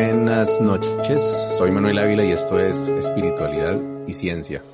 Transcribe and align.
buenas 0.00 0.58
noches. 0.62 1.20
Soy 1.58 1.70
Manuel 1.72 1.98
Ávila 1.98 2.24
y 2.24 2.32
esto 2.32 2.58
es 2.58 2.88
Espiritualidad 2.88 3.78
y 4.06 4.14
Ciencia. 4.14 4.64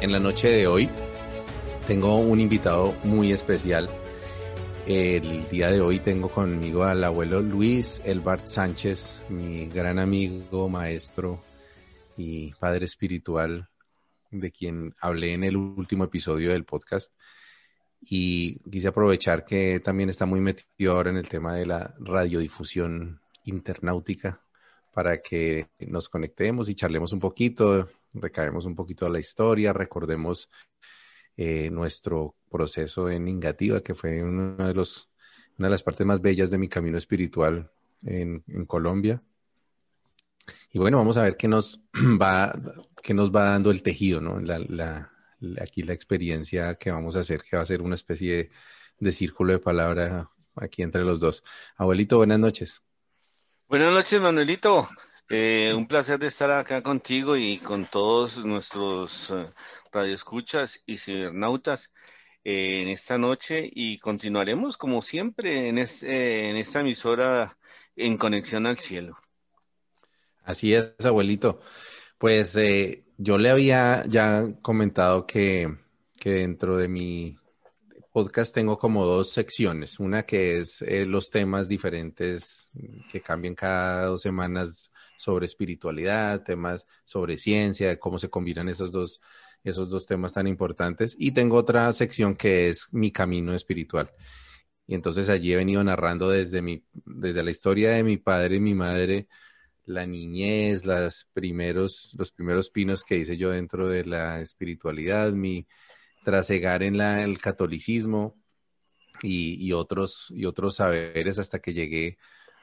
En 0.00 0.10
la 0.10 0.18
noche 0.18 0.48
de 0.48 0.66
hoy 0.66 0.88
tengo 1.86 2.16
un 2.16 2.40
invitado 2.40 2.94
muy 3.04 3.30
especial. 3.32 3.90
El 4.86 5.46
día 5.50 5.70
de 5.70 5.82
hoy 5.82 5.98
tengo 5.98 6.30
conmigo 6.30 6.84
al 6.84 7.04
abuelo 7.04 7.42
Luis 7.42 8.00
Elbart 8.06 8.46
Sánchez, 8.46 9.22
mi 9.28 9.66
gran 9.66 9.98
amigo, 9.98 10.70
maestro 10.70 11.44
y 12.16 12.54
padre 12.54 12.86
espiritual, 12.86 13.68
de 14.30 14.50
quien 14.50 14.94
hablé 14.98 15.34
en 15.34 15.44
el 15.44 15.56
último 15.58 16.04
episodio 16.04 16.52
del 16.52 16.64
podcast 16.64 17.12
y 18.04 18.58
quise 18.68 18.88
aprovechar 18.88 19.44
que 19.44 19.80
también 19.80 20.10
está 20.10 20.26
muy 20.26 20.40
metido 20.40 20.92
ahora 20.92 21.10
en 21.10 21.16
el 21.16 21.28
tema 21.28 21.54
de 21.54 21.66
la 21.66 21.94
radiodifusión 22.00 23.20
internáutica 23.44 24.40
para 24.92 25.22
que 25.22 25.68
nos 25.78 26.08
conectemos 26.08 26.68
y 26.68 26.74
charlemos 26.74 27.12
un 27.12 27.20
poquito, 27.20 27.88
recaemos 28.12 28.66
un 28.66 28.74
poquito 28.74 29.06
a 29.06 29.10
la 29.10 29.20
historia, 29.20 29.72
recordemos 29.72 30.50
eh, 31.36 31.70
nuestro 31.70 32.34
proceso 32.50 33.08
en 33.08 33.28
Ingativa, 33.28 33.80
que 33.80 33.94
fue 33.94 34.22
uno 34.22 34.56
de 34.56 34.74
los, 34.74 35.08
una 35.58 35.68
de 35.68 35.72
las 35.72 35.82
partes 35.82 36.06
más 36.06 36.20
bellas 36.20 36.50
de 36.50 36.58
mi 36.58 36.68
camino 36.68 36.98
espiritual 36.98 37.70
en, 38.02 38.42
en 38.48 38.66
Colombia. 38.66 39.22
Y 40.72 40.78
bueno, 40.78 40.98
vamos 40.98 41.16
a 41.16 41.22
ver 41.22 41.36
qué 41.36 41.48
nos 41.48 41.80
va, 41.94 42.52
qué 43.02 43.14
nos 43.14 43.30
va 43.30 43.44
dando 43.44 43.70
el 43.70 43.82
tejido, 43.82 44.20
¿no? 44.20 44.40
Aquí 45.60 45.82
la 45.82 45.92
experiencia 45.92 46.74
que 46.76 46.90
vamos 46.90 47.16
a 47.16 47.20
hacer, 47.20 47.42
que 47.42 47.56
va 47.56 47.62
a 47.62 47.66
ser 47.66 47.82
una 47.82 47.94
especie 47.94 48.50
de, 48.98 49.12
círculo 49.12 49.52
de 49.52 49.58
palabra 49.58 50.30
aquí 50.56 50.82
entre 50.82 51.02
los 51.02 51.20
dos. 51.20 51.42
Abuelito, 51.76 52.16
buenas 52.16 52.38
noches. 52.38 52.82
Buenas 53.68 53.92
noches, 53.92 54.20
Manuelito. 54.20 54.88
Eh, 55.28 55.72
un 55.74 55.86
placer 55.86 56.18
de 56.18 56.26
estar 56.26 56.50
acá 56.50 56.82
contigo 56.82 57.36
y 57.36 57.58
con 57.58 57.86
todos 57.86 58.36
nuestros 58.44 59.30
uh, 59.30 59.48
radioescuchas 59.90 60.82
y 60.84 60.98
cibernautas 60.98 61.90
eh, 62.44 62.82
en 62.82 62.88
esta 62.88 63.16
noche 63.16 63.68
y 63.72 63.98
continuaremos 63.98 64.76
como 64.76 65.00
siempre 65.00 65.68
en, 65.68 65.78
en 65.78 66.56
esta 66.56 66.80
emisora 66.80 67.56
en 67.96 68.16
conexión 68.16 68.66
al 68.66 68.78
cielo. 68.78 69.16
Así 70.44 70.74
es, 70.74 70.92
abuelito. 71.04 71.60
Pues 72.18 72.56
eh, 72.56 73.04
yo 73.22 73.38
le 73.38 73.50
había 73.50 74.04
ya 74.08 74.52
comentado 74.62 75.26
que, 75.26 75.76
dentro 76.24 76.76
de 76.76 76.88
mi 76.88 77.36
podcast 78.12 78.54
tengo 78.54 78.78
como 78.78 79.06
dos 79.06 79.30
secciones. 79.30 80.00
Una 80.00 80.24
que 80.24 80.58
es 80.58 80.82
eh, 80.82 81.06
los 81.06 81.30
temas 81.30 81.68
diferentes 81.68 82.70
que 83.10 83.20
cambian 83.20 83.54
cada 83.54 84.06
dos 84.06 84.22
semanas 84.22 84.90
sobre 85.16 85.46
espiritualidad, 85.46 86.42
temas 86.42 86.84
sobre 87.04 87.36
ciencia, 87.36 87.98
cómo 87.98 88.18
se 88.18 88.28
combinan 88.28 88.68
esos 88.68 88.90
dos, 88.90 89.20
esos 89.62 89.88
dos 89.88 90.06
temas 90.06 90.34
tan 90.34 90.48
importantes. 90.48 91.14
Y 91.16 91.30
tengo 91.30 91.56
otra 91.56 91.92
sección 91.92 92.34
que 92.34 92.68
es 92.68 92.88
mi 92.92 93.12
camino 93.12 93.54
espiritual. 93.54 94.10
Y 94.86 94.94
entonces 94.96 95.28
allí 95.28 95.52
he 95.52 95.56
venido 95.56 95.82
narrando 95.84 96.28
desde, 96.28 96.60
mi, 96.60 96.84
desde 96.92 97.44
la 97.44 97.52
historia 97.52 97.92
de 97.92 98.02
mi 98.02 98.16
padre 98.16 98.56
y 98.56 98.60
mi 98.60 98.74
madre 98.74 99.28
la 99.84 100.06
niñez, 100.06 100.84
las 100.84 101.28
primeros, 101.32 102.14
los 102.18 102.30
primeros 102.30 102.70
pinos 102.70 103.04
que 103.04 103.16
hice 103.16 103.36
yo 103.36 103.50
dentro 103.50 103.88
de 103.88 104.04
la 104.04 104.40
espiritualidad, 104.40 105.32
mi 105.32 105.66
trasegar 106.24 106.82
en 106.82 106.98
la, 106.98 107.22
el 107.22 107.38
catolicismo 107.40 108.36
y, 109.22 109.72
otros, 109.72 110.32
y 110.34 110.46
otros 110.46 110.76
saberes 110.76 111.38
hasta 111.38 111.60
que 111.60 111.72
llegué 111.72 112.18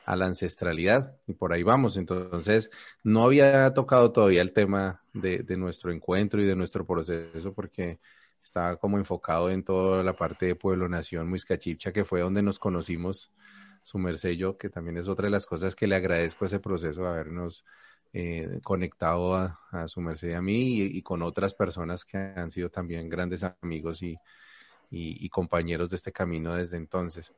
a 0.06 0.16
la 0.16 0.26
ancestralidad 0.26 1.16
y 1.27 1.33
por 1.33 1.54
ahí 1.54 1.64
vamos. 1.64 1.98
Entonces, 1.98 2.70
no 3.04 3.23
había 3.23 3.73
tocado 3.73 4.11
todavía 4.11 4.42
el 4.42 4.54
tema 4.54 5.04
de, 5.14 5.39
de 5.39 5.58
nuestro 5.58 5.92
encuentro 5.92 6.42
y 6.42 6.45
de 6.45 6.55
nuestro 6.55 6.86
proceso 6.86 7.54
porque 7.54 7.99
estaba 8.42 8.77
como 8.77 8.98
enfocado 8.98 9.49
en 9.49 9.64
toda 9.64 10.04
la 10.04 10.14
parte 10.14 10.48
de 10.48 10.55
pueblo-nación, 10.55 11.30
Muiscachicha, 11.30 11.92
que 11.92 12.05
fue 12.05 12.21
donde 12.21 12.42
nos 12.42 12.58
conocimos 12.60 13.32
su 13.84 13.98
merced 13.98 14.32
yo, 14.32 14.58
que 14.58 14.70
también 14.70 14.98
es 14.98 15.08
otra 15.08 15.26
de 15.26 15.32
las 15.32 15.45
cosas 15.45 15.76
que 15.76 15.88
le 15.88 15.95
agradezco 15.95 16.45
ese 16.45 16.60
proceso 16.60 17.04
de 17.04 17.08
habernos 17.08 17.66
eh, 18.14 18.60
conectado 18.64 19.36
a, 19.36 19.88
su 19.88 20.02
merced 20.02 20.30
y 20.30 20.34
a 20.34 20.42
mí 20.42 20.82
y, 20.82 21.02
con 21.04 21.22
otras 21.22 21.54
personas 21.54 22.06
que 22.06 22.18
han 22.18 22.50
sido 22.50 22.70
también 22.70 23.08
grandes 23.08 23.44
amigos 23.44 24.02
y, 24.02 24.18
compañeros 25.30 25.92
de 25.92 25.98
este 25.98 26.12
camino 26.12 26.56
desde 26.56 26.78
entonces. 26.78 27.34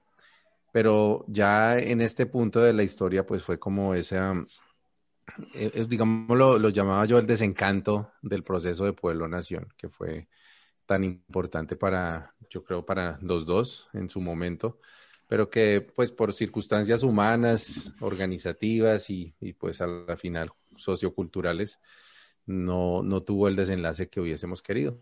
Pero 0.71 1.25
ya 1.27 1.77
en 1.77 2.01
este 2.01 2.25
punto 2.25 2.61
de 2.61 2.73
la 2.73 2.83
historia, 2.83 3.25
pues 3.25 3.43
fue 3.43 3.59
como 3.59 3.93
ese, 3.93 4.17
eh, 4.17 5.71
eh, 5.73 5.85
digamos, 5.89 6.37
lo, 6.37 6.57
lo, 6.57 6.69
llamaba 6.69 7.05
yo 7.05 7.17
el 7.17 7.27
desencanto 7.27 8.13
del 8.21 8.43
proceso 8.43 8.85
de 8.85 8.93
pueblo-nación, 8.93 9.67
que 9.77 9.89
fue 9.89 10.29
tan 10.85 11.03
importante 11.03 11.75
para, 11.75 12.33
yo 12.49 12.63
creo, 12.63 12.85
para 12.85 13.17
los 13.21 13.45
dos 13.45 13.89
en 13.93 14.09
su 14.09 14.21
momento 14.21 14.79
pero 15.31 15.49
que 15.49 15.79
pues 15.79 16.11
por 16.11 16.33
circunstancias 16.33 17.03
humanas, 17.03 17.93
organizativas 18.01 19.09
y, 19.09 19.33
pues 19.57 19.79
a 19.79 19.87
la 19.87 20.17
final 20.17 20.51
socioculturales, 20.75 21.79
no, 22.45 23.01
no 23.01 23.23
tuvo 23.23 23.47
el 23.47 23.55
desenlace 23.55 24.09
que 24.09 24.19
hubiésemos 24.19 24.61
querido. 24.61 24.99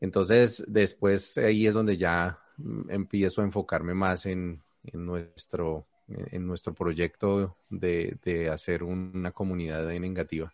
Entonces, 0.00 0.62
después 0.68 1.38
ahí 1.38 1.66
es 1.66 1.72
donde 1.72 1.96
ya 1.96 2.40
mm, 2.58 2.90
empiezo 2.90 3.40
a 3.40 3.44
enfocarme 3.44 3.94
más 3.94 4.26
en, 4.26 4.62
en 4.84 5.06
nuestro, 5.06 5.86
en 6.08 6.46
nuestro 6.46 6.74
proyecto 6.74 7.56
de, 7.70 8.18
de, 8.22 8.50
hacer 8.50 8.82
una 8.82 9.32
comunidad 9.32 9.90
en 9.92 10.02
negativa. 10.02 10.52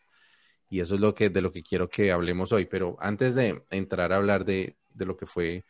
Y 0.70 0.78
eso 0.78 0.94
es 0.94 1.00
lo 1.00 1.16
que, 1.16 1.30
de 1.30 1.40
lo 1.40 1.50
que 1.50 1.64
quiero 1.64 1.88
que 1.88 2.12
hablemos 2.12 2.52
hoy. 2.52 2.66
Pero 2.66 2.96
antes 3.00 3.34
de 3.34 3.60
entrar 3.70 4.12
a 4.12 4.18
hablar 4.18 4.44
de, 4.44 4.76
de 4.94 5.04
lo 5.04 5.16
que 5.16 5.26
fue 5.26 5.64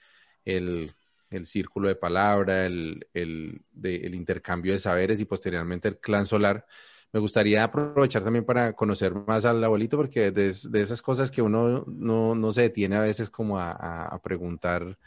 el, 0.44 0.92
el 1.30 1.46
círculo 1.46 1.88
de 1.88 1.96
palabra, 1.96 2.66
el, 2.66 3.06
el, 3.14 4.14
intercambio 4.14 4.72
de 4.72 4.78
saberes 4.78 5.20
y 5.20 5.24
posteriormente 5.24 5.88
el 5.88 5.98
clan 5.98 6.26
solar. 6.26 6.66
Me 7.12 7.20
gustaría 7.20 7.64
aprovechar 7.64 8.22
también 8.22 8.44
para 8.44 8.74
conocer 8.74 9.14
más 9.14 9.44
al 9.44 9.62
abuelito, 9.64 9.96
porque 9.96 10.30
de, 10.30 10.48
esas 10.48 11.02
cosas 11.02 11.30
que 11.30 11.42
uno 11.42 11.84
no, 11.86 12.52
se 12.52 12.62
detiene 12.62 12.96
a 12.96 13.00
veces 13.00 13.30
como 13.30 13.58
a, 13.58 14.20
preguntar 14.22 14.98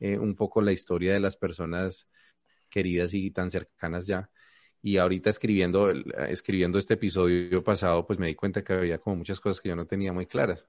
eh, 0.00 0.18
un 0.18 0.34
poco 0.34 0.60
la 0.62 0.72
historia 0.72 1.12
de 1.14 1.20
las 1.20 1.36
personas 1.36 2.08
queridas 2.68 3.14
y 3.14 3.30
tan 3.30 3.50
cercanas 3.50 4.06
ya. 4.06 4.30
Y 4.82 4.98
ahorita 4.98 5.30
escribiendo, 5.30 5.90
escribiendo 6.28 6.78
este 6.78 6.94
episodio 6.94 7.64
pasado, 7.64 8.06
pues 8.06 8.18
me 8.18 8.28
di 8.28 8.34
cuenta 8.34 8.62
que 8.62 8.72
había 8.74 8.98
como 8.98 9.16
muchas 9.16 9.40
cosas 9.40 9.60
que 9.60 9.70
yo 9.70 9.76
no 9.76 9.86
tenía 9.86 10.12
muy 10.12 10.26
claras. 10.26 10.68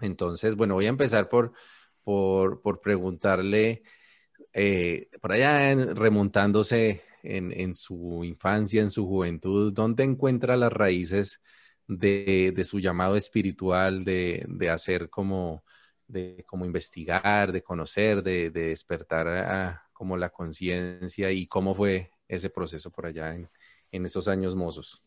Entonces, 0.00 0.56
bueno, 0.56 0.74
voy 0.74 0.86
a 0.86 0.90
empezar 0.90 1.28
por, 1.28 1.52
por, 2.04 2.60
por 2.60 2.80
preguntarle 2.80 3.82
eh, 4.58 5.10
por 5.20 5.32
allá 5.32 5.74
remontándose 5.92 7.02
en, 7.22 7.74
su 7.74 8.24
infancia, 8.24 8.80
en 8.80 8.90
su 8.90 9.06
juventud, 9.06 9.70
¿dónde 9.70 10.02
encuentra 10.02 10.56
las 10.56 10.72
raíces 10.72 11.42
de, 11.86 12.58
su 12.64 12.80
llamado 12.80 13.16
espiritual, 13.16 14.02
de, 14.02 14.46
hacer 14.72 15.10
como, 15.10 15.62
de 16.06 16.42
como 16.46 16.64
investigar, 16.64 17.52
de 17.52 17.62
conocer, 17.62 18.22
de, 18.22 18.48
despertar 18.48 19.82
como 19.92 20.16
la 20.16 20.30
conciencia 20.30 21.30
y 21.30 21.46
cómo 21.46 21.74
fue 21.74 22.12
ese 22.26 22.48
proceso 22.48 22.90
por 22.90 23.04
allá 23.04 23.34
en, 23.34 24.06
esos 24.06 24.26
años 24.26 24.56
mozos? 24.56 25.02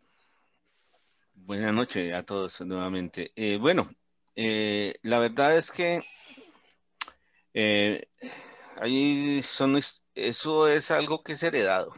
Buenas 1.33 1.73
noches 1.73 2.13
a 2.13 2.21
todos 2.21 2.61
nuevamente. 2.61 3.31
Eh, 3.35 3.57
bueno, 3.59 3.89
eh, 4.35 4.93
la 5.01 5.17
verdad 5.17 5.57
es 5.57 5.71
que 5.71 6.03
Ahí 8.81 9.43
son, 9.43 9.77
eso 10.15 10.67
es 10.69 10.89
algo 10.89 11.21
que 11.21 11.33
es 11.33 11.43
heredado. 11.43 11.93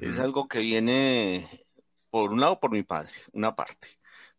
Es 0.00 0.18
algo 0.18 0.48
que 0.48 0.58
viene, 0.58 1.64
por 2.10 2.32
un 2.32 2.40
lado, 2.40 2.58
por 2.60 2.72
mi 2.72 2.82
padre, 2.82 3.12
una 3.32 3.54
parte. 3.54 3.88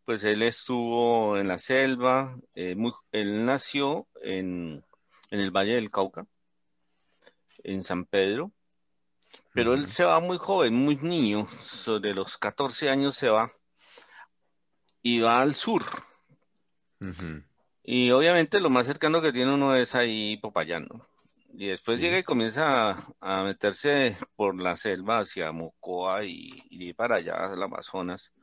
Pues 0.04 0.22
él 0.22 0.42
estuvo 0.42 1.36
en 1.38 1.48
la 1.48 1.58
selva, 1.58 2.38
eh, 2.54 2.76
él 3.12 3.46
nació 3.46 4.06
en, 4.22 4.84
el 5.30 5.50
Valle 5.50 5.74
del 5.74 5.90
Cauca, 5.90 6.26
en 7.64 7.82
San 7.82 8.04
Pedro, 8.04 8.52
pero 9.54 9.74
él 9.74 9.88
se 9.88 10.04
va 10.04 10.20
muy 10.20 10.38
joven, 10.38 10.74
muy 10.74 10.96
niño, 10.96 11.48
sobre 11.62 12.14
los 12.14 12.38
14 12.38 12.90
años 12.90 13.16
se 13.16 13.28
va 13.28 13.52
y 15.02 15.18
va 15.18 15.40
al 15.40 15.54
sur. 15.56 15.84
Y 17.90 18.10
obviamente 18.10 18.60
lo 18.60 18.68
más 18.68 18.84
cercano 18.84 19.22
que 19.22 19.32
tiene 19.32 19.54
uno 19.54 19.74
es 19.74 19.94
ahí 19.94 20.36
Popayán, 20.36 20.88
Y 21.54 21.68
después 21.68 21.98
llega 21.98 22.18
y 22.18 22.22
comienza 22.22 23.02
a, 23.18 23.42
meterse 23.44 24.18
por 24.36 24.60
la 24.60 24.76
selva 24.76 25.20
hacia 25.20 25.52
Mocoa 25.52 26.22
y, 26.22 26.50
y 26.68 26.92
para 26.92 27.16
allá, 27.16 27.46
al 27.46 27.62
Amazonas. 27.62 28.34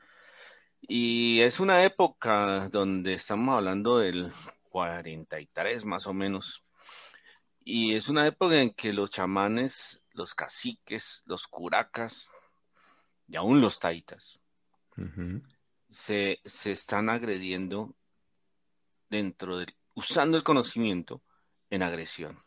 Y 0.81 1.41
es 1.41 1.59
una 1.59 1.83
época 1.83 2.69
donde 2.69 3.13
estamos 3.13 3.53
hablando 3.55 3.99
del 3.99 4.31
43 4.69 5.85
más 5.85 6.07
o 6.07 6.13
menos. 6.15 6.63
Y 7.63 7.93
es 7.93 8.09
una 8.09 8.25
época 8.25 8.59
en 8.59 8.73
que 8.73 8.93
los 8.93 9.11
chamanes, 9.11 10.01
los 10.13 10.33
caciques, 10.33 11.21
los 11.27 11.45
curacas 11.45 12.31
y 13.27 13.35
aún 13.35 13.61
los 13.61 13.77
taitas 13.77 14.39
se, 15.91 16.39
se, 16.45 16.71
están 16.71 17.09
agrediendo 17.09 17.95
dentro 19.09 19.57
del, 19.57 19.75
usando 19.93 20.37
el 20.37 20.43
conocimiento 20.43 21.21
en 21.69 21.83
agresión. 21.83 22.43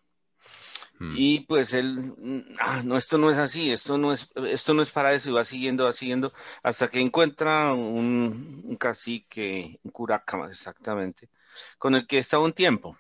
Hmm. 0.99 1.15
Y 1.17 1.41
pues 1.41 1.73
él, 1.75 2.15
ah, 2.59 2.83
no, 2.85 2.97
esto 2.97 3.19
no 3.19 3.31
es 3.31 3.39
así, 3.39 3.71
esto 3.71 3.99
no 3.99 4.13
es, 4.13 4.31
esto 4.47 4.75
no 4.75 4.83
es 4.83 4.91
para 4.91 5.15
eso, 5.15 5.31
y 5.31 5.33
va 5.33 5.45
siguiendo, 5.45 5.85
va 5.85 5.93
siguiendo, 5.93 6.33
hasta 6.63 6.89
que 6.89 7.01
encuentra 7.01 7.73
un, 7.75 8.63
un 8.65 8.77
cacique, 8.77 9.79
un 9.83 9.91
curaca 9.93 10.37
más 10.37 10.51
exactamente, 10.51 11.31
con 11.79 11.95
el 11.95 12.07
que 12.07 12.19
está 12.19 12.39
un 12.39 12.53
tiempo. 12.53 12.97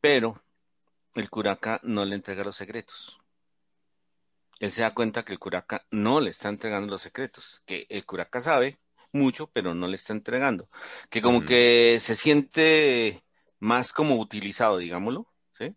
Pero 0.00 0.42
el 1.14 1.30
curaca 1.30 1.80
no 1.84 2.04
le 2.04 2.16
entrega 2.16 2.42
los 2.42 2.56
secretos. 2.56 3.18
Él 4.58 4.72
se 4.72 4.82
da 4.82 4.94
cuenta 4.94 5.24
que 5.24 5.32
el 5.32 5.38
curaca 5.38 5.86
no 5.90 6.20
le 6.20 6.30
está 6.30 6.48
entregando 6.48 6.90
los 6.90 7.02
secretos, 7.02 7.62
que 7.66 7.86
el 7.88 8.04
curaca 8.04 8.40
sabe 8.40 8.78
mucho, 9.12 9.48
pero 9.52 9.74
no 9.74 9.86
le 9.86 9.96
está 9.96 10.12
entregando, 10.12 10.68
que 11.10 11.22
como 11.22 11.44
que 11.44 11.98
se 12.00 12.16
siente 12.16 13.22
más 13.60 13.92
como 13.92 14.16
utilizado, 14.18 14.78
digámoslo, 14.78 15.28
¿sí? 15.52 15.76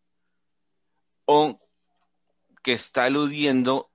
O 1.25 1.59
que 2.63 2.73
está 2.73 3.07
eludiendo 3.07 3.91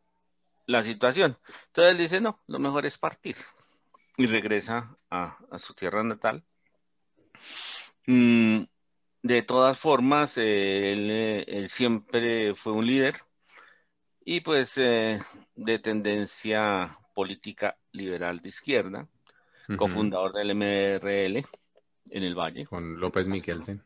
la 0.66 0.82
situación. 0.82 1.38
Entonces 1.66 1.92
él 1.92 1.98
dice, 1.98 2.20
no, 2.20 2.40
lo 2.46 2.58
mejor 2.58 2.86
es 2.86 2.98
partir. 2.98 3.36
Y 4.16 4.26
regresa 4.26 4.96
a, 5.10 5.36
su 5.58 5.74
tierra 5.74 6.04
natal. 6.04 6.44
Mm, 8.06 8.62
de 9.22 9.42
todas 9.42 9.78
formas, 9.78 10.38
eh, 10.38 11.44
él, 11.46 11.68
siempre 11.68 12.54
fue 12.54 12.72
un 12.72 12.86
líder 12.86 13.16
y 14.24 14.40
pues 14.40 14.78
eh, 14.78 15.20
de 15.56 15.78
tendencia 15.78 16.98
política 17.14 17.76
liberal 17.92 18.40
de 18.40 18.48
izquierda, 18.48 19.08
cofundador 19.76 20.32
del 20.32 20.54
MRL 20.54 21.44
en 22.10 22.22
el 22.22 22.34
Valle. 22.34 22.66
Con 22.66 22.98
López 23.00 23.26
Miquelsen. 23.26 23.82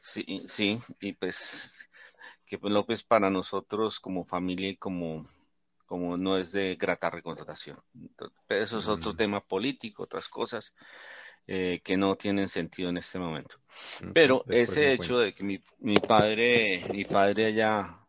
Sí, 0.00 0.44
sí, 0.46 0.80
y 1.00 1.12
pues 1.12 1.72
que 2.46 2.58
pues, 2.58 2.72
López 2.72 3.04
para 3.04 3.30
nosotros 3.30 4.00
como 4.00 4.24
familia 4.24 4.70
y 4.70 4.76
como, 4.76 5.28
como 5.86 6.16
no 6.16 6.38
es 6.38 6.50
de 6.50 6.76
grata 6.76 7.10
recontratación. 7.10 7.78
Pero 8.46 8.64
eso 8.64 8.78
es 8.78 8.88
otro 8.88 9.14
tema 9.14 9.40
político, 9.40 10.04
otras 10.04 10.28
cosas. 10.28 10.74
Eh, 11.50 11.80
que 11.82 11.96
no 11.96 12.14
tienen 12.14 12.46
sentido 12.50 12.90
en 12.90 12.98
este 12.98 13.18
momento. 13.18 13.56
Pero 14.12 14.44
ese 14.50 14.92
hecho 14.92 15.18
de 15.18 15.34
que 15.34 15.42
mi, 15.42 15.58
mi, 15.78 15.96
padre, 15.96 16.84
mi 16.92 17.06
padre 17.06 17.46
haya 17.46 18.06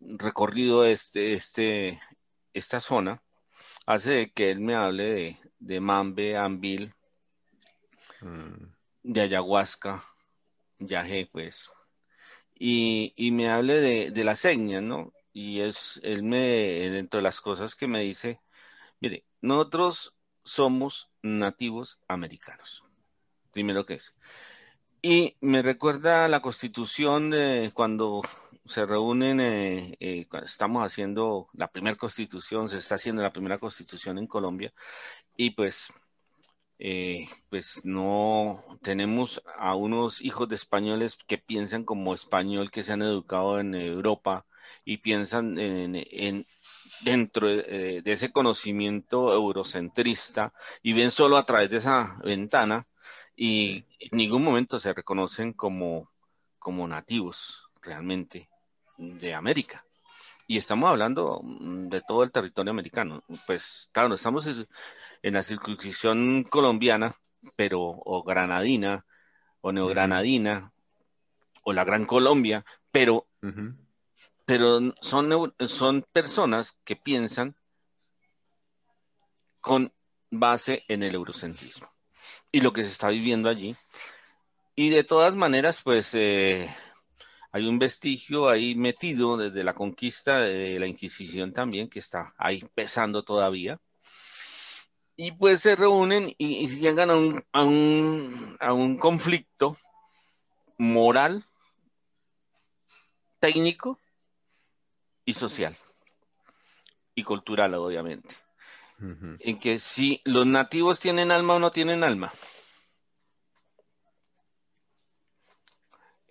recorrido 0.00 0.84
este, 0.84 1.32
este, 1.32 1.98
esta 2.52 2.78
zona, 2.80 3.22
hace 3.86 4.32
que 4.32 4.50
él 4.50 4.60
me 4.60 4.74
hable 4.74 5.04
de, 5.04 5.39
de 5.60 5.80
Mambe, 5.80 6.36
Anvil, 6.36 6.94
mm. 8.20 8.64
de 9.04 9.20
ayahuasca, 9.20 10.02
yagé, 10.78 11.28
pues, 11.30 11.70
y, 12.54 13.12
y, 13.16 13.30
me 13.30 13.48
hable 13.48 13.74
de, 13.80 14.10
de 14.10 14.24
las 14.24 14.40
señas, 14.40 14.82
¿no? 14.82 15.12
Y 15.32 15.60
es, 15.60 16.00
él 16.02 16.22
me, 16.22 16.38
dentro 16.90 17.18
de 17.18 17.22
las 17.22 17.40
cosas 17.40 17.74
que 17.74 17.86
me 17.86 18.00
dice, 18.00 18.40
mire, 19.00 19.24
nosotros 19.40 20.14
somos 20.42 21.10
nativos 21.22 21.98
americanos. 22.08 22.84
Primero 23.52 23.86
que 23.86 23.94
es. 23.94 24.14
Y 25.02 25.36
me 25.40 25.62
recuerda 25.62 26.28
la 26.28 26.42
constitución 26.42 27.30
de 27.30 27.70
cuando 27.72 28.22
se 28.66 28.86
reúnen, 28.86 29.40
eh, 29.40 29.96
eh, 29.98 30.28
estamos 30.44 30.84
haciendo 30.84 31.48
la 31.54 31.68
primera 31.68 31.96
constitución, 31.96 32.68
se 32.68 32.76
está 32.76 32.96
haciendo 32.96 33.22
la 33.22 33.32
primera 33.32 33.58
constitución 33.58 34.18
en 34.18 34.26
Colombia, 34.26 34.72
y 35.40 35.52
pues, 35.52 35.90
eh, 36.78 37.26
pues 37.48 37.82
no 37.82 38.62
tenemos 38.82 39.42
a 39.56 39.74
unos 39.74 40.20
hijos 40.20 40.50
de 40.50 40.54
españoles 40.54 41.16
que 41.26 41.38
piensan 41.38 41.84
como 41.84 42.12
español, 42.12 42.70
que 42.70 42.84
se 42.84 42.92
han 42.92 43.00
educado 43.00 43.58
en 43.58 43.74
Europa 43.74 44.44
y 44.84 44.98
piensan 44.98 45.58
en 45.58 46.44
dentro 47.02 47.48
de, 47.48 48.02
ese 48.04 48.32
conocimiento 48.32 49.32
eurocentrista 49.32 50.52
y 50.82 50.92
ven 50.92 51.10
solo 51.10 51.38
a 51.38 51.46
través 51.46 51.70
de 51.70 51.78
esa 51.78 52.18
ventana 52.22 52.86
y 53.34 53.86
en 53.98 54.10
ningún 54.12 54.44
momento 54.44 54.78
se 54.78 54.92
reconocen 54.92 55.54
como, 55.54 56.12
como 56.58 56.86
nativos 56.86 57.70
realmente 57.80 58.50
de 58.98 59.32
América. 59.32 59.86
Y 60.50 60.56
estamos 60.56 60.90
hablando 60.90 61.42
de 61.44 62.02
todo 62.02 62.24
el 62.24 62.32
territorio 62.32 62.72
americano. 62.72 63.22
Pues 63.46 63.88
claro, 63.92 64.16
estamos 64.16 64.48
en 64.48 65.32
la 65.32 65.44
circunscripción 65.44 66.42
colombiana, 66.42 67.14
pero 67.54 67.80
o 67.80 68.24
granadina, 68.24 69.06
o 69.60 69.70
neogranadina, 69.70 70.72
o 71.62 71.72
la 71.72 71.84
Gran 71.84 72.04
Colombia, 72.04 72.64
pero 72.90 73.28
pero 74.44 74.80
son, 75.00 75.54
son 75.68 76.04
personas 76.12 76.76
que 76.82 76.96
piensan 76.96 77.54
con 79.60 79.92
base 80.32 80.84
en 80.88 81.04
el 81.04 81.14
eurocentrismo 81.14 81.88
y 82.50 82.60
lo 82.60 82.72
que 82.72 82.82
se 82.82 82.90
está 82.90 83.10
viviendo 83.10 83.48
allí. 83.48 83.76
Y 84.74 84.88
de 84.88 85.04
todas 85.04 85.36
maneras, 85.36 85.80
pues 85.84 86.10
eh, 86.14 86.74
hay 87.52 87.66
un 87.66 87.78
vestigio 87.78 88.48
ahí 88.48 88.74
metido 88.74 89.36
desde 89.36 89.64
la 89.64 89.74
conquista 89.74 90.40
de 90.40 90.78
la 90.78 90.86
Inquisición 90.86 91.52
también, 91.52 91.88
que 91.88 91.98
está 91.98 92.32
ahí 92.38 92.64
pesando 92.74 93.24
todavía. 93.24 93.80
Y 95.16 95.32
pues 95.32 95.60
se 95.60 95.76
reúnen 95.76 96.34
y, 96.38 96.68
llegan 96.68 97.10
a 97.10 97.16
un, 97.16 97.44
a, 97.52 97.64
un, 97.64 98.56
a 98.60 98.72
un 98.72 98.96
conflicto 98.96 99.76
moral, 100.78 101.44
técnico 103.38 103.98
y 105.24 105.34
social 105.34 105.76
y 107.14 107.24
cultural, 107.24 107.74
obviamente. 107.74 108.34
En 109.40 109.58
que 109.58 109.78
si 109.78 110.20
los 110.24 110.46
nativos 110.46 111.00
tienen 111.00 111.30
alma 111.30 111.54
o 111.54 111.58
no 111.58 111.70
tienen 111.70 112.04
alma. 112.04 112.30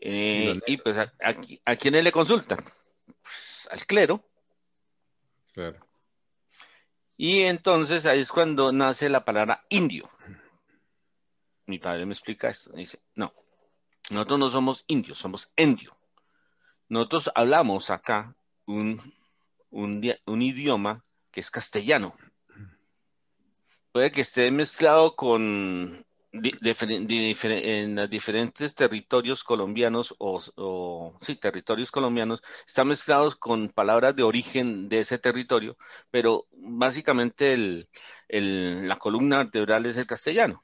Eh, 0.02 0.60
y 0.66 0.78
pues 0.78 0.98
a, 0.98 1.14
a, 1.66 1.76
quiénes 1.76 2.04
le 2.04 2.12
consultan? 2.12 2.60
Pues, 3.22 3.68
al 3.72 3.86
clero. 3.86 4.24
Claro. 5.54 5.86
Y 7.18 7.42
entonces 7.42 8.06
ahí 8.06 8.22
es 8.22 8.32
cuando 8.32 8.72
nace 8.72 9.10
la 9.10 9.26
palabra 9.26 9.66
indio. 9.70 10.10
Mi 11.66 11.78
padre 11.78 12.06
me 12.06 12.14
explica 12.14 12.50
esto. 12.50 12.72
dice, 12.72 13.00
no, 13.16 13.34
nosotros 14.10 14.40
no 14.40 14.50
somos 14.50 14.86
indios, 14.88 15.18
somos 15.18 15.52
endio. 15.56 15.96
Nosotros 16.88 17.30
hablamos 17.36 17.90
acá 17.90 18.36
un, 18.66 19.02
un, 19.70 20.42
idioma 20.42 21.04
que 21.32 21.42
es 21.42 21.52
castellano. 21.52 22.16
Puede 23.92 24.12
que 24.12 24.22
esté 24.22 24.50
mezclado 24.50 25.16
con 25.16 26.06
en 26.32 27.96
los 27.96 28.10
diferentes 28.10 28.76
territorios 28.76 29.44
colombianos 29.44 30.16
o, 30.20 31.18
sí, 31.22 31.36
territorios 31.36 31.92
colombianos, 31.92 32.42
están 32.68 32.88
mezclados 32.88 33.36
con 33.36 33.70
palabras 33.70 34.16
de 34.16 34.24
origen 34.24 34.90
de 34.90 35.00
ese 35.00 35.18
territorio, 35.18 35.78
pero 36.12 36.48
básicamente 36.52 37.54
el, 37.54 37.88
la 38.88 38.98
columna 38.98 39.40
vertebral 39.40 39.86
es 39.86 39.98
el 39.98 40.08
castellano. 40.08 40.64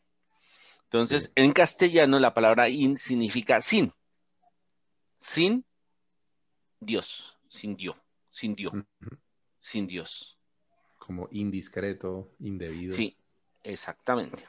Entonces, 0.84 1.32
en 1.36 1.52
castellano 1.52 2.20
la 2.20 2.34
palabra 2.34 2.70
in 2.70 2.98
significa 2.98 3.60
sin. 3.60 3.92
Sin 5.18 5.66
Dios 6.80 7.36
sin 7.56 7.76
Dios, 7.76 7.96
sin 8.30 8.56
Dios, 8.56 8.74
sin 9.60 9.88
Dios. 9.88 10.38
Como 11.00 11.28
indiscreto, 11.32 12.32
indebido. 12.40 12.96
Sí, 12.96 13.18
exactamente. 13.64 14.48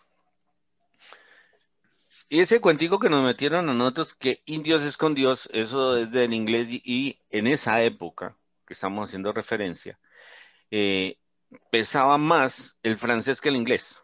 Y 2.28 2.40
ese 2.40 2.60
cuentico 2.60 2.98
que 2.98 3.08
nos 3.08 3.24
metieron 3.24 3.68
a 3.68 3.74
nosotros, 3.74 4.14
que 4.14 4.42
indios 4.46 4.82
es 4.82 4.96
con 4.96 5.14
Dios, 5.14 5.48
eso 5.52 5.96
es 5.96 6.10
del 6.10 6.34
inglés 6.34 6.68
y, 6.70 7.18
en 7.30 7.46
esa 7.46 7.82
época 7.82 8.36
que 8.66 8.74
estamos 8.74 9.08
haciendo 9.08 9.32
referencia, 9.32 9.98
eh, 10.70 11.18
pesaba 11.70 12.18
más 12.18 12.76
el 12.82 12.96
francés 12.96 13.40
que 13.40 13.50
el 13.50 13.56
inglés. 13.56 14.02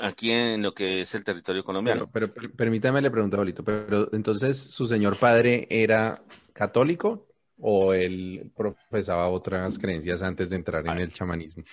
Aquí 0.00 0.30
en 0.30 0.62
lo 0.62 0.72
que 0.72 1.02
es 1.02 1.14
el 1.14 1.24
territorio 1.24 1.62
colombiano. 1.64 2.10
Pero, 2.12 2.32
permítame 2.32 3.02
le 3.02 3.10
pregunto, 3.10 3.36
Bolito, 3.36 3.64
pero 3.64 4.12
entonces 4.12 4.58
su 4.58 4.86
señor 4.86 5.16
padre 5.16 5.66
era 5.70 6.22
católico 6.52 7.28
o 7.60 7.92
él 7.92 8.52
profesaba 8.56 9.28
otras 9.28 9.78
creencias 9.78 10.22
antes 10.22 10.50
de 10.50 10.56
entrar 10.56 10.86
en 10.86 10.98
el 10.98 11.12
chamanismo? 11.12 11.64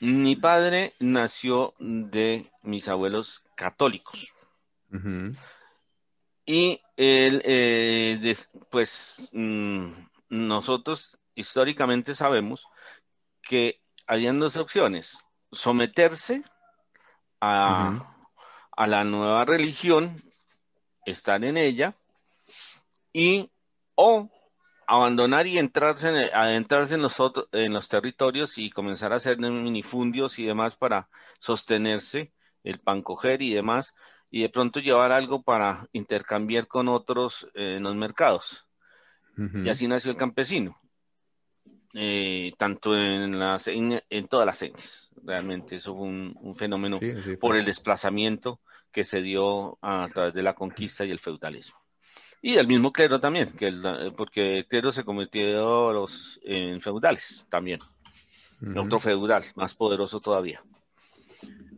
Mi 0.00 0.34
padre 0.34 0.94
nació 0.98 1.74
de 1.78 2.46
mis 2.62 2.88
abuelos 2.88 3.44
católicos. 3.54 4.32
Y 6.46 6.80
él, 6.96 7.42
eh, 7.44 8.36
pues 8.70 9.28
mm, 9.32 9.90
nosotros 10.30 11.18
históricamente 11.34 12.14
sabemos 12.14 12.66
que 13.42 13.80
habían 14.06 14.40
dos 14.40 14.56
opciones, 14.56 15.18
someterse 15.52 16.42
a, 17.40 18.16
a 18.76 18.86
la 18.86 19.04
nueva 19.04 19.44
religión, 19.44 20.16
estar 21.04 21.44
en 21.44 21.56
ella, 21.56 21.94
y 23.12 23.50
o 23.94 24.30
abandonar 24.90 25.46
y 25.46 25.56
entrarse 25.56 26.08
en, 26.08 26.34
adentrarse 26.34 26.96
en 26.96 27.02
los, 27.02 27.16
en 27.52 27.72
los 27.72 27.88
territorios 27.88 28.58
y 28.58 28.70
comenzar 28.70 29.12
a 29.12 29.16
hacer 29.16 29.38
minifundios 29.38 30.40
y 30.40 30.44
demás 30.44 30.74
para 30.76 31.08
sostenerse, 31.38 32.32
el 32.64 32.80
pan 32.80 33.02
coger 33.02 33.40
y 33.40 33.54
demás, 33.54 33.94
y 34.32 34.42
de 34.42 34.48
pronto 34.48 34.80
llevar 34.80 35.12
algo 35.12 35.42
para 35.42 35.86
intercambiar 35.92 36.66
con 36.66 36.88
otros 36.88 37.46
eh, 37.54 37.76
en 37.76 37.84
los 37.84 37.94
mercados. 37.94 38.66
Y 39.64 39.70
así 39.70 39.88
nació 39.88 40.10
el 40.10 40.18
campesino, 40.18 40.78
eh, 41.94 42.52
tanto 42.58 42.94
en, 42.94 43.38
las, 43.38 43.68
en, 43.68 44.02
todas 44.28 44.44
las 44.44 44.58
señas. 44.58 45.10
Realmente 45.24 45.76
eso 45.76 45.94
fue 45.94 46.08
un, 46.08 46.54
fenómeno 46.54 47.00
por 47.40 47.56
el 47.56 47.64
desplazamiento 47.64 48.60
que 48.92 49.04
se 49.04 49.22
dio 49.22 49.78
a 49.80 50.06
través 50.12 50.34
de 50.34 50.42
la 50.42 50.54
conquista 50.54 51.06
y 51.06 51.10
el 51.10 51.20
feudalismo. 51.20 51.79
Y 52.42 52.56
el 52.56 52.66
mismo 52.66 52.92
clero 52.92 53.20
también, 53.20 53.52
que 53.52 53.72
porque 54.16 54.58
el 54.58 54.66
clero 54.66 54.92
se 54.92 55.04
convirtió 55.04 55.92
los, 55.92 56.40
en 56.42 56.80
feudales 56.80 57.46
también. 57.50 57.80
Otro 58.76 58.98
feudal, 58.98 59.44
más 59.54 59.74
poderoso 59.74 60.20
todavía. 60.20 60.62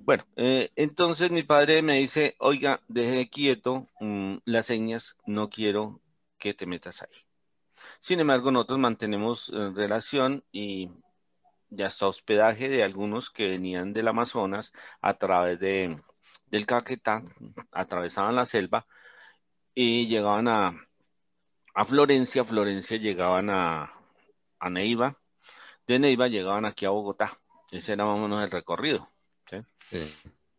Bueno, 0.05 0.25
eh, 0.35 0.71
entonces 0.75 1.31
mi 1.31 1.45
padre 1.45 1.81
me 1.81 1.99
dice, 1.99 2.35
oiga, 2.39 2.81
deje 2.89 3.31
quieto 3.31 3.89
mm, 4.01 4.39
las 4.45 4.67
señas, 4.67 5.17
no 5.27 5.49
quiero 5.49 6.01
que 6.39 6.55
te 6.55 6.67
metas 6.67 7.03
ahí. 7.03 7.25
Sin 8.01 8.19
embargo, 8.19 8.51
nosotros 8.51 8.81
mantenemos 8.81 9.49
eh, 9.51 9.71
relación 9.75 10.45
y 10.51 10.91
ya 11.71 11.87
está 11.87 12.09
hospedaje 12.09 12.69
de 12.69 12.83
algunos 12.83 13.31
que 13.31 13.49
venían 13.49 13.93
del 13.93 14.09
Amazonas 14.09 14.73
a 15.01 15.15
través 15.15 15.61
de, 15.61 15.97
del 16.47 16.67
Caquetá, 16.67 17.23
atravesaban 17.71 18.35
la 18.35 18.45
selva 18.45 18.87
y 19.75 20.07
llegaban 20.07 20.49
a, 20.49 20.87
a 21.75 21.85
Florencia, 21.85 22.45
Florencia 22.45 22.97
llegaban 22.97 23.51
a, 23.51 23.93
a 24.59 24.71
Neiva, 24.71 25.19
de 25.87 25.99
Neiva 25.99 26.29
llegaban 26.29 26.65
aquí 26.65 26.87
a 26.87 26.91
Bogotá. 26.91 27.39
Ese 27.71 27.95
era 27.95 28.05
más 28.05 28.19
o 28.19 28.23
menos 28.23 28.43
el 28.43 28.51
recorrido. 28.51 29.09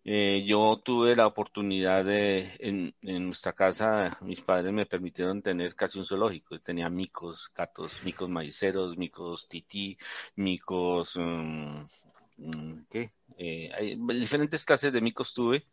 Eh, 0.06 0.44
yo 0.46 0.82
tuve 0.84 1.16
la 1.16 1.28
oportunidad 1.28 2.04
de, 2.04 2.52
en, 2.60 2.94
en, 3.02 3.26
nuestra 3.28 3.54
casa, 3.54 4.18
mis 4.22 4.42
padres 4.42 4.74
me 4.74 4.86
permitieron 4.86 5.42
tener 5.42 5.76
casi 5.76 5.98
un 5.98 6.06
zoológico. 6.06 6.60
Tenía 6.60 6.90
micos, 6.90 7.50
gatos, 7.56 8.04
micos 8.04 8.30
maiceros, 8.30 8.98
micos 8.98 9.48
tití, 9.48 9.98
micos, 10.36 11.16
mm, 11.16 11.86
mm, 12.38 12.86
¿qué? 12.90 13.14
Eh, 13.38 13.72
hay 13.74 13.96
diferentes 13.96 14.66
clases 14.66 14.92
de 14.92 15.00
micos 15.00 15.34
tuve. 15.34 15.66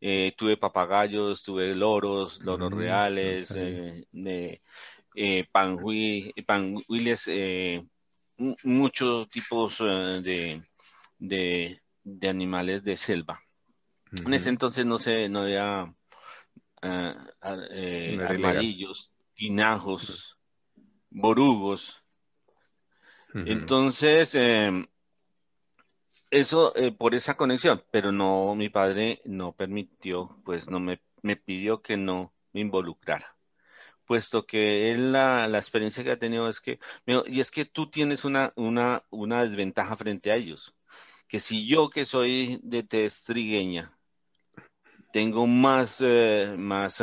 Eh, 0.00 0.34
tuve 0.36 0.56
papagayos, 0.56 1.42
tuve 1.42 1.74
loros, 1.74 2.40
loros 2.40 2.70
mm, 2.70 2.76
reales, 2.76 3.52
eh, 3.56 4.60
eh, 5.14 5.46
panguiles, 5.50 7.30
muchos 8.64 9.28
tipos 9.28 9.78
de, 9.78 10.62
de, 11.18 11.80
de, 12.02 12.28
animales 12.28 12.84
de 12.84 12.96
selva. 12.96 13.40
En 14.12 14.34
ese 14.34 14.50
entonces 14.50 14.84
no 14.84 14.98
se, 14.98 15.28
no 15.28 15.40
había 15.40 15.92
armadillos, 16.82 19.12
tinajos, 19.34 20.38
borugos. 21.10 22.04
Entonces, 23.34 24.34
em, 24.34 24.86
eso 26.30 26.74
eh, 26.76 26.92
por 26.92 27.14
esa 27.14 27.36
conexión, 27.36 27.82
pero 27.90 28.12
no, 28.12 28.54
mi 28.54 28.68
padre 28.68 29.20
no 29.24 29.54
permitió, 29.54 30.40
pues 30.44 30.68
no 30.68 30.80
me, 30.80 31.00
me 31.22 31.36
pidió 31.36 31.82
que 31.82 31.96
no 31.96 32.34
me 32.52 32.60
involucrara, 32.60 33.36
puesto 34.06 34.46
que 34.46 34.90
él 34.90 35.12
la, 35.12 35.48
la 35.48 35.58
experiencia 35.58 36.04
que 36.04 36.12
ha 36.12 36.18
tenido 36.18 36.48
es 36.48 36.60
que, 36.60 36.80
y 37.26 37.40
es 37.40 37.50
que 37.50 37.64
tú 37.66 37.90
tienes 37.90 38.24
una, 38.24 38.52
una, 38.56 39.04
una 39.10 39.44
desventaja 39.44 39.96
frente 39.96 40.32
a 40.32 40.36
ellos, 40.36 40.76
que 41.28 41.40
si 41.40 41.66
yo 41.66 41.90
que 41.90 42.06
soy 42.06 42.60
de 42.62 42.82
testrigueña, 42.84 43.98
tengo 45.12 45.46
más, 45.46 45.98
eh, 46.02 46.56
más, 46.58 47.00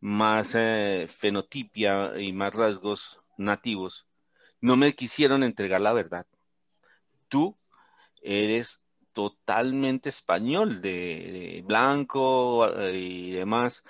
más 0.00 0.54
eh, 0.54 1.06
fenotipia 1.08 2.18
y 2.18 2.32
más 2.32 2.52
rasgos 2.54 3.20
nativos, 3.36 4.06
no 4.60 4.76
me 4.76 4.94
quisieron 4.94 5.42
entregar 5.42 5.80
la 5.80 5.92
verdad. 5.92 6.26
Tú 7.28 7.56
eres 8.26 8.82
totalmente 9.12 10.10
español, 10.10 10.82
de, 10.82 11.62
blanco 11.66 12.68
eh, 12.68 12.98
y 12.98 13.30
demás, 13.30 13.84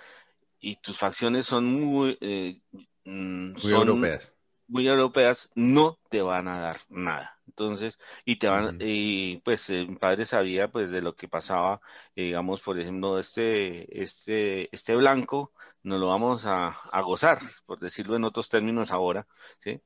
y 0.61 0.77
tus 0.77 0.97
facciones 0.97 1.47
son 1.47 1.65
muy, 1.65 2.17
eh, 2.21 2.61
mm, 3.05 3.55
muy 3.61 3.73
europeas. 3.73 4.35
Muy 4.69 4.89
europeas, 4.89 5.51
no 5.55 5.99
te 6.11 6.23
van 6.23 6.49
a 6.49 6.61
dar 6.61 6.77
nada. 6.89 7.41
Entonces, 7.47 7.99
y 8.25 8.37
te 8.37 8.49
van, 8.49 8.79
y 8.81 9.39
pues 9.39 9.71
mi 9.71 9.97
padre 9.97 10.27
sabía 10.27 10.69
pues 10.69 10.91
de 10.91 11.01
lo 11.01 11.15
que 11.15 11.29
pasaba, 11.29 11.81
digamos, 12.15 12.61
por 12.61 12.79
ejemplo, 12.79 13.19
este, 13.19 14.03
este, 14.03 14.69
este 14.75 14.97
blanco, 14.97 15.53
nos 15.83 16.01
lo 16.01 16.09
vamos 16.09 16.47
a, 16.47 16.69
a 16.69 17.01
gozar, 17.03 17.39
por 17.65 17.79
decirlo 17.79 18.17
en 18.17 18.25
otros 18.25 18.49
términos 18.49 18.91
ahora, 18.91 19.27
¿sí? 19.59 19.81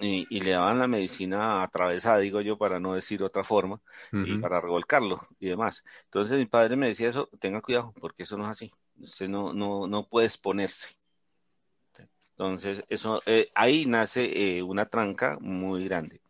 Y, 0.00 0.40
le 0.40 0.52
daban 0.52 0.78
la 0.78 0.88
medicina 0.88 1.62
atravesada, 1.62 2.18
digo 2.18 2.40
yo, 2.40 2.56
para 2.56 2.80
no 2.80 2.94
decir 2.94 3.22
otra 3.22 3.44
forma, 3.44 3.80
y 4.12 4.38
para 4.38 4.60
revolcarlo 4.60 5.20
y 5.38 5.48
demás. 5.48 5.84
Entonces 6.04 6.38
mi 6.38 6.46
padre 6.46 6.76
me 6.76 6.88
decía 6.88 7.08
eso, 7.08 7.28
tenga 7.38 7.60
cuidado, 7.60 7.92
porque 8.00 8.22
eso 8.22 8.36
no 8.36 8.44
es 8.44 8.50
así. 8.50 8.72
Usted 8.98 9.28
no, 9.28 9.52
no, 9.52 9.86
no 9.86 10.06
puede 10.06 10.26
exponerse. 10.26 10.96
Entonces, 12.32 12.82
eso, 12.88 13.20
eh, 13.26 13.50
ahí 13.54 13.84
nace 13.84 14.56
eh, 14.56 14.62
una 14.62 14.86
tranca 14.86 15.36
muy 15.40 15.84
grande. 15.84 16.22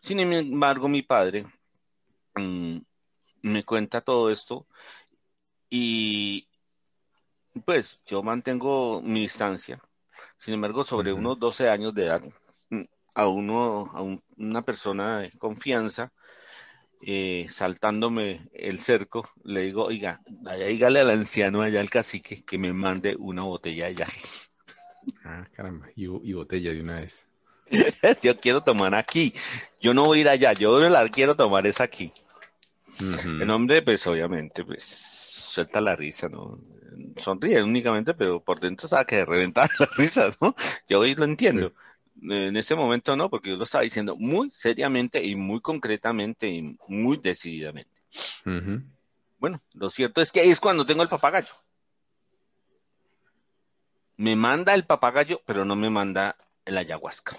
Sin 0.00 0.20
embargo, 0.20 0.88
mi 0.88 1.02
padre 1.02 1.46
mm, 2.36 2.78
me 3.42 3.64
cuenta 3.64 4.00
todo 4.00 4.30
esto 4.30 4.66
y 5.68 6.46
pues 7.64 8.00
yo 8.06 8.22
mantengo 8.22 9.02
mi 9.02 9.22
distancia. 9.22 9.82
Sin 10.36 10.54
embargo, 10.54 10.84
sobre 10.84 11.12
unos 11.12 11.40
12 11.40 11.68
años 11.68 11.92
de 11.92 12.04
edad, 12.04 12.22
a 13.18 13.26
uno, 13.26 13.90
a 13.92 14.02
una 14.36 14.62
persona 14.62 15.18
de 15.18 15.32
confianza, 15.32 16.12
eh, 17.02 17.48
saltándome 17.50 18.48
el 18.52 18.78
cerco, 18.78 19.28
le 19.42 19.62
digo, 19.62 19.86
oiga, 19.86 20.20
dígale 20.68 21.00
al 21.00 21.10
anciano 21.10 21.62
allá, 21.62 21.80
al 21.80 21.90
cacique, 21.90 22.44
que 22.44 22.58
me 22.58 22.72
mande 22.72 23.16
una 23.18 23.42
botella 23.42 23.86
de 23.86 23.94
yaje. 23.96 24.22
Ah, 25.24 25.48
caramba, 25.54 25.88
y, 25.96 26.06
botella 26.06 26.70
de 26.70 26.82
una 26.82 26.96
vez. 26.96 27.26
yo 28.22 28.38
quiero 28.38 28.62
tomar 28.62 28.94
aquí, 28.94 29.32
yo 29.80 29.94
no 29.94 30.04
voy 30.04 30.18
a 30.18 30.20
ir 30.20 30.28
allá, 30.28 30.52
yo 30.52 30.78
la 30.78 31.08
quiero 31.08 31.34
tomar 31.34 31.66
es 31.66 31.80
aquí. 31.80 32.12
El 33.40 33.48
hombre, 33.48 33.80
pues 33.80 34.06
obviamente, 34.06 34.64
pues 34.64 34.84
suelta 34.84 35.80
la 35.80 35.96
risa, 35.96 36.28
¿no? 36.28 36.60
Sonríe 37.16 37.62
únicamente, 37.62 38.12
pero 38.12 38.40
por 38.44 38.60
dentro 38.60 38.86
sabe 38.86 39.06
que 39.06 39.24
reventar 39.24 39.70
la 39.78 39.88
risa, 39.96 40.30
¿no? 40.42 40.54
Yo 40.86 41.00
hoy 41.00 41.14
lo 41.14 41.24
entiendo 41.24 41.72
en 42.22 42.56
ese 42.56 42.74
momento 42.74 43.16
no, 43.16 43.30
porque 43.30 43.50
yo 43.50 43.56
lo 43.56 43.64
estaba 43.64 43.84
diciendo 43.84 44.16
muy 44.16 44.50
seriamente 44.50 45.24
y 45.24 45.36
muy 45.36 45.60
concretamente 45.60 46.48
y 46.48 46.76
muy 46.88 47.16
decididamente. 47.18 47.90
Bueno, 49.38 49.62
lo 49.74 49.90
cierto 49.90 50.20
es 50.20 50.32
que 50.32 50.40
ahí 50.40 50.50
es 50.50 50.60
cuando 50.60 50.86
tengo 50.86 51.02
el 51.02 51.08
papagayo. 51.08 51.52
Me 54.16 54.34
manda 54.34 54.74
el 54.74 54.84
papagayo, 54.84 55.40
pero 55.46 55.64
no 55.64 55.76
me 55.76 55.90
manda 55.90 56.36
el 56.64 56.76
ayahuasca. 56.76 57.36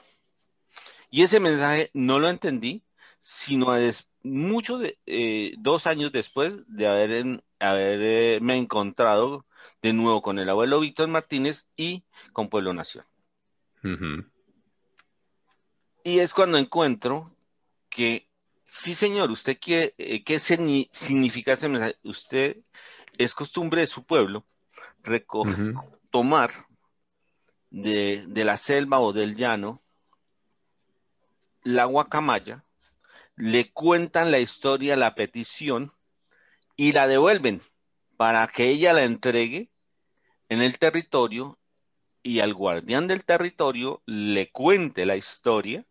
Y 1.09 1.23
ese 1.23 1.39
mensaje 1.39 1.89
no 1.93 2.19
lo 2.19 2.29
entendí, 2.29 2.83
sino 3.19 3.75
mucho 4.23 4.77
de, 4.77 4.97
eh, 5.05 5.53
dos 5.57 5.87
años 5.87 6.11
después 6.11 6.53
de 6.67 6.87
haber 6.87 7.43
haberme 7.59 8.57
encontrado 8.57 9.45
de 9.81 9.93
nuevo 9.93 10.21
con 10.21 10.39
el 10.39 10.49
abuelo 10.49 10.79
Víctor 10.79 11.09
Martínez 11.09 11.67
y 11.75 12.03
con 12.31 12.49
Pueblo 12.49 12.73
Nación. 12.73 13.05
Y 16.03 16.19
es 16.19 16.33
cuando 16.33 16.57
encuentro 16.57 17.35
que, 17.89 18.29
sí 18.65 18.95
señor, 18.95 19.31
usted 19.31 19.57
quiere, 19.59 19.93
eh, 19.97 20.23
¿qué 20.23 20.39
significa 20.39 21.53
ese 21.53 21.67
mensaje? 21.67 21.97
Usted 22.03 22.57
es 23.17 23.33
costumbre 23.33 23.81
de 23.81 23.87
su 23.87 24.05
pueblo 24.05 24.45
recoger, 25.03 25.73
tomar 26.09 26.67
de, 27.69 28.25
de, 28.27 28.43
la 28.43 28.57
selva 28.57 28.99
o 28.99 29.13
del 29.13 29.35
llano 29.35 29.81
la 31.63 31.85
guacamaya, 31.85 32.63
le 33.35 33.71
cuentan 33.71 34.31
la 34.31 34.39
historia, 34.39 34.95
la 34.95 35.15
petición 35.15 35.93
y 36.75 36.93
la 36.93 37.07
devuelven 37.07 37.61
para 38.17 38.47
que 38.47 38.69
ella 38.69 38.93
la 38.93 39.03
entregue 39.03 39.69
en 40.47 40.61
el 40.61 40.79
territorio 40.79 41.59
y 42.23 42.39
al 42.39 42.53
guardián 42.53 43.07
del 43.07 43.23
territorio 43.23 44.01
le 44.05 44.51
cuente 44.51 45.05
la 45.05 45.15
historia 45.15 45.85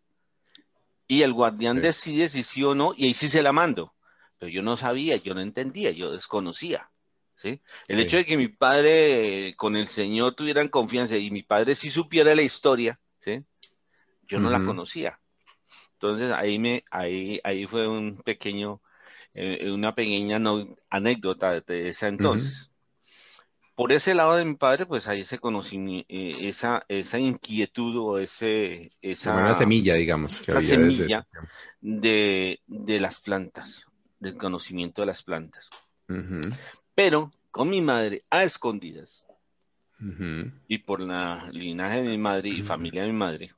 y 1.09 1.23
el 1.23 1.33
guardián 1.33 1.81
decide 1.81 2.29
si 2.29 2.43
sí 2.43 2.63
o 2.63 2.75
no 2.75 2.93
y 2.95 3.05
ahí 3.07 3.13
sí 3.15 3.29
se 3.29 3.41
la 3.41 3.51
mando. 3.51 3.95
Pero 4.37 4.51
yo 4.51 4.61
no 4.61 4.77
sabía, 4.77 5.15
yo 5.17 5.33
no 5.33 5.41
entendía, 5.41 5.89
yo 5.89 6.11
desconocía. 6.11 6.91
¿sí? 7.35 7.61
El 7.87 7.99
hecho 7.99 8.17
de 8.17 8.25
que 8.25 8.37
mi 8.37 8.47
padre 8.47 9.55
con 9.57 9.75
el 9.75 9.87
Señor 9.87 10.35
tuvieran 10.35 10.69
confianza 10.69 11.17
y 11.17 11.31
mi 11.31 11.41
padre 11.41 11.73
sí 11.73 11.89
supiera 11.89 12.35
la 12.35 12.43
historia, 12.43 12.99
¿sí? 13.21 13.43
yo 14.27 14.39
no 14.39 14.51
la 14.51 14.63
conocía. 14.63 15.19
Entonces 15.93 16.31
ahí 16.31 16.59
me, 16.59 16.83
ahí, 16.91 17.41
ahí 17.43 17.65
fue 17.65 17.87
un 17.87 18.17
pequeño, 18.17 18.79
eh, 19.33 19.71
una 19.71 19.95
pequeña 19.95 20.39
anécdota 20.91 21.59
de 21.59 21.89
esa 21.89 22.07
entonces. 22.07 22.68
Por 23.79 23.93
ese 23.93 24.13
lado 24.13 24.35
de 24.35 24.43
mi 24.43 24.55
padre, 24.55 24.85
pues 24.85 25.07
ahí 25.07 25.23
se 25.23 25.39
conocí 25.39 26.05
eh, 26.09 26.35
esa, 26.41 26.83
esa 26.89 27.17
inquietud 27.17 27.95
o 27.95 28.17
ese, 28.19 28.91
esa 29.01 29.33
una 29.33 29.53
semilla, 29.53 29.93
digamos, 29.93 30.41
que 30.41 30.59
semilla 30.59 31.25
de, 31.79 32.59
de, 32.67 32.99
las 32.99 33.21
plantas, 33.21 33.87
del 34.19 34.35
conocimiento 34.35 35.01
de 35.01 35.05
las 35.05 35.23
plantas. 35.23 35.69
Pero 36.93 37.31
con 37.51 37.69
mi 37.69 37.79
madre 37.79 38.21
a 38.29 38.43
escondidas 38.43 39.25
y 40.67 40.79
por 40.79 40.99
la 40.99 41.49
linaje 41.53 42.01
de 42.01 42.09
mi 42.09 42.17
madre 42.17 42.49
y 42.49 42.61
familia 42.61 43.03
de 43.03 43.07
mi 43.07 43.17
madre, 43.17 43.53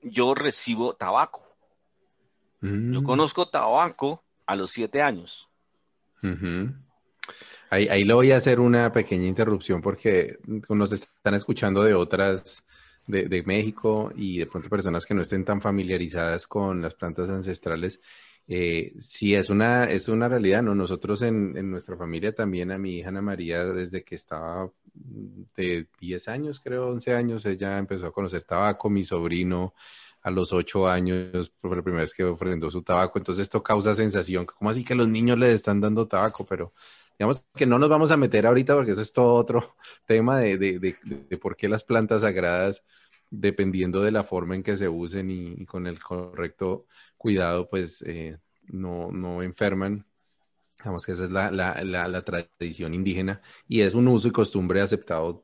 yo 0.00 0.36
recibo 0.36 0.94
tabaco. 0.94 1.42
Yo 2.60 3.00
mm. 3.00 3.04
conozco 3.04 3.48
tabaco 3.48 4.22
a 4.46 4.54
los 4.54 4.70
siete 4.70 5.02
años. 5.02 5.48
Ahí, 7.70 7.88
ahí 7.88 8.04
le 8.04 8.14
voy 8.14 8.32
a 8.32 8.36
hacer 8.36 8.60
una 8.60 8.92
pequeña 8.92 9.26
interrupción 9.26 9.80
porque 9.80 10.38
nos 10.68 10.92
están 10.92 11.34
escuchando 11.34 11.82
de 11.82 11.94
otras, 11.94 12.64
de, 13.08 13.42
México 13.44 14.12
y 14.14 14.38
de 14.38 14.46
pronto 14.46 14.68
personas 14.68 15.06
que 15.06 15.14
no 15.14 15.22
estén 15.22 15.44
tan 15.44 15.60
familiarizadas 15.60 16.46
con 16.46 16.82
las 16.82 16.94
plantas 16.94 17.30
ancestrales. 17.30 18.00
Eh, 18.46 18.94
sí, 18.98 19.34
es 19.34 19.50
una, 19.50 19.84
es 19.84 20.08
una 20.08 20.28
realidad, 20.28 20.62
¿no? 20.62 20.74
Nosotros 20.74 21.22
en, 21.22 21.70
nuestra 21.70 21.96
familia 21.96 22.34
también, 22.34 22.70
a 22.70 22.78
mi 22.78 22.98
hija 22.98 23.08
Ana 23.08 23.22
María, 23.22 23.64
desde 23.64 24.04
que 24.04 24.14
estaba 24.14 24.70
de 24.94 25.86
10 26.00 26.28
años, 26.28 26.60
creo, 26.60 26.88
11 26.88 27.14
años, 27.14 27.46
ella 27.46 27.78
empezó 27.78 28.06
a 28.06 28.12
conocer 28.12 28.42
tabaco, 28.44 28.90
mi 28.90 29.04
sobrino 29.04 29.74
a 30.22 30.30
los 30.30 30.52
8 30.52 30.88
años 30.88 31.52
fue 31.56 31.76
la 31.76 31.82
primera 31.82 32.02
vez 32.02 32.14
que 32.14 32.24
ofrendó 32.24 32.70
su 32.70 32.82
tabaco, 32.82 33.18
entonces 33.18 33.42
esto 33.42 33.62
causa 33.62 33.94
sensación, 33.94 34.46
como 34.46 34.70
así 34.70 34.84
que 34.84 34.94
los 34.94 35.08
niños 35.08 35.38
le 35.38 35.52
están 35.52 35.80
dando 35.80 36.08
tabaco? 36.08 36.44
Pero 36.46 36.72
digamos 37.18 37.46
que 37.54 37.66
no 37.66 37.78
nos 37.78 37.88
vamos 37.88 38.12
a 38.12 38.16
meter 38.16 38.46
ahorita 38.46 38.74
porque 38.74 38.92
eso 38.92 39.00
es 39.00 39.12
todo 39.12 39.34
otro 39.34 39.76
tema 40.06 40.38
de, 40.38 40.56
de, 40.56 40.78
de, 40.78 41.38
por 41.38 41.56
qué 41.56 41.68
las 41.68 41.84
plantas 41.84 42.22
sagradas, 42.22 42.84
dependiendo 43.30 44.02
de 44.02 44.12
la 44.12 44.22
forma 44.22 44.54
en 44.54 44.62
que 44.62 44.76
se 44.76 44.88
usen 44.88 45.30
y 45.30 45.66
con 45.66 45.86
el 45.86 46.00
correcto 46.00 46.86
cuidado, 47.16 47.68
pues 47.68 48.02
eh, 48.02 48.38
no, 48.68 49.10
no 49.10 49.42
enferman. 49.42 50.06
Digamos 50.78 51.04
que 51.04 51.12
esa 51.12 51.24
es 51.24 51.30
la, 51.32 51.50
la, 51.50 51.82
la, 51.82 52.22
tradición 52.22 52.94
indígena 52.94 53.42
y 53.66 53.80
es 53.80 53.94
un 53.94 54.06
uso 54.06 54.28
y 54.28 54.30
costumbre 54.30 54.80
aceptado 54.80 55.42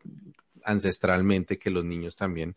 ancestralmente 0.63 1.59
que 1.59 1.71
los 1.71 1.85
niños 1.85 2.15
también 2.15 2.57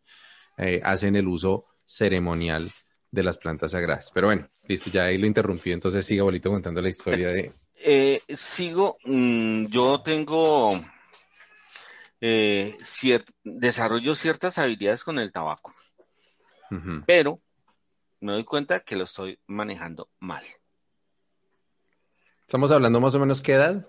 eh, 0.58 0.80
hacen 0.84 1.16
el 1.16 1.28
uso 1.28 1.66
ceremonial 1.84 2.70
de 3.10 3.24
las 3.24 3.40
plantas 3.40 3.72
sagradas. 3.72 4.12
Pero 4.14 4.28
bueno, 4.28 4.48
listo, 4.68 4.92
ya 4.92 5.06
ahí 5.06 5.18
lo 5.18 5.26
interrumpí, 5.26 5.72
entonces 5.72 6.06
siga 6.06 6.22
Bolito 6.22 6.52
contando 6.52 6.82
la 6.82 6.90
historia 6.90 7.30
de... 7.30 7.52
Eh, 7.80 8.22
sigo, 8.36 8.98
mm, 9.06 9.66
yo 9.68 10.02
tengo, 10.02 10.72
desarrollo 13.44 14.16
ciertas 14.16 14.58
habilidades 14.58 15.04
con 15.04 15.20
el 15.20 15.32
tabaco, 15.32 15.74
pero 17.06 17.40
me 18.20 18.34
doy 18.34 18.44
cuenta 18.44 18.80
que 18.80 18.96
lo 18.96 19.04
estoy 19.04 19.40
manejando 19.48 20.10
mal. 20.20 20.44
Estamos 22.42 22.72
hablando 22.72 23.00
más 23.00 23.14
o 23.14 23.20
menos 23.20 23.42
qué 23.42 23.54
edad. 23.54 23.88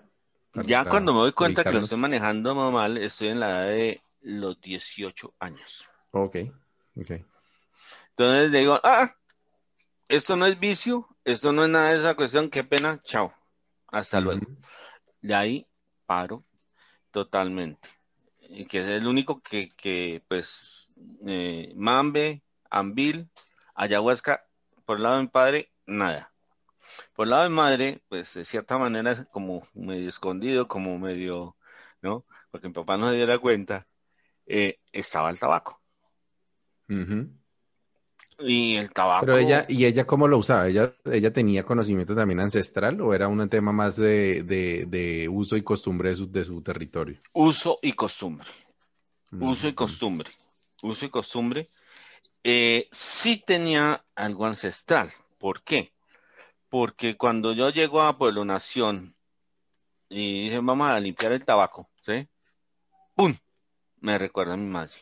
ya 0.53 0.83
cuando 0.83 1.13
me 1.13 1.19
doy 1.19 1.31
cuenta 1.31 1.63
que 1.63 1.71
lo 1.71 1.79
estoy 1.79 1.97
manejando 1.97 2.53
mal, 2.53 2.97
estoy 2.97 3.29
en 3.29 3.39
la 3.39 3.49
edad 3.49 3.67
de 3.69 4.01
los 4.21 4.59
18 4.61 5.33
años. 5.39 5.83
Ok, 6.11 6.37
ok. 6.95 7.11
Entonces 8.09 8.51
digo, 8.51 8.79
ah, 8.83 9.15
esto 10.09 10.35
no 10.35 10.45
es 10.45 10.59
vicio, 10.59 11.07
esto 11.23 11.53
no 11.53 11.63
es 11.63 11.69
nada 11.69 11.91
de 11.91 11.99
esa 11.99 12.15
cuestión, 12.15 12.49
qué 12.49 12.63
pena, 12.63 13.01
chao, 13.03 13.33
hasta 13.91 14.21
luego. 14.21 14.45
De 15.21 15.35
ahí 15.35 15.67
paro 16.05 16.45
totalmente. 17.11 17.89
Y 18.41 18.65
que 18.65 18.79
es 18.79 18.87
el 18.87 19.07
único 19.07 19.41
que, 19.41 19.69
que 19.75 20.23
pues, 20.27 20.91
eh, 21.27 21.71
Mambe, 21.75 22.43
Ambil, 22.69 23.29
Ayahuasca, 23.75 24.45
por 24.85 24.97
el 24.97 25.03
lado 25.03 25.17
de 25.17 25.21
mi 25.23 25.27
padre, 25.27 25.71
nada. 25.85 26.33
Por 27.13 27.25
el 27.27 27.31
lado 27.31 27.43
de 27.43 27.49
mi 27.49 27.55
madre, 27.55 28.03
pues 28.09 28.33
de 28.33 28.45
cierta 28.45 28.77
manera 28.77 29.11
es 29.11 29.25
como 29.31 29.63
medio 29.73 30.09
escondido, 30.09 30.67
como 30.67 30.97
medio, 30.97 31.57
¿no? 32.01 32.25
Porque 32.49 32.67
mi 32.67 32.73
papá 32.73 32.97
no 32.97 33.09
se 33.09 33.15
diera 33.15 33.37
cuenta, 33.37 33.87
eh, 34.47 34.79
estaba 34.91 35.29
el 35.29 35.39
tabaco. 35.39 35.81
Y 38.39 38.75
el 38.75 38.91
tabaco. 38.91 39.25
Pero 39.25 39.37
ella, 39.37 39.65
¿y 39.67 39.85
ella 39.85 40.05
cómo 40.05 40.27
lo 40.27 40.37
usaba? 40.37 40.67
¿Ella, 40.67 40.93
ella 41.05 41.33
tenía 41.33 41.63
conocimiento 41.63 42.15
también 42.15 42.39
ancestral 42.39 42.99
o 43.01 43.13
era 43.13 43.27
un 43.27 43.47
tema 43.49 43.71
más 43.71 43.97
de, 43.97 44.43
de, 44.43 45.27
uso 45.29 45.57
y 45.57 45.63
costumbre 45.63 46.09
de 46.09 46.15
su, 46.15 46.31
de 46.31 46.45
su, 46.45 46.61
territorio? 46.61 47.19
Uso 47.33 47.79
y 47.81 47.91
costumbre. 47.93 48.47
Uso 49.31 49.67
y 49.67 49.73
costumbre. 49.73 50.31
Uso 50.81 51.05
y 51.05 51.09
costumbre 51.09 51.69
eh, 52.43 52.87
sí 52.91 53.43
tenía 53.45 54.05
algo 54.15 54.45
ancestral. 54.45 55.11
¿Por 55.37 55.61
qué? 55.63 55.91
Porque 56.69 57.17
cuando 57.17 57.53
yo 57.53 57.69
llego 57.69 58.01
a 58.01 58.17
Pueblo 58.17 58.45
Nación 58.45 59.15
y 60.09 60.43
dicen, 60.43 60.65
vamos 60.65 60.89
a 60.89 60.99
limpiar 60.99 61.31
el 61.33 61.45
tabaco, 61.45 61.89
¿sí? 62.05 62.27
¡Pum! 63.15 63.35
Me 64.01 64.17
recuerda 64.17 64.53
a 64.53 64.57
mi 64.57 64.67
madre. 64.67 64.93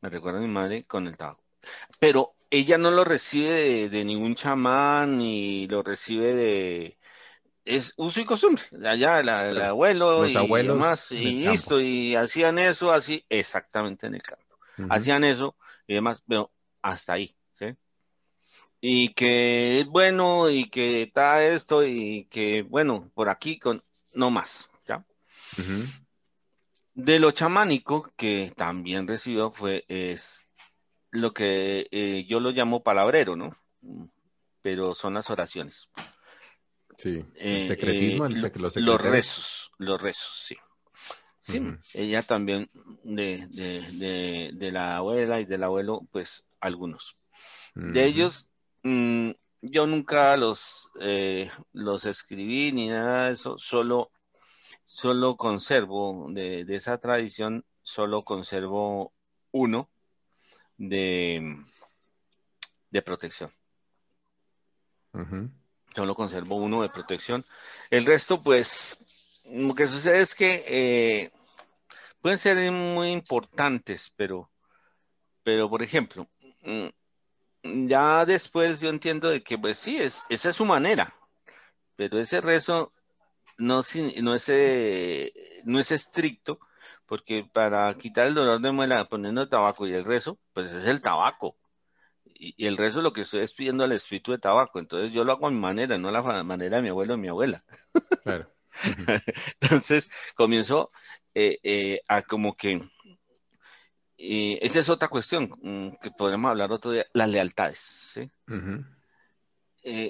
Me 0.00 0.08
recuerda 0.08 0.38
a 0.38 0.42
mi 0.42 0.48
madre 0.48 0.84
con 0.84 1.06
el 1.06 1.16
tabaco. 1.16 1.42
Pero 1.98 2.34
ella 2.50 2.78
no 2.78 2.90
lo 2.90 3.04
recibe 3.04 3.88
de, 3.88 4.04
ningún 4.04 4.34
chamán 4.34 5.18
ni 5.18 5.66
lo 5.66 5.82
recibe 5.82 6.34
de, 6.34 6.98
es 7.64 7.92
uso 7.96 8.20
y 8.20 8.24
costumbre. 8.24 8.62
Allá 8.84 9.20
el 9.20 9.28
abuelo 9.28 10.26
y 10.26 10.34
demás, 10.34 11.12
y 11.12 11.44
listo, 11.44 11.80
y 11.80 12.16
hacían 12.16 12.58
eso 12.58 12.92
así, 12.92 13.24
exactamente 13.28 14.06
en 14.06 14.14
el 14.14 14.22
campo 14.22 14.50
hacían 14.88 15.24
eso 15.24 15.56
y 15.86 15.94
demás, 15.94 16.22
pero 16.26 16.50
hasta 16.82 17.14
ahí, 17.14 17.36
¿sí? 17.52 17.66
Y 18.80 19.12
que 19.12 19.80
es 19.80 19.86
bueno 19.86 20.48
y 20.48 20.70
que 20.70 21.02
está 21.02 21.44
esto 21.44 21.84
y 21.84 22.26
que, 22.30 22.62
bueno, 22.62 23.10
por 23.14 23.28
aquí 23.28 23.58
con, 23.58 23.82
no 24.14 24.30
más, 24.30 24.70
¿ya? 24.86 25.04
De 26.94 27.18
lo 27.18 27.30
chamánico 27.30 28.10
que 28.16 28.52
también 28.56 29.06
recibió 29.06 29.50
fue, 29.50 29.84
es 29.88 30.46
lo 31.10 31.32
que 31.32 31.88
eh, 31.90 32.26
yo 32.28 32.40
lo 32.40 32.50
llamo 32.50 32.82
palabrero, 32.82 33.36
¿no? 33.36 33.56
Pero 34.62 34.94
son 34.94 35.14
las 35.14 35.30
oraciones. 35.30 35.88
Sí, 36.96 37.24
el 37.36 37.62
eh, 37.62 37.64
secretismo, 37.64 38.26
eh, 38.26 38.52
los 38.76 39.00
rezos, 39.00 39.72
los 39.78 40.00
rezos, 40.00 40.44
sí. 40.46 40.56
Sí, 41.42 41.60
ella 41.94 42.22
también 42.22 42.70
de, 43.02 43.46
de, 43.48 44.50
de, 44.52 44.72
la 44.72 44.98
abuela 44.98 45.40
y 45.40 45.46
del 45.46 45.64
abuelo, 45.64 46.06
pues 46.12 46.46
algunos. 46.60 47.16
De 47.74 48.04
ellos, 48.04 48.48
mm, 48.82 49.30
yo 49.62 49.86
nunca 49.86 50.36
los, 50.36 50.90
los 51.72 52.04
escribí 52.04 52.72
ni 52.72 52.88
nada 52.88 53.26
de 53.26 53.32
eso, 53.32 53.58
solo, 53.58 54.12
solo 54.92 55.36
conservo 55.36 56.26
de, 56.30 56.64
de 56.64 56.74
esa 56.74 56.98
tradición, 56.98 57.64
solo 57.82 58.24
conservo 58.24 59.12
uno 59.52 59.88
de, 60.76 61.64
de 62.90 63.02
protección. 63.02 63.52
Solo 65.94 66.14
conservo 66.14 66.56
uno 66.56 66.82
de 66.82 66.88
protección. 66.88 67.44
El 67.90 68.06
resto, 68.06 68.42
pues, 68.42 68.96
lo 69.50 69.74
que 69.74 69.86
sucede 69.86 70.20
es 70.20 70.34
que 70.34 70.64
eh, 70.66 71.30
pueden 72.20 72.38
ser 72.38 72.70
muy 72.70 73.10
importantes, 73.10 74.12
pero, 74.16 74.50
pero 75.42 75.68
por 75.68 75.82
ejemplo, 75.82 76.28
mm, 76.62 77.86
ya 77.86 78.24
después 78.24 78.80
yo 78.80 78.88
entiendo 78.88 79.30
de 79.30 79.42
que, 79.42 79.58
pues 79.58 79.78
sí, 79.78 79.96
es, 79.96 80.22
esa 80.28 80.50
es 80.50 80.56
su 80.56 80.64
manera, 80.64 81.14
pero 81.96 82.18
ese 82.18 82.40
rezo 82.40 82.92
no, 83.60 83.82
no, 84.22 84.34
es, 84.34 84.48
eh, 84.48 85.32
no 85.64 85.78
es 85.78 85.90
estricto, 85.90 86.58
porque 87.06 87.44
para 87.52 87.92
quitar 87.94 88.26
el 88.26 88.34
dolor 88.34 88.60
de 88.60 88.72
muela 88.72 89.04
poniendo 89.04 89.48
tabaco 89.48 89.86
y 89.86 89.92
el 89.92 90.04
rezo, 90.04 90.38
pues 90.52 90.72
es 90.72 90.86
el 90.86 91.00
tabaco. 91.00 91.56
Y, 92.24 92.54
y 92.56 92.66
el 92.66 92.76
rezo 92.76 93.02
lo 93.02 93.12
que 93.12 93.22
estoy 93.22 93.40
es 93.40 93.52
pidiendo 93.52 93.84
al 93.84 93.92
espíritu 93.92 94.32
de 94.32 94.38
tabaco. 94.38 94.78
Entonces 94.78 95.12
yo 95.12 95.24
lo 95.24 95.32
hago 95.32 95.46
a 95.46 95.50
mi 95.50 95.58
manera, 95.58 95.98
no 95.98 96.08
a 96.08 96.12
la 96.12 96.44
manera 96.44 96.76
de 96.78 96.82
mi 96.82 96.88
abuelo 96.88 97.14
o 97.14 97.18
mi 97.18 97.28
abuela. 97.28 97.64
Claro. 98.24 98.52
Entonces 99.60 100.10
comienzo 100.34 100.90
eh, 101.34 101.58
eh, 101.62 102.00
a 102.06 102.22
como 102.22 102.54
que, 102.54 102.80
esa 104.16 104.80
es 104.80 104.88
otra 104.88 105.08
cuestión 105.08 105.50
mm, 105.62 105.96
que 106.00 106.10
podremos 106.10 106.50
hablar 106.50 106.70
otro 106.70 106.92
día, 106.92 107.06
las 107.12 107.28
lealtades. 107.28 107.78
¿sí? 107.78 108.30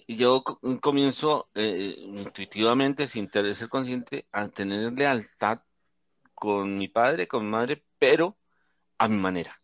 Yo 0.08 0.42
comienzo 0.80 1.48
intuitivamente, 1.54 3.06
sin 3.06 3.30
ser 3.30 3.68
consciente, 3.68 4.26
a 4.32 4.48
tener 4.48 4.92
lealtad 4.92 5.60
con 6.34 6.78
mi 6.78 6.88
padre, 6.88 7.28
con 7.28 7.44
mi 7.44 7.50
madre, 7.50 7.84
pero 7.98 8.36
a 8.98 9.08
mi 9.08 9.18
manera. 9.18 9.60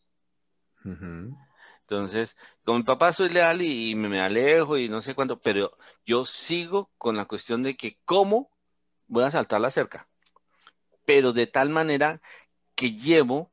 Entonces, 1.80 2.36
con 2.64 2.78
mi 2.78 2.82
papá 2.82 3.12
soy 3.12 3.28
leal 3.28 3.62
y, 3.62 3.94
me, 3.94 4.20
alejo 4.20 4.76
y 4.76 4.88
no 4.88 5.02
sé 5.02 5.14
cuánto, 5.14 5.40
pero 5.40 5.76
yo 6.04 6.24
sigo 6.24 6.90
con 6.98 7.16
la 7.16 7.26
cuestión 7.26 7.62
de 7.62 7.76
que 7.76 7.98
cómo 8.04 8.50
voy 9.06 9.24
a 9.24 9.30
saltar 9.30 9.60
la 9.60 9.70
cerca, 9.70 10.08
pero 11.04 11.32
de 11.32 11.46
tal 11.46 11.70
manera 11.70 12.20
que 12.74 12.92
llevo, 12.92 13.52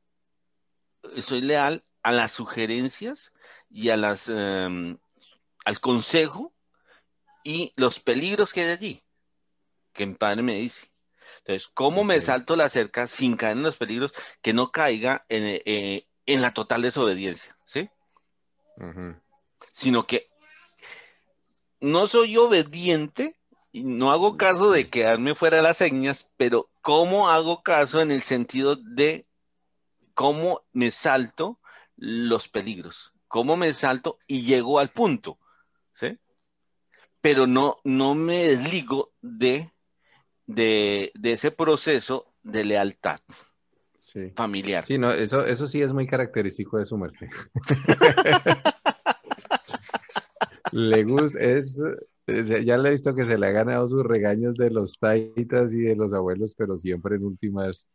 soy 1.22 1.42
leal 1.42 1.84
a 2.02 2.12
las 2.12 2.32
sugerencias 2.32 3.32
y 3.70 3.90
a 3.90 3.96
las 3.96 4.28
em, 4.28 4.98
al 5.64 5.80
consejo 5.80 6.54
y 7.42 7.72
los 7.76 8.00
peligros 8.00 8.52
que 8.52 8.62
hay 8.62 8.70
allí, 8.70 9.04
que 9.92 10.06
mi 10.06 10.14
padre 10.14 10.42
me 10.42 10.56
dice. 10.56 10.90
Entonces, 11.38 11.68
¿cómo 11.74 12.04
me 12.04 12.20
salto 12.20 12.56
la 12.56 12.68
cerca 12.68 13.06
sin 13.06 13.36
caer 13.36 13.56
en 13.56 13.62
los 13.62 13.76
peligros 13.76 14.12
que 14.40 14.52
no 14.52 14.70
caiga 14.70 15.26
en, 15.28 15.60
eh, 15.64 16.06
en 16.26 16.42
la 16.42 16.54
total 16.54 16.82
desobediencia? 16.82 17.56
¿Sí? 17.66 17.88
sino 19.72 20.06
que 20.06 20.28
no 21.80 22.06
soy 22.06 22.36
obediente 22.36 23.36
y 23.72 23.84
no 23.84 24.12
hago 24.12 24.36
caso 24.36 24.70
de 24.70 24.88
quedarme 24.88 25.34
fuera 25.34 25.58
de 25.58 25.62
las 25.64 25.78
señas, 25.78 26.32
pero 26.36 26.70
¿cómo 26.80 27.28
hago 27.28 27.62
caso 27.62 28.00
en 28.00 28.10
el 28.10 28.22
sentido 28.22 28.76
de 28.76 29.26
cómo 30.14 30.62
me 30.72 30.90
salto 30.90 31.58
los 31.96 32.48
peligros? 32.48 33.12
¿Cómo 33.26 33.56
me 33.56 33.72
salto 33.72 34.18
y 34.26 34.42
llego 34.42 34.78
al 34.78 34.90
punto? 34.90 35.38
¿Sí? 35.94 36.18
Pero 37.20 37.46
no, 37.46 37.78
no 37.84 38.14
me 38.14 38.48
desligo 38.48 39.12
de, 39.22 39.72
de, 40.46 41.12
ese 41.22 41.50
proceso 41.50 42.34
de 42.42 42.64
lealtad 42.64 43.18
familiar. 44.36 44.84
Sí, 44.84 44.98
no, 44.98 45.10
eso, 45.10 45.44
eso 45.44 45.66
sí 45.66 45.80
es 45.80 45.92
muy 45.92 46.06
característico 46.06 46.78
de 46.78 46.84
su 46.84 46.98
merced. 46.98 47.26
le 50.72 51.04
gusta, 51.04 51.38
es, 51.40 51.80
ya 52.26 52.76
le 52.76 52.88
he 52.88 52.92
visto 52.92 53.14
que 53.14 53.24
se 53.24 53.38
le 53.38 53.46
ha 53.46 53.50
ganado 53.50 53.88
sus 53.88 54.04
regaños 54.04 54.56
de 54.56 54.70
los 54.70 54.98
taitas 54.98 55.72
y 55.72 55.80
de 55.80 55.96
los 55.96 56.12
abuelos, 56.12 56.54
pero 56.54 56.78
siempre 56.78 57.16
en 57.16 57.24
últimas, 57.24 57.90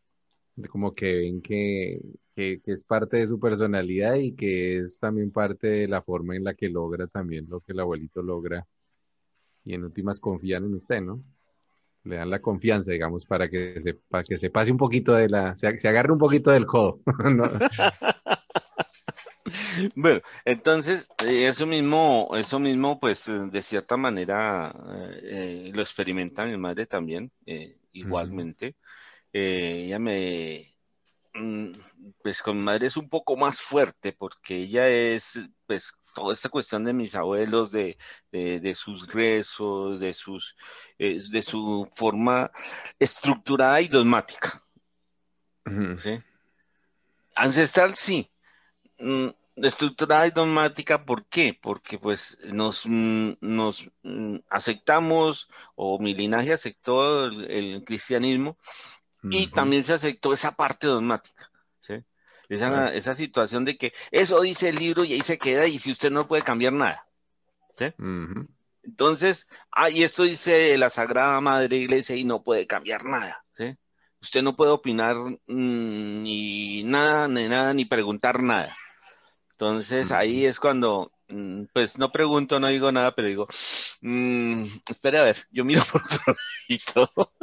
como 0.68 0.94
que 0.94 1.14
ven 1.14 1.42
que, 1.42 2.02
que, 2.36 2.62
es 2.66 2.84
parte 2.84 3.18
de 3.18 3.28
su 3.28 3.40
personalidad 3.40 4.16
y 4.16 4.34
que 4.34 4.80
es 4.80 5.00
también 5.00 5.32
parte 5.32 5.68
de 5.68 5.88
la 5.88 6.02
forma 6.02 6.36
en 6.36 6.44
la 6.44 6.54
que 6.54 6.70
logra 6.70 7.08
también 7.08 7.48
lo 7.50 7.62
que 7.62 7.74
el 7.74 7.80
abuelito 7.80 8.22
logra. 8.22 8.66
Y 9.64 9.74
en 9.74 9.84
últimas 9.84 10.20
confían 10.20 10.66
en 10.66 10.76
usted, 10.76 11.02
¿no? 11.02 11.24
le 12.04 12.16
dan 12.16 12.30
la 12.30 12.40
confianza, 12.40 12.92
digamos, 12.92 13.26
para 13.26 13.50
que 13.50 13.80
se, 13.82 13.94
para 13.94 14.24
que 14.24 14.38
se 14.38 14.50
pase 14.50 14.72
un 14.72 14.78
poquito 14.78 15.14
de 15.14 15.30
la, 15.30 15.58
se, 15.58 15.68
agarre 15.68 16.12
un 16.12 16.18
poquito 16.18 16.52
del 16.52 16.66
codo. 16.66 17.02
Bueno, 19.96 20.22
entonces, 20.46 21.08
eh, 21.26 21.48
eso 21.48 21.66
mismo, 21.66 22.30
eso 22.36 22.60
mismo, 22.60 23.00
pues, 23.00 23.28
eh, 23.28 23.48
de 23.52 23.62
cierta 23.62 23.98
manera, 23.98 24.74
eh, 25.24 25.72
lo 25.74 25.82
experimenta 25.82 26.46
mi 26.46 26.58
madre 26.58 26.86
también, 26.86 27.32
igualmente. 27.92 28.76
Ella 29.34 30.00
me, 30.00 30.76
mm, 31.34 31.72
pues, 32.22 32.42
con 32.42 32.58
mi 32.60 32.66
madre 32.66 32.88
es 32.88 32.98
un 32.98 33.10
poco 33.10 33.36
más 33.38 33.62
fuerte, 33.62 34.14
porque 34.14 34.56
ella 34.56 34.88
es, 34.90 35.40
pues, 35.66 35.94
toda 36.14 36.34
esta 36.34 36.50
cuestión 36.50 36.84
de 36.84 36.94
mis 36.94 37.16
abuelos, 37.16 37.72
de, 37.72 37.98
sus 38.76 39.08
rezos, 39.14 40.00
de, 40.00 40.14
sus, 40.14 40.56
de 40.98 41.42
su 41.42 41.88
forma 41.94 42.52
estructurada 43.00 43.80
y 43.82 43.88
dogmática. 43.88 44.64
Ancestral, 47.36 47.96
sí. 47.96 48.30
Mm, 48.98 49.30
estructurada 49.56 50.28
y 50.28 50.32
dogmática, 50.32 51.06
¿por 51.06 51.26
qué? 51.26 51.58
Porque 51.60 51.98
pues 51.98 52.38
nos, 52.46 52.86
mm, 52.86 53.34
nos 53.42 53.90
mm, 54.04 54.38
aceptamos, 54.50 55.50
o 55.76 56.00
mi 56.00 56.14
linaje 56.14 56.54
aceptó 56.54 57.26
el, 57.26 57.84
cristianismo, 57.86 58.58
y 59.24 59.48
también 59.48 59.84
se 59.84 59.94
aceptó 59.94 60.34
esa 60.34 60.56
parte 60.56 60.88
dogmática. 60.88 61.50
Esa, 62.50 62.92
esa 62.96 63.14
situación 63.14 63.64
de 63.64 63.78
que 63.78 63.94
eso 64.10 64.42
dice 64.42 64.70
el 64.70 64.78
libro 64.78 65.04
y 65.04 65.14
ahí 65.14 65.22
se 65.22 65.38
queda 65.38 65.68
y 65.68 65.78
si 65.78 65.92
usted 65.92 66.10
no 66.10 66.28
puede 66.28 66.42
cambiar 66.42 66.74
nada. 66.74 67.06
¿sí? 67.78 67.94
Entonces, 68.84 69.48
ah, 69.72 69.92
y 69.92 70.04
esto 70.04 70.24
dice 70.24 70.76
la 70.80 70.90
Sagrada 70.90 71.40
Madre 71.42 71.78
Iglesia 71.78 72.16
y 72.16 72.24
no 72.24 72.42
puede 72.42 72.66
cambiar 72.66 73.06
nada. 73.06 73.46
¿sí? 73.56 73.78
Usted 74.20 74.42
no 74.42 74.56
puede 74.56 74.72
opinar 74.72 75.16
mm, 75.16 76.24
ni 76.24 76.84
nada, 76.84 77.28
ni 77.28 77.48
nada, 77.48 77.74
ni 77.76 77.86
preguntar 77.86 78.42
nada. 78.42 78.76
Entonces, 79.52 80.12
ahí 80.12 80.46
es 80.46 80.60
cuando, 80.60 81.12
mm, 81.28 81.66
pues 81.74 82.00
no 82.00 82.12
pregunto, 82.12 82.60
no 82.60 82.68
digo 82.68 82.92
nada, 82.92 83.14
pero 83.14 83.28
digo, 83.28 83.48
mmm, 84.02 84.64
espere 84.90 85.20
a 85.20 85.24
ver, 85.24 85.38
yo 85.52 85.64
miro 85.66 85.82
por 85.92 86.02
otro 86.02 86.36
lado. 87.06 87.34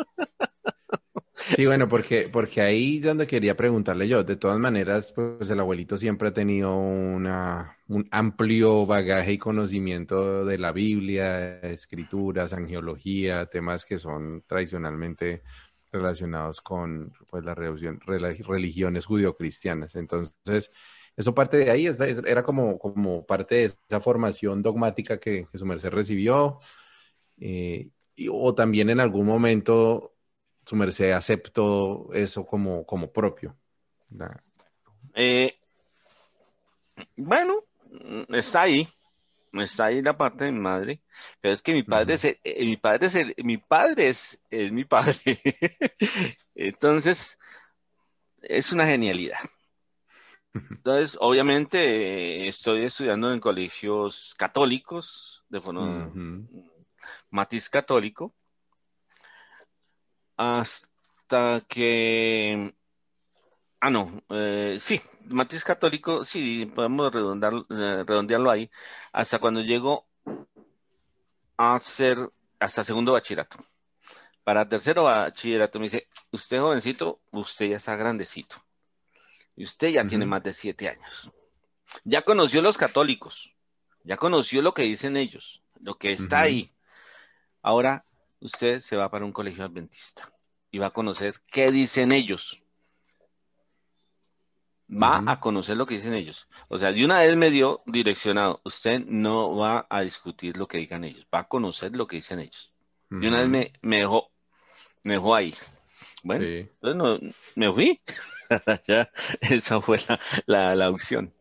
Sí, 1.55 1.65
bueno, 1.65 1.89
porque, 1.89 2.29
porque 2.33 2.61
ahí 2.61 2.99
donde 2.99 3.27
quería 3.29 3.57
preguntarle 3.57 4.09
yo, 4.09 4.25
de 4.25 4.35
todas 4.37 4.59
maneras, 4.59 5.13
pues 5.13 5.49
el 5.49 5.61
abuelito 5.61 5.97
siempre 5.97 6.29
ha 6.29 6.33
tenido 6.33 6.75
una, 6.77 7.79
un 7.87 8.09
amplio 8.11 8.85
bagaje 8.85 9.35
y 9.35 9.39
conocimiento 9.39 10.45
de 10.45 10.59
la 10.59 10.73
Biblia, 10.73 11.61
escrituras, 11.61 12.53
angiología, 12.53 13.47
temas 13.47 13.85
que 13.85 14.01
son 14.01 14.43
tradicionalmente 14.49 15.43
relacionados 15.93 16.61
con 16.61 17.13
pues, 17.31 17.45
las 17.45 17.57
religiones 17.57 19.07
judio-cristianas. 19.07 19.95
Entonces, 19.95 20.73
eso 21.17 21.33
parte 21.33 21.59
de 21.59 21.71
ahí, 21.71 21.89
era 22.27 22.43
como, 22.43 22.77
como 22.77 23.25
parte 23.25 23.55
de 23.55 23.65
esa 23.65 24.01
formación 24.01 24.63
dogmática 24.63 25.21
que, 25.21 25.47
su 25.55 25.65
merced 25.65 25.91
recibió, 25.91 26.59
eh, 27.39 27.91
o 28.31 28.53
también 28.55 28.91
en 28.91 28.99
algún 28.99 29.27
momento 29.27 30.16
su 30.67 30.75
merced 30.75 31.13
aceptó 31.13 32.13
eso 32.13 32.45
como, 32.45 32.85
como 32.85 33.11
propio. 33.13 33.57
Eh, 35.15 35.57
bueno, 37.17 37.63
está 38.31 38.63
ahí, 38.63 38.89
está 39.53 39.87
ahí 39.87 40.03
la 40.03 40.19
parte 40.19 40.45
de 40.45 40.53
mi 40.53 40.59
madre, 40.59 41.01
pero 41.41 41.55
es 41.55 41.63
que 41.63 41.73
mi 41.73 41.85
padre 41.85 42.15
es, 42.15 42.25
eh, 42.25 42.65
mi 42.65 42.77
padre 42.77 43.07
es, 43.07 43.45
mi 43.45 43.59
padre 43.59 44.09
es, 44.09 44.43
mi 44.73 44.85
padre. 44.85 45.17
Entonces, 46.57 47.39
es 48.43 48.73
una 48.73 48.87
genialidad. 48.87 49.39
Entonces, 50.53 51.17
obviamente, 51.21 52.49
estoy 52.49 52.85
estudiando 52.85 53.33
en 53.33 53.41
colegios 53.41 54.35
católicos, 54.37 55.45
de 55.49 55.61
forma 55.61 56.11
matiz 57.31 57.69
católico, 57.69 58.35
hasta 60.37 61.63
que... 61.69 62.75
Ah, 63.81 63.91
no, 63.91 64.23
eh, 64.31 64.79
sí, 64.81 65.01
matiz 65.27 65.63
católico, 65.63 66.25
sí, 66.25 66.67
podemos 66.67 67.13
redondar, 67.13 67.53
eh, 67.71 68.05
redondearlo 68.07 68.51
ahí, 68.51 68.71
hasta 69.13 69.39
cuando 69.39 69.61
llego 69.61 70.07
a 71.57 71.79
ser 71.81 72.19
hasta 72.59 72.85
segundo 72.85 73.13
bachillerato. 73.13 73.59
Para 74.45 74.69
tercero 74.69 75.05
bachillerato 75.05 75.79
me 75.79 75.85
dice, 75.85 76.09
usted 76.31 76.61
jovencito, 76.61 77.21
usted 77.33 77.71
ya 77.71 77.77
está 77.77 77.97
grandecito. 77.97 78.57
Y 79.57 79.65
usted 79.65 79.89
ya 79.89 80.07
tiene 80.07 80.27
más 80.27 80.43
de 80.43 80.53
siete 80.53 80.89
años. 80.89 81.33
Ya 82.05 82.23
conoció 82.23 82.63
los 82.63 82.77
católicos, 82.77 83.55
ya 84.05 84.17
conoció 84.17 84.63
lo 84.63 84.73
que 84.73 84.83
dicen 84.83 85.17
ellos, 85.17 85.63
lo 85.81 85.97
que 85.97 86.13
está 86.13 86.41
ahí. 86.41 86.73
Ahora 87.63 88.06
usted 88.41 88.81
se 88.81 88.97
va 88.97 89.11
para 89.11 89.25
un 89.25 89.33
colegio 89.33 89.65
adventista 89.65 90.33
y 90.71 90.79
va 90.79 90.87
a 90.89 90.91
conocer 90.91 91.41
qué 91.51 91.71
dicen 91.71 92.13
ellos. 92.13 92.63
Va 94.89 95.23
a 95.27 95.41
conocer 95.41 95.77
lo 95.77 95.85
que 95.85 95.95
dicen 95.95 96.15
ellos. 96.15 96.47
O 96.69 96.79
sea, 96.79 96.93
de 96.93 97.05
una 97.05 97.21
vez 97.21 97.37
me 97.37 97.51
dio 97.51 97.83
direccionado. 97.87 98.61
Usted 98.65 99.05
no 99.07 99.57
va 99.57 99.87
a 99.91 100.03
discutir 100.03 100.57
lo 100.57 100.69
que 100.69 100.79
digan 100.79 101.03
ellos. 101.03 101.27
Va 101.35 101.41
a 101.41 101.49
conocer 101.49 101.97
lo 101.97 102.07
que 102.07 102.17
dicen 102.17 102.39
ellos. 102.39 102.73
De 103.09 103.27
una 103.29 103.39
vez 103.39 103.49
me, 103.49 103.73
me, 103.83 103.99
dejó, 103.99 104.31
me 105.03 105.15
dejó 105.15 105.35
ahí. 105.35 105.55
Bueno, 106.23 106.45
entonces 106.45 106.97
no, 106.97 107.19
me 107.55 107.73
fui. 107.73 108.01
ya, 108.87 109.11
esa 109.41 109.81
fue 109.81 109.99
la, 110.47 110.75
la, 110.75 110.91
opción. 110.91 111.33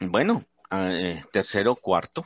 Bueno, 0.00 0.44
ah, 0.70 0.90
eh, 0.92 1.24
tercero, 1.32 1.74
cuarto. 1.74 2.24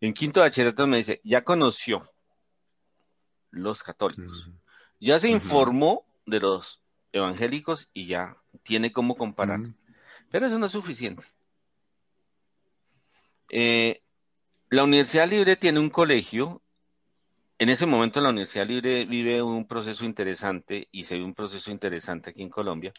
En 0.00 0.14
quinto 0.14 0.40
bachillerato 0.40 0.86
me 0.86 0.98
dice, 0.98 1.20
ya 1.24 1.44
conoció 1.44 2.00
los 3.50 3.82
católicos. 3.82 4.48
Ya 4.98 5.20
se 5.20 5.28
informó 5.28 6.06
de 6.26 6.40
los 6.40 6.80
evangélicos 7.12 7.88
y 7.92 8.06
ya 8.06 8.36
tiene 8.62 8.92
cómo 8.92 9.16
comparar. 9.16 9.60
Pero 10.30 10.46
eso 10.46 10.58
no 10.58 10.66
es 10.66 10.72
suficiente. 10.72 11.24
Eh, 13.50 14.02
la 14.70 14.84
Universidad 14.84 15.28
Libre 15.28 15.56
tiene 15.56 15.80
un 15.80 15.90
colegio. 15.90 16.62
En 17.58 17.68
ese 17.68 17.84
momento 17.84 18.20
la 18.20 18.30
Universidad 18.30 18.66
Libre 18.66 19.04
vive 19.04 19.42
un 19.42 19.66
proceso 19.66 20.04
interesante 20.04 20.88
y 20.92 21.04
se 21.04 21.18
ve 21.18 21.24
un 21.24 21.34
proceso 21.34 21.70
interesante 21.70 22.30
aquí 22.30 22.42
en 22.42 22.48
Colombia, 22.48 22.92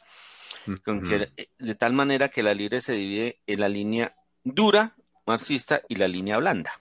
eh, 0.68 1.48
de 1.58 1.76
tal 1.76 1.94
manera 1.94 2.30
que 2.30 2.44
la 2.44 2.54
Libre 2.54 2.82
se 2.82 2.94
divide 2.94 3.40
en 3.48 3.60
la 3.60 3.70
línea 3.70 4.16
dura, 4.44 4.96
marxista, 5.26 5.82
y 5.88 5.96
la 5.96 6.08
línea 6.08 6.38
blanda. 6.38 6.74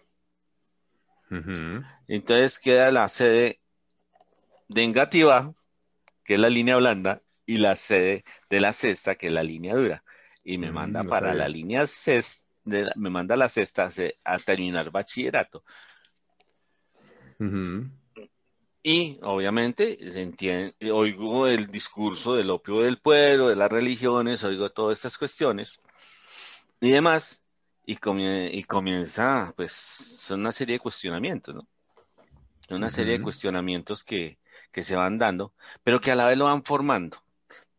Entonces 2.08 2.58
queda 2.58 2.90
la 2.90 3.08
sede 3.08 3.60
de 4.68 4.84
Engativá, 4.84 5.52
que 6.24 6.34
es 6.34 6.40
la 6.40 6.50
línea 6.50 6.76
blanda, 6.76 7.22
y 7.46 7.58
la 7.58 7.76
sede 7.76 8.24
de 8.48 8.60
la 8.60 8.72
cesta, 8.72 9.14
que 9.14 9.28
es 9.28 9.32
la 9.32 9.42
línea 9.42 9.74
dura. 9.74 10.04
Y 10.44 10.58
me 10.58 10.70
mm, 10.70 10.74
manda 10.74 11.04
para 11.04 11.34
la 11.34 11.48
línea 11.48 11.86
cesta, 11.86 12.44
me 12.64 13.10
manda 13.10 13.36
la 13.36 13.48
cesta 13.48 13.90
a 14.24 14.38
terminar 14.38 14.90
bachillerato. 14.90 15.64
Y 18.82 19.18
obviamente 19.22 19.98
oigo 20.92 21.46
el 21.46 21.70
discurso 21.70 22.34
del 22.34 22.50
opio 22.50 22.80
del 22.80 22.98
pueblo, 22.98 23.48
de 23.48 23.56
las 23.56 23.70
religiones, 23.70 24.44
oigo 24.44 24.70
todas 24.70 24.98
estas 24.98 25.18
cuestiones 25.18 25.80
y 26.80 26.90
demás, 26.90 27.42
y, 27.84 27.94
y 27.94 28.64
comienza, 28.64 29.52
pues, 29.56 29.72
son 29.72 30.40
una 30.40 30.52
serie 30.52 30.74
de 30.74 30.80
cuestionamientos, 30.80 31.54
¿no? 31.54 31.68
Una 32.68 32.90
serie 32.90 33.18
de 33.18 33.22
cuestionamientos 33.22 34.04
que, 34.04 34.38
que 34.70 34.82
se 34.82 34.94
van 34.94 35.18
dando, 35.18 35.52
pero 35.82 36.00
que 36.00 36.12
a 36.12 36.14
la 36.14 36.26
vez 36.26 36.38
lo 36.38 36.44
van 36.44 36.62
formando. 36.62 37.16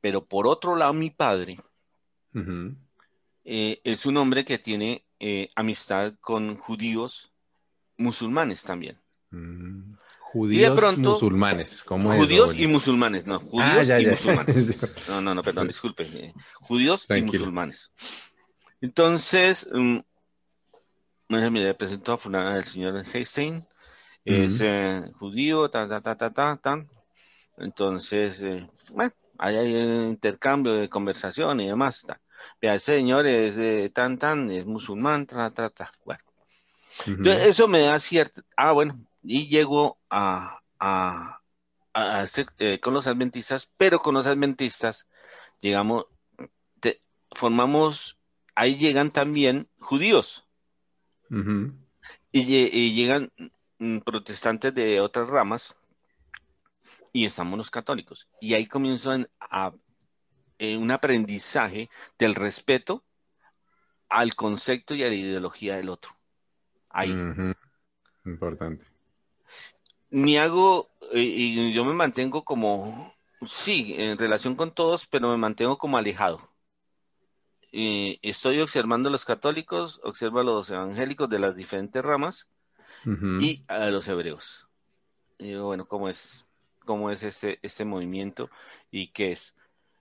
Pero 0.01 0.25
por 0.25 0.47
otro 0.47 0.75
lado, 0.75 0.93
mi 0.93 1.09
padre 1.11 1.59
eh, 3.45 3.81
es 3.83 4.05
un 4.05 4.17
hombre 4.17 4.43
que 4.43 4.57
tiene 4.57 5.05
eh, 5.19 5.49
amistad 5.55 6.13
con 6.19 6.57
judíos 6.57 7.31
musulmanes 7.97 8.63
también. 8.63 8.97
Mm. 9.29 9.93
Judíos 10.19 10.97
musulmanes, 10.97 11.83
¿cómo 11.83 12.15
Judíos 12.15 12.57
y 12.57 12.65
musulmanes, 12.65 13.25
no, 13.25 13.39
judíos 13.39 13.89
ah, 13.89 13.99
y 13.99 14.05
musulmanes. 14.05 14.77
No, 15.09 15.19
no, 15.19 15.35
no, 15.35 15.43
perdón, 15.43 15.67
disculpe. 15.67 16.03
Eh, 16.03 16.33
judíos 16.55 17.05
y 17.09 17.21
musulmanes. 17.21 17.91
Entonces, 18.81 19.69
um, 19.71 20.03
me 21.29 21.73
presentó 21.75 22.13
a 22.13 22.17
fulana 22.17 22.55
del 22.55 22.65
señor 22.65 23.05
Heinstein, 23.13 23.65
es 24.25 24.61
judío, 25.19 25.69
ta, 25.69 25.87
ta, 25.87 26.01
ta, 26.01 26.15
ta, 26.15 26.33
ta, 26.33 26.57
ta. 26.57 26.85
Entonces, 27.57 28.43
bueno, 28.91 29.13
hay 29.37 29.75
intercambio 29.75 30.73
de 30.73 30.89
conversación 30.89 31.59
y 31.59 31.67
demás. 31.67 32.05
Vea, 32.59 32.75
ese 32.75 32.95
señor 32.95 33.27
es 33.27 33.55
de 33.55 33.89
tan, 33.89 34.17
tan, 34.17 34.49
es 34.51 34.65
musulmán, 34.65 35.25
tra, 35.25 35.51
tra, 35.51 35.69
tra. 35.69 35.91
Bueno. 36.03 36.23
Entonces, 37.05 37.45
eso 37.45 37.67
me 37.67 37.79
da 37.81 37.99
cierto. 37.99 38.41
Ah, 38.57 38.71
bueno, 38.71 38.99
y 39.23 39.47
llego 39.47 39.99
a, 40.09 40.59
a, 40.79 41.39
a, 41.93 42.27
eh, 42.57 42.79
con 42.79 42.93
los 42.93 43.07
adventistas, 43.07 43.71
pero 43.77 43.99
con 43.99 44.13
los 44.15 44.25
adventistas 44.25 45.07
llegamos, 45.59 46.05
formamos, 47.31 48.17
ahí 48.55 48.77
llegan 48.77 49.09
también 49.09 49.67
judíos. 49.79 50.47
y, 51.29 52.55
y, 52.55 52.93
llegan 52.93 53.31
mm, 53.79 53.99
protestantes 53.99 54.73
de 54.73 54.99
otras 54.99 55.29
ramas 55.29 55.77
y 57.13 57.25
estamos 57.25 57.57
los 57.57 57.69
católicos. 57.69 58.27
Y 58.39 58.53
ahí 58.53 58.65
comienzan 58.65 59.29
a, 59.39 59.73
eh, 60.59 60.77
un 60.77 60.91
aprendizaje 60.91 61.89
del 62.19 62.35
respeto 62.35 63.03
al 64.09 64.35
concepto 64.35 64.93
y 64.93 65.03
a 65.03 65.07
la 65.07 65.15
ideología 65.15 65.77
del 65.77 65.89
otro. 65.89 66.15
Ahí. 66.89 67.11
Importante. 68.25 68.85
Ni 70.09 70.37
hago, 70.37 70.89
eh, 71.13 71.21
y 71.21 71.73
yo 71.73 71.85
me 71.85 71.93
mantengo 71.93 72.43
como, 72.43 73.13
sí, 73.47 73.95
en 73.97 74.17
relación 74.17 74.55
con 74.55 74.71
todos, 74.71 75.07
pero 75.07 75.29
me 75.29 75.37
mantengo 75.37 75.77
como 75.77 75.97
alejado. 75.97 76.50
Estoy 77.71 78.59
observando 78.59 79.09
a 79.09 79.11
los 79.11 79.25
católicos, 79.25 80.01
observo 80.03 80.39
a 80.39 80.43
los 80.43 80.69
evangélicos 80.69 81.29
de 81.29 81.39
las 81.39 81.55
diferentes 81.55 82.03
ramas 82.03 82.47
y 83.05 83.63
a 83.67 83.89
los 83.89 84.07
hebreos. 84.07 84.67
Y 85.37 85.49
digo, 85.49 85.65
bueno, 85.65 85.87
¿cómo 85.87 86.09
es? 86.09 86.45
cómo 86.85 87.09
es 87.09 87.23
este, 87.23 87.59
este 87.61 87.85
movimiento 87.85 88.49
y 88.91 89.07
qué 89.11 89.33
es. 89.33 89.55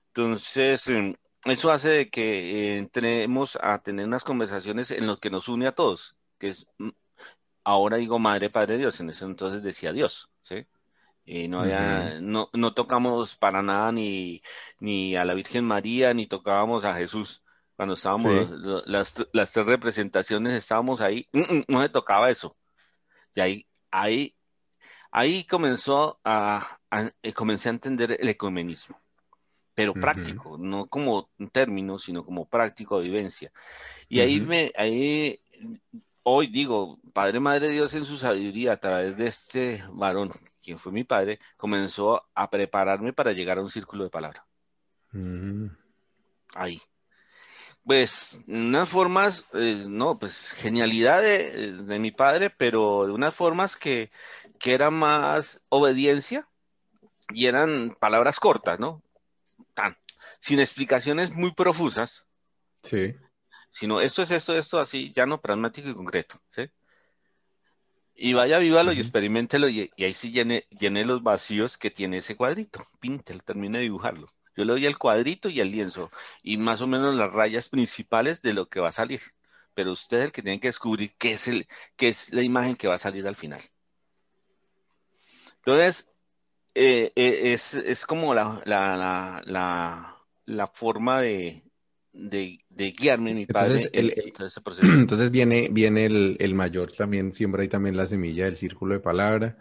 Entonces, 0.08 0.88
em, 0.88 1.14
eso 1.44 1.70
hace 1.70 1.88
de 1.90 2.10
que 2.10 2.78
entremos 2.78 3.58
a 3.62 3.82
tener 3.82 4.06
unas 4.06 4.24
conversaciones 4.24 4.90
en 4.90 5.06
lo 5.06 5.18
que 5.18 5.30
nos 5.30 5.48
une 5.48 5.66
a 5.66 5.72
todos, 5.72 6.16
que 6.38 6.48
es, 6.48 6.66
mm, 6.78 6.90
ahora 7.64 7.96
digo 7.98 8.18
Madre, 8.18 8.50
Padre 8.50 8.78
Dios, 8.78 9.00
en 9.00 9.10
ese 9.10 9.24
entonces 9.24 9.62
decía 9.62 9.92
Dios, 9.92 10.30
¿sí? 10.42 10.66
Y 11.24 11.48
no, 11.48 11.60
había, 11.60 12.20
no, 12.20 12.50
no 12.54 12.74
tocamos 12.74 13.36
para 13.36 13.62
nada 13.62 13.92
ni, 13.92 14.42
ni 14.80 15.16
a 15.16 15.24
la 15.24 15.34
Virgen 15.34 15.64
María, 15.64 16.12
ni 16.14 16.26
tocábamos 16.26 16.84
a 16.84 16.96
Jesús. 16.96 17.39
Cuando 17.80 17.94
estábamos, 17.94 18.50
las, 18.84 19.14
las 19.32 19.52
tres 19.52 19.64
representaciones 19.64 20.52
estábamos 20.52 21.00
ahí, 21.00 21.26
mm, 21.32 21.38
mm, 21.38 21.64
no 21.66 21.80
se 21.80 21.88
tocaba 21.88 22.28
eso. 22.28 22.54
Y 23.34 23.40
ahí, 23.40 23.66
ahí 23.90 24.36
Ahí 25.10 25.44
comenzó 25.44 26.20
a, 26.22 26.78
eh, 27.22 27.32
comencé 27.32 27.70
a 27.70 27.72
entender 27.72 28.18
el 28.20 28.28
ecumenismo, 28.28 29.00
pero 29.74 29.94
práctico, 29.94 30.58
no 30.58 30.88
como 30.88 31.30
un 31.38 31.48
término, 31.48 31.98
sino 31.98 32.22
como 32.22 32.46
práctico 32.46 32.98
de 32.98 33.06
vivencia. 33.06 33.50
Y 34.10 34.20
ahí 34.20 34.42
me, 34.42 34.72
ahí, 34.76 35.40
hoy 36.22 36.48
digo, 36.48 37.00
Padre 37.14 37.40
Madre 37.40 37.70
Dios 37.70 37.94
en 37.94 38.04
su 38.04 38.18
sabiduría, 38.18 38.74
a 38.74 38.76
través 38.76 39.16
de 39.16 39.26
este 39.26 39.84
varón, 39.90 40.32
quien 40.62 40.78
fue 40.78 40.92
mi 40.92 41.04
padre, 41.04 41.38
comenzó 41.56 42.28
a 42.34 42.50
prepararme 42.50 43.14
para 43.14 43.32
llegar 43.32 43.56
a 43.56 43.62
un 43.62 43.70
círculo 43.70 44.04
de 44.04 44.10
palabra. 44.10 44.46
Ahí 46.54 46.78
pues, 47.90 48.40
unas 48.46 48.88
formas, 48.88 49.46
eh, 49.52 49.84
no, 49.88 50.16
pues 50.16 50.52
genialidad 50.52 51.20
de, 51.22 51.72
de, 51.72 51.98
mi 51.98 52.12
padre, 52.12 52.48
pero 52.48 53.04
de 53.04 53.12
unas 53.12 53.34
formas 53.34 53.76
que, 53.76 54.12
que 54.60 54.74
era 54.74 54.92
más 54.92 55.64
obediencia 55.70 56.46
y 57.30 57.46
eran 57.46 57.96
palabras 57.98 58.38
cortas, 58.38 58.78
¿no? 58.78 59.02
Tan, 59.74 59.96
sin 60.38 60.60
explicaciones 60.60 61.32
muy 61.32 61.52
profusas. 61.52 62.28
Sí. 62.84 63.16
Sino 63.72 64.00
esto 64.00 64.22
es 64.22 64.30
esto, 64.30 64.56
esto 64.56 64.78
así, 64.78 65.12
ya 65.12 65.26
no 65.26 65.40
pragmático 65.40 65.88
y 65.88 65.94
concreto, 65.94 66.40
¿sí? 66.50 66.70
Y 68.14 68.34
vaya, 68.34 68.58
vívalo 68.58 68.92
y 68.92 69.00
experimentelo 69.00 69.68
y, 69.68 69.90
ahí 69.98 70.14
sí 70.14 70.30
llene, 70.30 70.64
llene 70.78 71.04
los 71.04 71.24
vacíos 71.24 71.76
que 71.76 71.90
tiene 71.90 72.18
ese 72.18 72.36
cuadrito. 72.36 72.86
Píntelo, 73.00 73.40
termine 73.40 73.78
de 73.78 73.82
dibujarlo. 73.82 74.28
Yo 74.56 74.64
le 74.64 74.72
doy 74.72 74.86
el 74.86 74.98
cuadrito 74.98 75.48
y 75.48 75.60
el 75.60 75.70
lienzo 75.70 76.10
y 76.42 76.56
más 76.56 76.80
o 76.80 76.86
menos 76.86 77.14
las 77.16 77.32
rayas 77.32 77.68
principales 77.68 78.42
de 78.42 78.52
lo 78.54 78.68
que 78.68 78.80
va 78.80 78.88
a 78.88 78.92
salir. 78.92 79.20
Pero 79.74 79.92
usted 79.92 80.18
es 80.18 80.24
el 80.24 80.32
que 80.32 80.42
tiene 80.42 80.60
que 80.60 80.68
descubrir 80.68 81.12
qué 81.16 81.32
es, 81.32 81.48
el, 81.48 81.66
qué 81.96 82.08
es 82.08 82.32
la 82.32 82.42
imagen 82.42 82.76
que 82.76 82.88
va 82.88 82.94
a 82.94 82.98
salir 82.98 83.26
al 83.26 83.36
final. 83.36 83.62
Entonces, 85.58 86.10
eh, 86.74 87.12
eh, 87.14 87.52
es, 87.52 88.06
como 88.06 88.34
la, 88.34 88.62
la, 88.64 89.42
la, 89.44 90.16
la 90.46 90.66
forma 90.66 91.20
de, 91.20 91.62
de, 92.12 92.58
guiarme 92.92 93.34
mi 93.34 93.46
padre 93.46 93.88
entonces, 93.92 94.60
entonces 94.82 95.30
viene, 95.30 95.68
viene 95.70 96.06
el, 96.06 96.36
el, 96.40 96.54
mayor 96.54 96.92
también, 96.92 97.32
siembra 97.32 97.62
ahí 97.62 97.68
también 97.68 97.96
la 97.96 98.06
semilla 98.06 98.44
del 98.44 98.56
círculo 98.56 98.94
de 98.94 99.00
palabra 99.00 99.58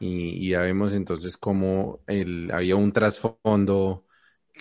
y, 0.00 0.50
ya 0.50 0.60
vemos 0.60 0.94
entonces 0.94 1.36
cómo 1.36 2.00
el, 2.06 2.50
había 2.52 2.76
un 2.76 2.92
trasfondo 2.92 4.06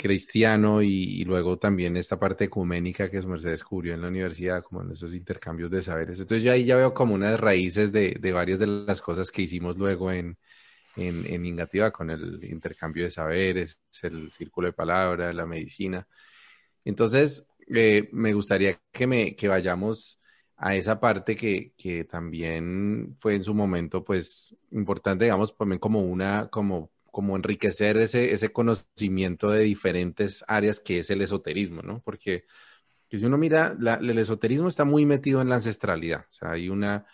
cristiano 0.02 0.82
y, 0.82 1.24
luego 1.26 1.60
también 1.60 1.96
esta 1.96 2.20
parte 2.20 2.46
ecuménica 2.46 3.10
que 3.12 3.22
se 3.22 3.50
descubrió 3.50 3.94
en 3.94 4.02
la 4.02 4.08
universidad, 4.08 4.64
como 4.64 4.82
en 4.82 4.92
esos 4.92 5.14
intercambios 5.14 5.70
de 5.70 5.82
saberes. 5.82 6.20
Entonces 6.20 6.44
yo 6.44 6.52
ahí 6.52 6.66
ya 6.66 6.76
veo 6.76 6.94
como 6.94 7.14
unas 7.14 7.40
raíces 7.40 7.92
de, 7.92 8.18
de 8.20 8.32
varias 8.34 8.60
de 8.60 8.68
las 8.68 9.02
cosas 9.02 9.32
que 9.32 9.44
hicimos 9.44 9.78
luego 9.78 10.12
en, 10.12 10.38
en, 10.96 11.26
en 11.28 11.46
Ingativa 11.46 11.92
con 11.92 12.10
el 12.10 12.44
intercambio 12.44 13.04
de 13.04 13.12
saberes, 13.12 13.82
el 14.02 14.32
círculo 14.32 14.68
de 14.68 14.74
palabra, 14.74 15.34
la 15.34 15.46
medicina. 15.46 16.08
Entonces, 16.84 17.48
eh, 17.68 18.10
me 18.12 18.34
gustaría 18.34 18.80
que, 18.92 19.06
me, 19.08 19.36
que 19.36 19.48
vayamos 19.48 20.20
a 20.58 20.76
esa 20.76 21.00
parte 21.00 21.36
que, 21.36 21.74
que, 21.78 22.06
también 22.06 23.16
fue 23.18 23.36
en 23.36 23.44
su 23.44 23.54
momento, 23.54 24.04
pues, 24.04 24.56
importante, 24.72 25.26
digamos, 25.26 25.56
también 25.58 25.80
como 25.80 26.02
una, 26.02 26.50
como, 26.50 26.92
como 27.12 27.36
enriquecer 27.36 27.98
ese, 27.98 28.34
ese 28.34 28.52
conocimiento 28.52 29.52
de 29.52 29.64
diferentes 29.64 30.44
áreas 30.48 30.80
que 30.80 31.00
es 31.00 31.10
el 31.12 31.22
esoterismo, 31.22 31.82
¿no? 31.82 32.02
Porque 32.02 32.46
que 33.10 33.18
si 33.18 33.26
uno 33.26 33.38
mira, 33.38 33.78
el 34.02 34.18
esoterismo 34.18 34.70
está 34.70 34.86
muy 34.86 35.06
metido 35.06 35.42
en 35.42 35.50
la 35.50 35.56
ancestralidad, 35.56 36.22
o 36.30 36.34
sea, 36.34 36.52
hay 36.52 36.70
una, 36.70 37.06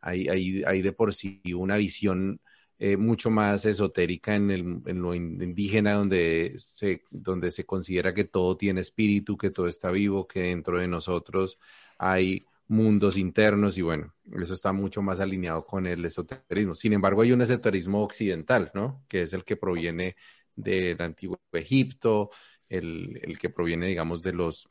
hay, 0.00 0.28
hay, 0.28 0.62
hay 0.64 0.82
de 0.82 0.92
por 0.92 1.14
sí 1.14 1.40
una 1.54 1.76
visión 1.78 2.40
eh, 2.78 2.98
mucho 2.98 3.30
más 3.30 3.64
esotérica 3.64 4.34
en, 4.34 4.50
en, 4.50 5.02
lo 5.02 5.14
indígena, 5.14 5.94
donde 5.94 6.54
se, 6.58 7.04
donde 7.10 7.50
se 7.50 7.64
considera 7.64 8.12
que 8.12 8.24
todo 8.24 8.56
tiene 8.58 8.82
espíritu, 8.82 9.38
que 9.38 9.50
todo 9.50 9.66
está 9.66 9.90
vivo, 9.90 10.26
que 10.28 10.42
dentro 10.42 10.78
de 10.78 10.88
nosotros 10.88 11.58
hay 11.98 12.44
mundos 12.68 13.16
internos 13.16 13.78
y 13.78 13.82
bueno, 13.82 14.14
eso 14.32 14.54
está 14.54 14.72
mucho 14.72 15.02
más 15.02 15.20
alineado 15.20 15.64
con 15.64 15.86
el 15.86 16.04
esoterismo. 16.04 16.74
Sin 16.74 16.92
embargo, 16.92 17.22
hay 17.22 17.32
un 17.32 17.42
esoterismo 17.42 18.02
occidental, 18.02 18.70
¿no? 18.74 19.04
Que 19.08 19.22
es 19.22 19.32
el 19.32 19.44
que 19.44 19.56
proviene 19.56 20.16
del 20.54 21.00
antiguo 21.02 21.40
Egipto, 21.52 22.30
el, 22.68 23.20
el 23.22 23.38
que 23.38 23.50
proviene, 23.50 23.86
digamos, 23.86 24.22
de 24.22 24.32
los 24.32 24.68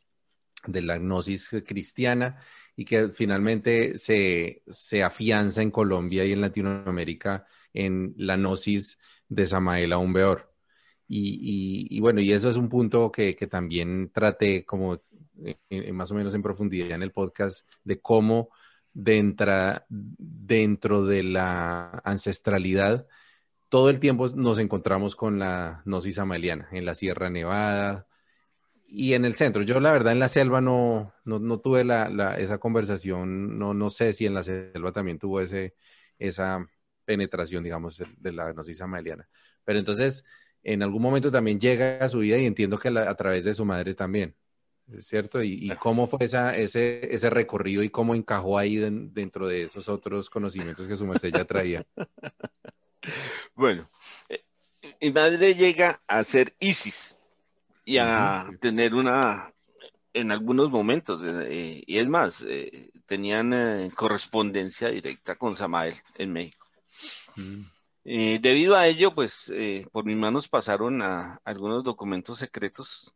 de 0.68 0.82
la 0.82 0.98
gnosis 0.98 1.50
cristiana 1.66 2.40
y 2.76 2.86
que 2.86 3.08
finalmente 3.10 3.98
se, 3.98 4.64
se 4.68 5.04
afianza 5.04 5.62
en 5.62 5.72
Colombia 5.72 6.26
y 6.26 6.32
en 6.34 6.42
Latinoamérica 6.42 7.46
en 7.74 8.14
la 8.18 8.36
gnosis 8.36 9.00
de 9.28 9.46
Samael 9.46 9.94
aún 9.94 10.14
peor. 10.14 10.52
Y, 11.08 11.88
y, 11.92 12.00
bueno, 12.00 12.20
y 12.20 12.32
eso 12.32 12.50
es 12.50 12.56
un 12.58 12.68
punto 12.68 13.12
que, 13.12 13.36
que 13.36 13.46
también 13.46 14.10
traté 14.12 14.66
como 14.66 15.02
más 15.92 16.12
o 16.12 16.16
menos 16.16 16.34
en 16.34 16.42
profundidad 16.42 16.92
en 16.92 17.04
el 17.04 17.12
podcast 17.12 17.70
de 17.84 18.00
cómo 18.00 18.50
dentro, 18.94 19.84
dentro 19.90 21.06
de 21.06 21.24
la 21.24 22.02
ancestralidad 22.04 23.08
todo 23.70 23.90
el 23.90 24.00
tiempo 24.00 24.30
nos 24.30 24.60
encontramos 24.60 25.16
con 25.16 25.40
la 25.40 25.82
gnosis 25.86 26.20
amaliana 26.20 26.70
en 26.72 26.86
la 26.86 26.94
Sierra 26.94 27.30
Nevada, 27.30 28.08
y 28.88 29.14
en 29.14 29.26
el 29.26 29.36
centro. 29.36 29.64
Yo 29.64 29.80
la 29.80 29.92
verdad 29.92 30.14
en 30.14 30.20
la 30.20 30.30
selva 30.30 30.62
no, 30.62 31.14
no, 31.26 31.60
tuve 31.60 31.84
la, 31.84 32.36
esa 32.38 32.58
conversación, 32.60 33.58
no, 33.58 33.74
no 33.74 33.90
sé 33.90 34.14
si 34.14 34.26
en 34.26 34.34
la 34.34 34.44
selva 34.44 34.92
también 34.92 35.20
tuvo 35.20 35.42
ese, 35.42 35.76
esa 36.20 36.66
penetración, 37.04 37.64
digamos, 37.64 38.02
de 38.18 38.32
la 38.32 38.52
gnosis 38.54 38.82
amaliana. 38.82 39.28
Pero 39.64 39.80
entonces, 39.80 40.24
en 40.64 40.84
algún 40.84 41.02
momento 41.02 41.32
también 41.32 41.60
llega 41.60 41.98
a 41.98 42.10
su 42.10 42.20
vida 42.20 42.38
y 42.38 42.46
entiendo 42.46 42.80
que 42.80 42.90
a 42.90 43.16
través 43.16 43.44
de 43.46 43.54
su 43.54 43.66
madre 43.66 43.96
también, 43.96 44.36
¿cierto? 45.00 45.42
Y, 45.44 45.70
cómo 45.80 46.08
fue 46.08 46.20
esa, 46.22 46.56
ese, 46.56 47.14
ese 47.14 47.30
recorrido 47.30 47.84
y 47.84 47.90
cómo 47.90 48.16
encajó 48.16 48.58
ahí 48.58 48.78
dentro 48.78 49.48
de 49.48 49.64
esos 49.64 49.90
otros 49.90 50.30
conocimientos 50.30 50.88
que 50.88 50.98
su 50.98 51.06
merced 51.06 51.34
ya 51.34 51.46
traía. 51.46 51.86
Bueno, 53.54 53.90
eh, 54.30 54.44
mi 55.00 55.12
madre 55.12 55.54
llega 55.54 56.02
a 56.08 56.24
ser 56.24 56.56
Isis 56.60 57.20
y 57.86 57.98
a 57.98 58.50
tener 58.60 58.96
una, 58.96 59.54
en 60.14 60.32
algunos 60.32 60.72
momentos, 60.72 61.22
eh, 61.24 61.84
y 61.86 61.98
es 62.00 62.10
más, 62.10 62.44
eh, 62.48 62.90
tenían 63.06 63.92
correspondencia 63.92 64.90
directa 64.90 65.36
con 65.36 65.56
Samael 65.56 65.96
en 66.16 66.34
México. 66.34 66.66
Mm. 67.36 67.62
debido 68.42 68.76
a 68.76 68.88
ello, 68.88 69.12
pues 69.12 69.52
por 69.92 70.06
mis 70.06 70.18
manos 70.18 70.48
pasaron 70.48 71.02
a 71.02 71.40
algunos 71.44 71.84
documentos 71.84 72.40
secretos 72.40 73.14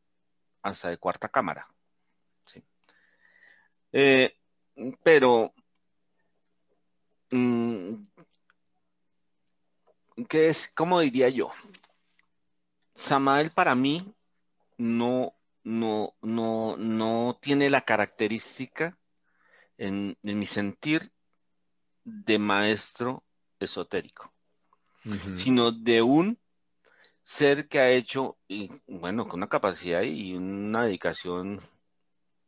hasta 0.61 0.89
de 0.89 0.97
cuarta 0.97 1.29
cámara. 1.29 1.67
pero, 5.03 5.53
mm, 7.31 7.93
¿qué 10.27 10.49
es? 10.49 10.71
¿Cómo 10.75 10.99
diría 10.99 11.29
yo? 11.29 11.51
Samael 12.93 13.51
para 13.51 13.75
mí 13.75 14.13
no, 14.77 15.33
no, 15.63 16.13
no, 16.21 16.77
no 16.77 17.39
tiene 17.41 17.69
la 17.69 17.81
característica, 17.81 18.97
en, 19.77 20.17
mi 20.21 20.45
sentir, 20.45 21.11
de 22.03 22.39
maestro 22.39 23.23
esotérico, 23.59 24.33
sino 25.35 25.71
de 25.71 26.01
un 26.01 26.39
ser 27.29 27.67
que 27.67 27.77
ha 27.79 27.91
hecho, 27.91 28.39
y, 28.47 28.71
bueno, 28.87 29.27
con 29.27 29.39
una 29.41 29.47
capacidad 29.47 30.01
y 30.01 30.33
una 30.33 30.85
dedicación 30.85 31.61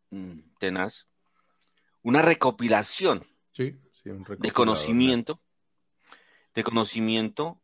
mm, 0.09 0.39
tenaz, 0.59 1.07
una 2.01 2.23
recopilación 2.23 3.23
de 3.55 4.51
conocimiento, 4.51 5.39
de 6.55 6.63
conocimiento 6.63 7.61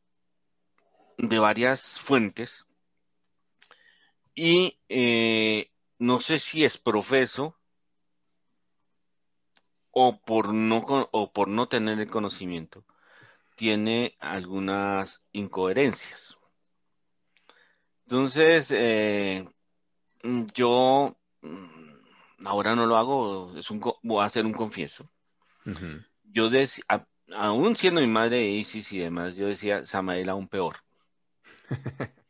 de 1.17 1.39
varias 1.39 1.99
fuentes 1.99 2.67
y 4.35 4.79
eh, 4.87 5.71
no 5.97 6.19
sé 6.19 6.37
si 6.37 6.65
es 6.65 6.77
profeso 6.77 7.57
o 9.89 10.21
por 10.21 10.53
no, 10.53 10.85
o 11.11 11.33
por 11.33 11.47
no 11.47 11.67
tener 11.67 11.99
el 11.99 12.11
conocimiento, 12.11 12.85
tiene 13.55 14.15
algunas 14.19 15.23
incoherencias. 15.31 16.37
Entonces, 18.09 18.71
eh, 18.71 19.45
yo 20.53 21.17
mm, 21.41 22.45
ahora 22.45 22.73
no 22.73 22.85
lo 22.85 22.95
hago, 22.95 23.57
es 23.57 23.69
un, 23.69 23.81
voy 24.01 24.23
a 24.23 24.27
hacer 24.27 24.45
un 24.45 24.53
confieso. 24.53 25.11
Yo 26.23 26.49
decía, 26.49 26.85
aún 27.35 27.75
siendo 27.75 27.99
mi 27.99 28.07
madre 28.07 28.47
Isis 28.47 28.93
y 28.93 28.99
demás, 28.99 29.35
yo 29.35 29.47
decía 29.47 29.85
Samael 29.85 30.29
aún 30.29 30.47
peor. 30.47 30.77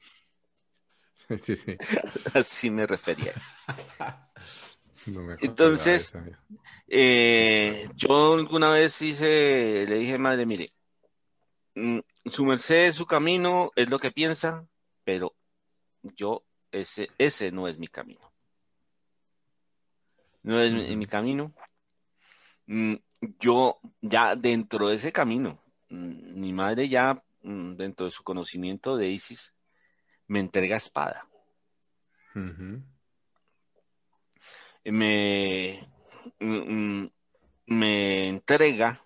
Sí, 1.41 1.57
sí. 1.57 1.75
Así 2.33 2.71
me 2.71 2.87
refería. 2.87 3.33
Entonces, 5.41 6.13
eh, 6.87 7.89
yo 7.95 8.35
alguna 8.35 8.71
vez 8.71 9.01
hice, 9.01 9.85
le 9.85 9.99
dije, 9.99 10.17
madre, 10.17 10.45
mire, 10.45 10.73
mm, 11.75 11.99
su 12.25 12.45
merced, 12.45 12.93
su 12.93 13.05
camino 13.05 13.73
es 13.75 13.89
lo 13.89 13.99
que 13.99 14.11
piensa, 14.11 14.65
pero 15.03 15.36
yo, 16.15 16.43
ese, 16.71 17.09
ese 17.17 17.51
no 17.51 17.67
es 17.67 17.77
mi 17.77 17.87
camino. 17.87 18.31
No 20.43 20.59
es 20.59 20.71
mi, 20.71 21.05
camino. 21.05 21.53
Mm, 22.67 22.95
yo 23.39 23.79
ya 24.01 24.35
dentro 24.35 24.87
de 24.87 24.95
ese 24.95 25.11
camino, 25.11 25.61
mm, 25.89 26.39
mi 26.39 26.53
madre 26.53 26.87
ya 26.87 27.21
dentro 27.41 28.05
de 28.05 28.11
su 28.11 28.23
conocimiento 28.23 28.97
de 28.97 29.09
Isis, 29.09 29.53
me 30.27 30.39
entrega 30.39 30.77
espada. 30.77 31.27
Me, 34.85 35.87
mm, 36.39 37.05
me 37.67 38.27
entrega, 38.29 39.01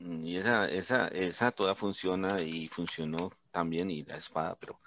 y 0.00 0.36
esa, 0.36 0.68
esa, 0.68 1.08
esa 1.08 1.50
toda 1.52 1.74
funciona 1.74 2.40
y 2.42 2.68
funcionó 2.68 3.32
también, 3.50 3.90
y 3.90 4.04
la 4.04 4.16
espada, 4.16 4.56
pero, 4.56 4.78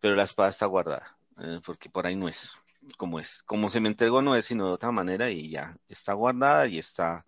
pero 0.00 0.16
la 0.16 0.24
espada 0.24 0.50
está 0.50 0.66
guardada, 0.66 1.16
eh, 1.38 1.60
porque 1.64 1.90
por 1.90 2.06
ahí 2.06 2.16
no 2.16 2.28
es 2.28 2.56
como 2.96 3.18
es. 3.18 3.42
Como 3.42 3.70
se 3.70 3.80
me 3.80 3.88
entregó 3.88 4.22
no 4.22 4.36
es 4.36 4.46
sino 4.46 4.66
de 4.66 4.72
otra 4.72 4.92
manera 4.92 5.30
y 5.30 5.50
ya 5.50 5.76
está 5.88 6.12
guardada 6.12 6.66
y 6.66 6.78
está 6.78 7.26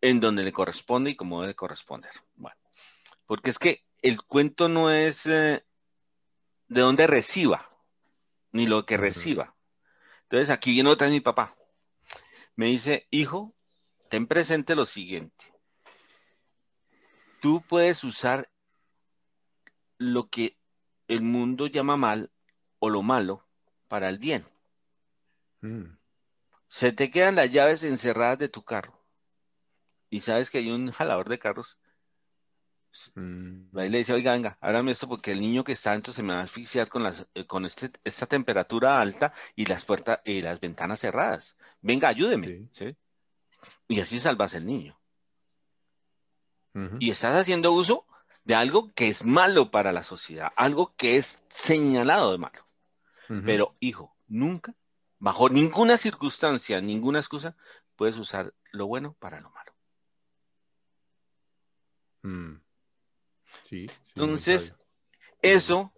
en 0.00 0.20
donde 0.20 0.42
le 0.42 0.52
corresponde 0.52 1.10
y 1.10 1.16
como 1.16 1.40
debe 1.40 1.54
corresponder. 1.54 2.12
Bueno, 2.34 2.56
porque 3.26 3.50
es 3.50 3.58
que 3.58 3.84
el 4.02 4.22
cuento 4.22 4.68
no 4.68 4.90
es 4.90 5.26
eh, 5.26 5.64
de 6.68 6.80
dónde 6.80 7.06
reciba, 7.06 7.70
ni 8.50 8.66
lo 8.66 8.84
que 8.84 8.96
reciba. 8.96 9.54
Entonces 10.24 10.50
aquí 10.50 10.72
viene 10.72 10.90
otra 10.90 11.06
vez 11.06 11.14
mi 11.14 11.20
papá. 11.20 11.56
Me 12.56 12.66
dice, 12.66 13.06
hijo, 13.10 13.54
ten 14.10 14.26
presente 14.26 14.74
lo 14.74 14.86
siguiente. 14.86 15.52
Tú 17.40 17.62
puedes 17.68 18.04
usar 18.04 18.50
lo 19.98 20.28
que 20.28 20.56
el 21.12 21.22
mundo 21.22 21.66
llama 21.66 21.96
mal 21.96 22.30
o 22.78 22.90
lo 22.90 23.02
malo 23.02 23.46
para 23.88 24.08
el 24.08 24.18
bien. 24.18 24.44
Mm. 25.60 25.96
Se 26.68 26.92
te 26.92 27.10
quedan 27.10 27.36
las 27.36 27.50
llaves 27.50 27.82
encerradas 27.82 28.38
de 28.38 28.48
tu 28.48 28.64
carro. 28.64 28.98
Y 30.10 30.20
sabes 30.20 30.50
que 30.50 30.58
hay 30.58 30.70
un 30.70 30.90
jalador 30.92 31.28
de 31.28 31.38
carros 31.38 31.78
Mm. 33.14 33.76
Ahí 33.76 33.88
le 33.88 33.98
dice, 33.98 34.12
oiga, 34.12 34.32
venga, 34.32 34.58
hágame 34.60 34.92
esto 34.92 35.08
porque 35.08 35.32
el 35.32 35.40
niño 35.40 35.64
que 35.64 35.72
está 35.72 35.92
dentro 35.92 36.12
se 36.12 36.22
me 36.22 36.34
va 36.34 36.40
a 36.40 36.44
asfixiar 36.44 36.88
con, 36.88 37.02
las, 37.02 37.26
eh, 37.34 37.46
con 37.46 37.64
este, 37.64 37.90
esta 38.04 38.26
temperatura 38.26 39.00
alta 39.00 39.32
y 39.56 39.66
las 39.66 39.84
puertas 39.84 40.20
y 40.24 40.42
las 40.42 40.60
ventanas 40.60 41.00
cerradas. 41.00 41.56
Venga, 41.80 42.08
ayúdeme. 42.08 42.68
Y 43.88 44.00
así 44.00 44.20
salvas 44.20 44.54
el 44.54 44.66
niño. 44.66 44.98
Y 47.00 47.10
estás 47.10 47.38
haciendo 47.38 47.72
uso 47.72 48.06
de 48.44 48.54
algo 48.54 48.92
que 48.94 49.08
es 49.08 49.24
malo 49.24 49.70
para 49.70 49.92
la 49.92 50.04
sociedad, 50.04 50.52
algo 50.56 50.94
que 50.96 51.16
es 51.16 51.42
señalado 51.48 52.32
de 52.32 52.38
malo. 52.38 52.66
Pero, 53.46 53.74
hijo, 53.80 54.14
nunca, 54.28 54.74
bajo 55.18 55.48
ninguna 55.48 55.96
circunstancia, 55.96 56.82
ninguna 56.82 57.18
excusa, 57.18 57.56
puedes 57.96 58.18
usar 58.18 58.52
lo 58.72 58.86
bueno 58.86 59.16
para 59.18 59.40
lo 59.40 59.48
malo. 59.50 59.72
Mm. 62.20 62.60
Entonces, 63.70 64.76
eso, 65.40 65.92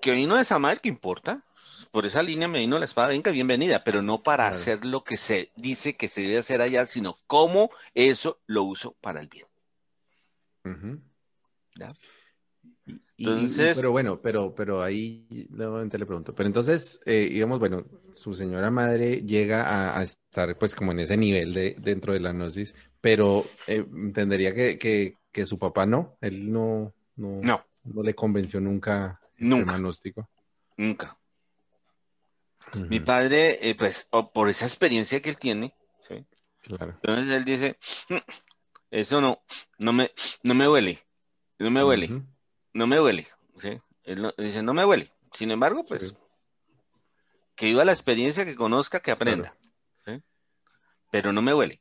que 0.00 0.12
vino 0.12 0.36
de 0.36 0.44
Samael, 0.44 0.80
¿qué 0.80 0.88
importa? 0.88 1.44
Por 1.92 2.06
esa 2.06 2.24
línea 2.24 2.48
me 2.48 2.58
vino 2.58 2.76
la 2.76 2.86
espada, 2.86 3.08
venga, 3.08 3.30
bienvenida, 3.30 3.84
pero 3.84 4.02
no 4.02 4.24
para 4.24 4.48
hacer 4.48 4.84
lo 4.84 5.04
que 5.04 5.16
se 5.16 5.52
dice 5.54 5.96
que 5.96 6.08
se 6.08 6.22
debe 6.22 6.38
hacer 6.38 6.60
allá, 6.60 6.86
sino 6.86 7.16
cómo 7.28 7.70
eso 7.94 8.40
lo 8.46 8.64
uso 8.64 8.96
para 9.00 9.20
el 9.20 9.28
bien. 9.28 9.46
Entonces, 13.16 13.76
pero 13.76 13.92
bueno, 13.92 14.20
pero, 14.20 14.54
pero 14.54 14.82
ahí 14.82 15.26
nuevamente 15.50 15.98
le 15.98 16.06
pregunto, 16.06 16.34
pero 16.34 16.46
entonces, 16.46 17.00
eh, 17.06 17.28
digamos, 17.30 17.58
bueno, 17.58 17.84
su 18.14 18.34
señora 18.34 18.70
madre 18.70 19.22
llega 19.22 19.96
a, 19.96 20.02
estar 20.02 20.56
pues 20.58 20.74
como 20.74 20.92
en 20.92 21.00
ese 21.00 21.16
nivel 21.16 21.52
de, 21.52 21.76
dentro 21.78 22.12
de 22.12 22.20
la 22.20 22.32
gnosis, 22.32 22.74
pero 23.00 23.44
eh, 23.66 23.84
entendería 23.92 24.54
que, 24.54 24.78
que, 24.78 25.16
que, 25.30 25.46
su 25.46 25.58
papá 25.58 25.86
no, 25.86 26.16
él 26.20 26.52
no, 26.52 26.92
no, 27.16 27.40
no. 27.42 28.02
le 28.02 28.14
convenció 28.14 28.60
nunca 28.60 29.20
el 29.38 29.48
nunca. 29.48 29.76
gnóstico. 29.76 30.28
Nunca. 30.76 31.16
Mi 32.88 32.98
padre, 32.98 33.68
eh, 33.68 33.76
pues, 33.76 34.08
por 34.32 34.48
esa 34.48 34.66
experiencia 34.66 35.20
que 35.22 35.30
él 35.30 35.38
tiene, 35.38 35.74
¿sí? 36.08 36.24
Claro. 36.60 36.94
Entonces 36.96 37.34
él 37.34 37.44
dice, 37.44 37.78
eso 38.94 39.20
no, 39.20 39.42
no 39.78 39.92
me, 39.92 40.12
no 40.44 40.54
me 40.54 40.68
huele, 40.68 41.04
no 41.58 41.70
me 41.70 41.82
huele, 41.82 42.22
no 42.72 42.86
me 42.86 43.00
huele, 43.00 43.26
¿sí? 43.58 43.80
Él 44.04 44.32
dice, 44.38 44.62
no 44.62 44.72
me 44.72 44.84
huele. 44.84 45.10
Sin 45.32 45.50
embargo, 45.50 45.84
pues, 45.84 46.14
que 47.56 47.66
viva 47.66 47.84
la 47.84 47.92
experiencia, 47.92 48.44
que 48.44 48.54
conozca, 48.54 49.00
que 49.00 49.10
aprenda, 49.10 49.56
¿sí? 50.06 50.22
Pero 51.10 51.32
no 51.32 51.42
me 51.42 51.52
huele. 51.52 51.80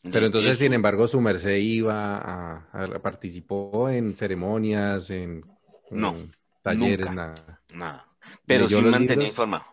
Pero 0.00 0.26
entonces, 0.26 0.56
sin 0.56 0.72
embargo, 0.72 1.06
su 1.06 1.20
merced 1.20 1.56
iba 1.58 2.16
a, 2.16 2.98
participó 3.02 3.90
en 3.90 4.16
ceremonias, 4.16 5.10
en, 5.10 5.44
no, 5.90 6.16
talleres, 6.62 7.12
nada. 7.12 7.60
Nada. 7.74 8.08
Pero 8.46 8.66
sí 8.66 8.80
mantenía 8.80 9.28
informado. 9.28 9.64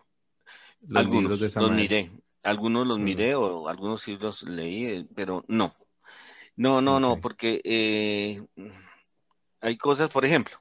Algunos 0.94 1.40
los 1.40 1.70
miré, 1.70 2.10
algunos 2.42 2.86
los 2.86 2.98
miré 2.98 3.34
o 3.34 3.68
algunos 3.68 4.02
sí 4.02 4.18
los 4.18 4.42
leí, 4.42 4.84
eh, 4.84 5.06
pero 5.14 5.44
no. 5.48 5.74
No, 6.60 6.82
no, 6.82 7.00
no, 7.00 7.18
porque 7.18 7.62
eh, 7.64 8.38
hay 9.62 9.78
cosas, 9.78 10.10
por 10.10 10.26
ejemplo, 10.26 10.58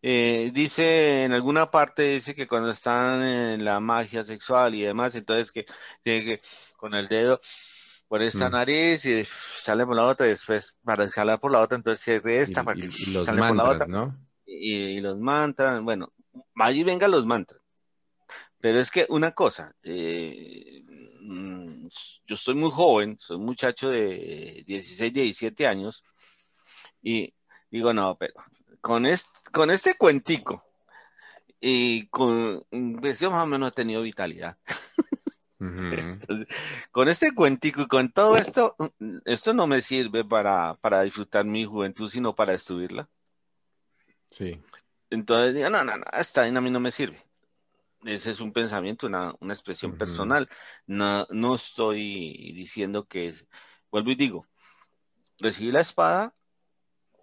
eh, 0.00 0.52
dice 0.54 1.24
en 1.24 1.32
alguna 1.32 1.72
parte, 1.72 2.04
dice 2.04 2.36
que 2.36 2.46
cuando 2.46 2.70
están 2.70 3.20
en 3.24 3.64
la 3.64 3.80
magia 3.80 4.22
sexual 4.22 4.76
y 4.76 4.82
demás, 4.82 5.16
entonces 5.16 5.50
que 5.50 5.66
tiene 6.04 6.24
que 6.24 6.42
con 6.76 6.94
el 6.94 7.08
dedo 7.08 7.40
por 8.06 8.22
esta 8.22 8.48
mm. 8.48 8.52
nariz 8.52 9.04
y 9.06 9.24
sale 9.56 9.84
por 9.84 9.96
la 9.96 10.06
otra 10.06 10.24
y 10.24 10.30
después 10.30 10.76
para 10.84 11.10
jalar 11.10 11.40
por 11.40 11.50
la 11.50 11.62
otra, 11.62 11.76
entonces 11.76 12.04
se 12.04 12.20
resta 12.20 12.62
para 12.62 12.80
que 12.80 12.86
y 12.86 13.12
los 13.12 13.28
mantras, 13.32 13.88
¿no? 13.88 14.16
Y, 14.46 15.00
los 15.00 15.18
mantras, 15.18 15.82
bueno, 15.82 16.12
allí 16.54 16.84
vengan 16.84 17.10
los 17.10 17.26
mantras. 17.26 17.60
Pero 18.60 18.78
es 18.78 18.92
que 18.92 19.04
una 19.08 19.32
cosa, 19.32 19.74
eh, 19.82 20.84
yo 21.20 22.34
estoy 22.34 22.54
muy 22.54 22.70
joven, 22.70 23.16
soy 23.20 23.36
un 23.36 23.44
muchacho 23.44 23.90
de 23.90 24.64
16, 24.66 25.12
17 25.12 25.66
años, 25.66 26.04
y 27.02 27.34
digo, 27.70 27.92
no, 27.92 28.16
pero 28.16 28.34
con 28.80 29.06
este, 29.06 29.50
con 29.52 29.70
este 29.70 29.96
cuentico, 29.96 30.64
y 31.60 32.06
con, 32.08 32.64
pues 33.00 33.20
yo 33.20 33.30
más 33.30 33.42
o 33.44 33.46
menos 33.46 33.70
he 33.70 33.74
tenido 33.74 34.02
vitalidad. 34.02 34.56
con 36.92 37.08
este 37.08 37.34
cuentico 37.34 37.82
y 37.82 37.88
con 37.88 38.12
todo 38.12 38.36
esto, 38.36 38.76
esto 39.24 39.54
no 39.54 39.66
me 39.66 39.82
sirve 39.82 40.24
para, 40.24 40.74
para 40.74 41.02
disfrutar 41.02 41.44
mi 41.44 41.64
juventud, 41.64 42.08
sino 42.08 42.34
para 42.34 42.52
destruirla. 42.52 43.08
Sí. 44.30 44.60
Entonces 45.10 45.54
digo, 45.54 45.70
no, 45.70 45.84
no, 45.84 45.96
no, 45.96 46.04
esta 46.12 46.44
a 46.44 46.60
mí 46.60 46.70
no 46.70 46.80
me 46.80 46.92
sirve. 46.92 47.27
Ese 48.04 48.30
es 48.30 48.40
un 48.40 48.52
pensamiento, 48.52 49.06
una, 49.06 49.34
una 49.40 49.54
expresión 49.54 49.96
personal. 49.96 50.48
No, 50.86 51.26
no 51.30 51.54
estoy 51.54 52.52
diciendo 52.54 53.06
que 53.06 53.28
es, 53.28 53.48
vuelvo 53.90 54.10
y 54.10 54.14
digo, 54.14 54.46
recibí 55.38 55.72
la 55.72 55.80
espada, 55.80 56.34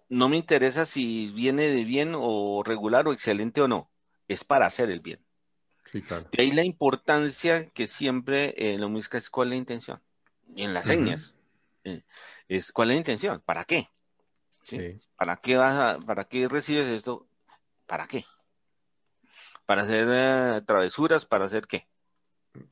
no 0.08 0.28
me 0.28 0.36
interesa 0.36 0.86
si 0.86 1.28
viene 1.28 1.64
de 1.68 1.84
bien 1.84 2.12
o 2.14 2.62
regular 2.62 3.08
o 3.08 3.12
excelente 3.12 3.60
o 3.60 3.68
no, 3.68 3.90
es 4.28 4.44
para 4.44 4.66
hacer 4.66 4.90
el 4.90 5.00
bien. 5.00 5.24
Sí, 5.84 6.02
claro. 6.02 6.28
De 6.32 6.42
ahí 6.42 6.52
la 6.52 6.64
importancia 6.64 7.70
que 7.70 7.86
siempre 7.86 8.54
en 8.56 8.80
la 8.80 8.88
música 8.88 9.18
es 9.18 9.30
cuál 9.30 9.48
es 9.48 9.50
la 9.50 9.56
intención. 9.56 10.02
Y 10.54 10.64
en 10.64 10.74
las 10.74 10.86
señas 10.86 11.36
eh, 11.84 12.02
es 12.48 12.72
cuál 12.72 12.90
es 12.90 12.96
la 12.96 12.98
intención, 12.98 13.42
¿para 13.44 13.64
qué? 13.64 13.88
¿Sí? 14.62 14.98
¿Para 15.16 15.36
qué 15.36 15.56
vas 15.56 15.78
a, 15.78 15.98
para 16.04 16.24
qué 16.24 16.48
recibes 16.48 16.88
esto? 16.88 17.28
¿Para 17.86 18.06
qué? 18.06 18.24
¿Para 19.66 19.82
hacer 19.82 20.08
eh, 20.10 20.62
travesuras? 20.64 21.26
¿Para 21.26 21.44
hacer 21.46 21.66
qué? 21.66 21.86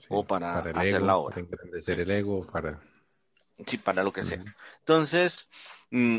o 0.09 0.25
para, 0.25 0.61
hacer 0.61 1.03
la 1.03 1.17
obra. 1.19 1.35
Para 1.35 1.47
engrandecer 1.47 2.01
el 2.01 2.11
ego, 2.11 2.41
para... 2.51 2.81
Sí, 3.67 3.77
para 3.77 4.03
lo 4.03 4.13
que 4.13 4.25
sea. 4.25 4.43
Entonces, 4.79 5.49
mm, 5.91 6.19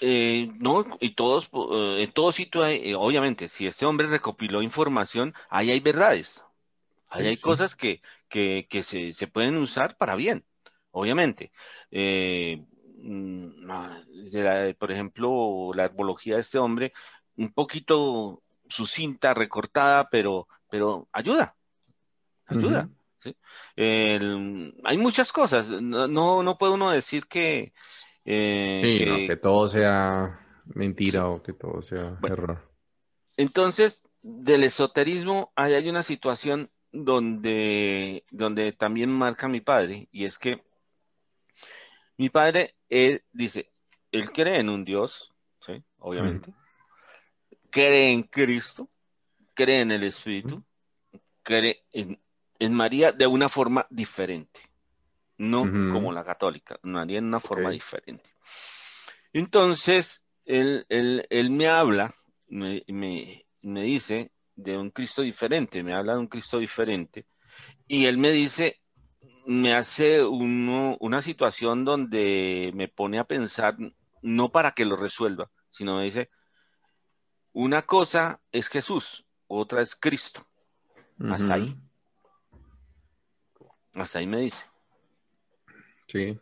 eh, 0.00 0.52
no, 0.58 0.86
y 1.00 1.10
todos, 1.10 1.50
eh, 1.52 2.04
en 2.04 2.12
todo 2.12 2.30
sitio 2.30 2.62
hay, 2.62 2.94
obviamente, 2.94 3.48
si 3.48 3.66
este 3.66 3.86
hombre 3.86 4.06
recopiló 4.06 4.62
información, 4.62 5.34
ahí 5.48 5.70
hay 5.70 5.80
verdades. 5.80 6.44
Ahí 7.08 7.26
hay 7.26 7.38
cosas 7.38 7.74
que, 7.74 8.00
que, 8.28 8.68
que 8.70 8.84
se, 8.84 9.12
se, 9.12 9.26
pueden 9.26 9.56
usar 9.56 9.96
para 9.96 10.14
bien, 10.14 10.44
obviamente. 10.92 11.50
Mm, 11.90 13.68
por 14.78 14.92
ejemplo, 14.92 15.72
la 15.74 15.84
herbología 15.86 16.36
de 16.36 16.42
este 16.42 16.58
hombre, 16.58 16.92
un 17.36 17.52
poquito 17.52 18.42
sucinta, 18.70 19.34
recortada, 19.34 20.08
pero, 20.08 20.48
pero 20.70 21.08
ayuda, 21.12 21.54
ayuda. 22.46 22.88
hay 23.76 24.98
muchas 24.98 25.32
cosas, 25.32 25.68
no, 25.68 26.42
no, 26.42 26.58
puede 26.58 26.72
uno 26.72 26.90
decir 26.90 27.26
que... 27.26 27.72
Eh, 28.24 29.26
que, 29.26 29.36
todo 29.36 29.66
sea 29.66 30.40
mentira 30.66 31.28
o 31.28 31.42
que 31.42 31.52
todo 31.52 31.82
sea 31.82 32.18
error. 32.22 32.70
Entonces, 33.36 34.04
del 34.22 34.64
esoterismo, 34.64 35.52
hay, 35.56 35.74
hay 35.74 35.88
una 35.88 36.02
situación 36.02 36.70
donde, 36.92 38.24
donde 38.30 38.72
también 38.72 39.10
marca 39.10 39.48
mi 39.48 39.60
padre, 39.60 40.08
y 40.12 40.26
es 40.26 40.38
que 40.38 40.62
mi 42.18 42.28
padre, 42.28 42.74
él 42.88 43.22
dice, 43.32 43.72
él 44.12 44.30
cree 44.30 44.58
en 44.58 44.68
un 44.68 44.84
Dios, 44.84 45.32
¿sí? 45.60 45.82
Obviamente 45.98 46.52
cree 47.70 48.12
en 48.12 48.22
Cristo, 48.24 48.88
cree 49.54 49.80
en 49.80 49.92
el 49.92 50.04
Espíritu, 50.04 50.62
cree 51.42 51.84
en, 51.92 52.18
María 52.72 53.12
de 53.12 53.26
una 53.26 53.48
forma 53.48 53.86
diferente, 53.88 54.60
no 55.38 55.62
como 55.62 56.12
la 56.12 56.24
católica, 56.24 56.78
María 56.82 57.18
en 57.18 57.26
una 57.26 57.40
forma 57.40 57.70
diferente. 57.70 58.28
Entonces, 59.32 60.24
él, 60.44 60.86
me 61.50 61.68
habla, 61.68 62.14
me, 62.48 62.84
dice 63.62 64.32
de 64.56 64.76
un 64.76 64.90
Cristo 64.90 65.22
diferente, 65.22 65.82
me 65.82 65.94
habla 65.94 66.14
de 66.14 66.18
un 66.20 66.26
Cristo 66.26 66.58
diferente, 66.58 67.26
y 67.86 68.06
él 68.06 68.18
me 68.18 68.30
dice, 68.30 68.82
me 69.46 69.74
hace 69.74 70.22
una 70.22 71.22
situación 71.22 71.84
donde 71.84 72.72
me 72.74 72.88
pone 72.88 73.18
a 73.18 73.24
pensar, 73.24 73.76
no 74.22 74.50
para 74.50 74.72
que 74.72 74.84
lo 74.84 74.96
resuelva, 74.96 75.50
sino 75.70 75.96
me 75.96 76.04
dice, 76.04 76.28
una 77.52 77.82
cosa 77.82 78.40
es 78.52 78.68
Jesús, 78.68 79.26
otra 79.46 79.82
es 79.82 79.94
Cristo. 79.94 80.46
Hasta 81.30 81.54
ahí. 81.54 81.76
Hasta 83.94 84.20
ahí 84.20 84.26
me 84.26 84.40
dice. 84.40 84.64
Sí. 86.06 86.40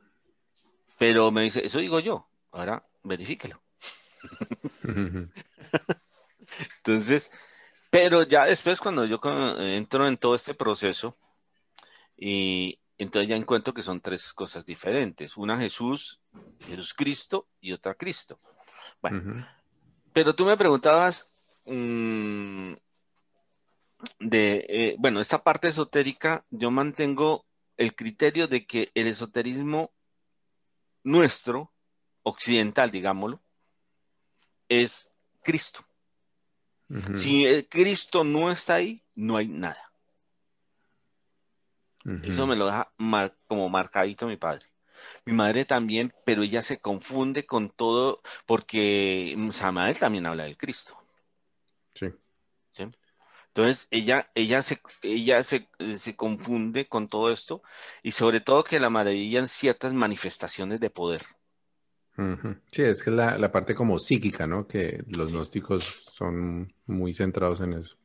Pero 0.99 1.31
me 1.31 1.43
dice, 1.43 1.65
eso 1.65 1.79
digo 1.79 2.01
yo. 2.01 2.29
Ahora 2.53 2.87
verifíquelo. 3.03 3.61
Entonces, 6.79 7.31
pero 7.91 8.23
ya 8.23 8.45
después 8.45 8.81
cuando 8.81 9.05
yo 9.05 9.21
entro 9.59 10.07
en 10.07 10.17
todo 10.17 10.35
este 10.35 10.55
proceso, 10.55 11.17
y 12.17 12.81
entonces 12.99 13.29
ya 13.29 13.37
encuentro 13.37 13.73
que 13.73 13.83
son 13.83 14.01
tres 14.01 14.33
cosas 14.33 14.65
diferentes. 14.65 15.37
Una 15.37 15.59
Jesús, 15.59 16.21
Jesús 16.67 16.95
Cristo 16.95 17.49
y 17.61 17.73
otra 17.73 17.95
Cristo. 17.95 18.41
Bueno, 19.01 19.47
pero 20.19 20.35
tú 20.35 20.45
me 20.47 20.57
preguntabas 20.57 21.33
mm, 21.65 22.73
de, 24.19 24.67
eh, 24.69 24.97
bueno, 24.99 25.21
esta 25.21 25.45
parte 25.45 25.69
esotérica, 25.69 26.45
yo 26.51 26.73
mantengo 26.73 27.47
el 27.77 27.95
criterio 27.95 28.49
de 28.49 28.67
que 28.67 28.91
el 28.97 29.07
esoterismo 29.07 29.93
nuestro, 31.05 31.71
occidental, 32.25 32.91
digámoslo, 32.91 33.41
es 34.69 35.09
Cristo. 35.45 35.87
Si 37.15 37.45
el 37.45 37.69
Cristo 37.69 38.25
no 38.25 38.51
está 38.51 38.75
ahí, 38.75 39.01
no 39.15 39.37
hay 39.37 39.47
nada. 39.47 39.93
Eso 42.25 42.45
me 42.45 42.57
lo 42.57 42.67
deja 42.67 42.91
como 43.47 43.69
marcadito 43.69 44.27
mi 44.27 44.37
padre. 44.37 44.67
Mi 45.29 45.35
madre 45.35 45.67
también, 45.67 46.15
pero 46.25 46.43
ella 46.43 46.63
se 46.63 46.79
confunde 46.79 47.45
con 47.45 47.69
todo 47.69 48.23
porque 48.47 49.37
Samael 49.53 49.99
también 49.99 50.27
habla 50.27 50.45
del 50.45 50.57
Cristo. 50.57 50.97
Sí. 51.95 52.07
Entonces 53.49 53.89
ella, 53.91 54.31
ella, 54.35 54.63
se, 54.63 54.81
ella 55.03 55.43
se, 55.43 55.69
se, 55.99 56.17
confunde 56.17 56.87
con 56.87 57.09
todo 57.09 57.31
esto 57.33 57.63
y 58.03 58.13
sobre 58.13 58.41
todo 58.41 58.65
que 58.65 58.81
la 58.81 58.89
maravillan 58.89 59.49
ciertas 59.49 59.93
manifestaciones 59.93 60.81
de 60.81 60.91
poder. 60.91 61.23
Sí, 62.73 62.83
es 62.83 63.03
que 63.03 63.11
es 63.11 63.17
la, 63.17 63.53
parte 63.53 63.75
como 63.75 63.99
psíquica, 63.99 64.47
¿no? 64.47 64.67
Que 64.67 65.05
los 65.09 65.31
gnósticos 65.31 65.85
son 66.11 66.73
muy 66.87 67.13
centrados 67.15 67.61
en 67.61 67.75
eso. 67.75 67.97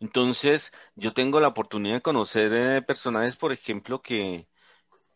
Entonces, 0.00 0.72
yo 0.96 1.12
tengo 1.12 1.40
la 1.40 1.48
oportunidad 1.48 1.96
de 1.96 2.02
conocer 2.02 2.52
eh, 2.54 2.82
personajes, 2.82 3.36
por 3.36 3.52
ejemplo, 3.52 4.00
que, 4.00 4.48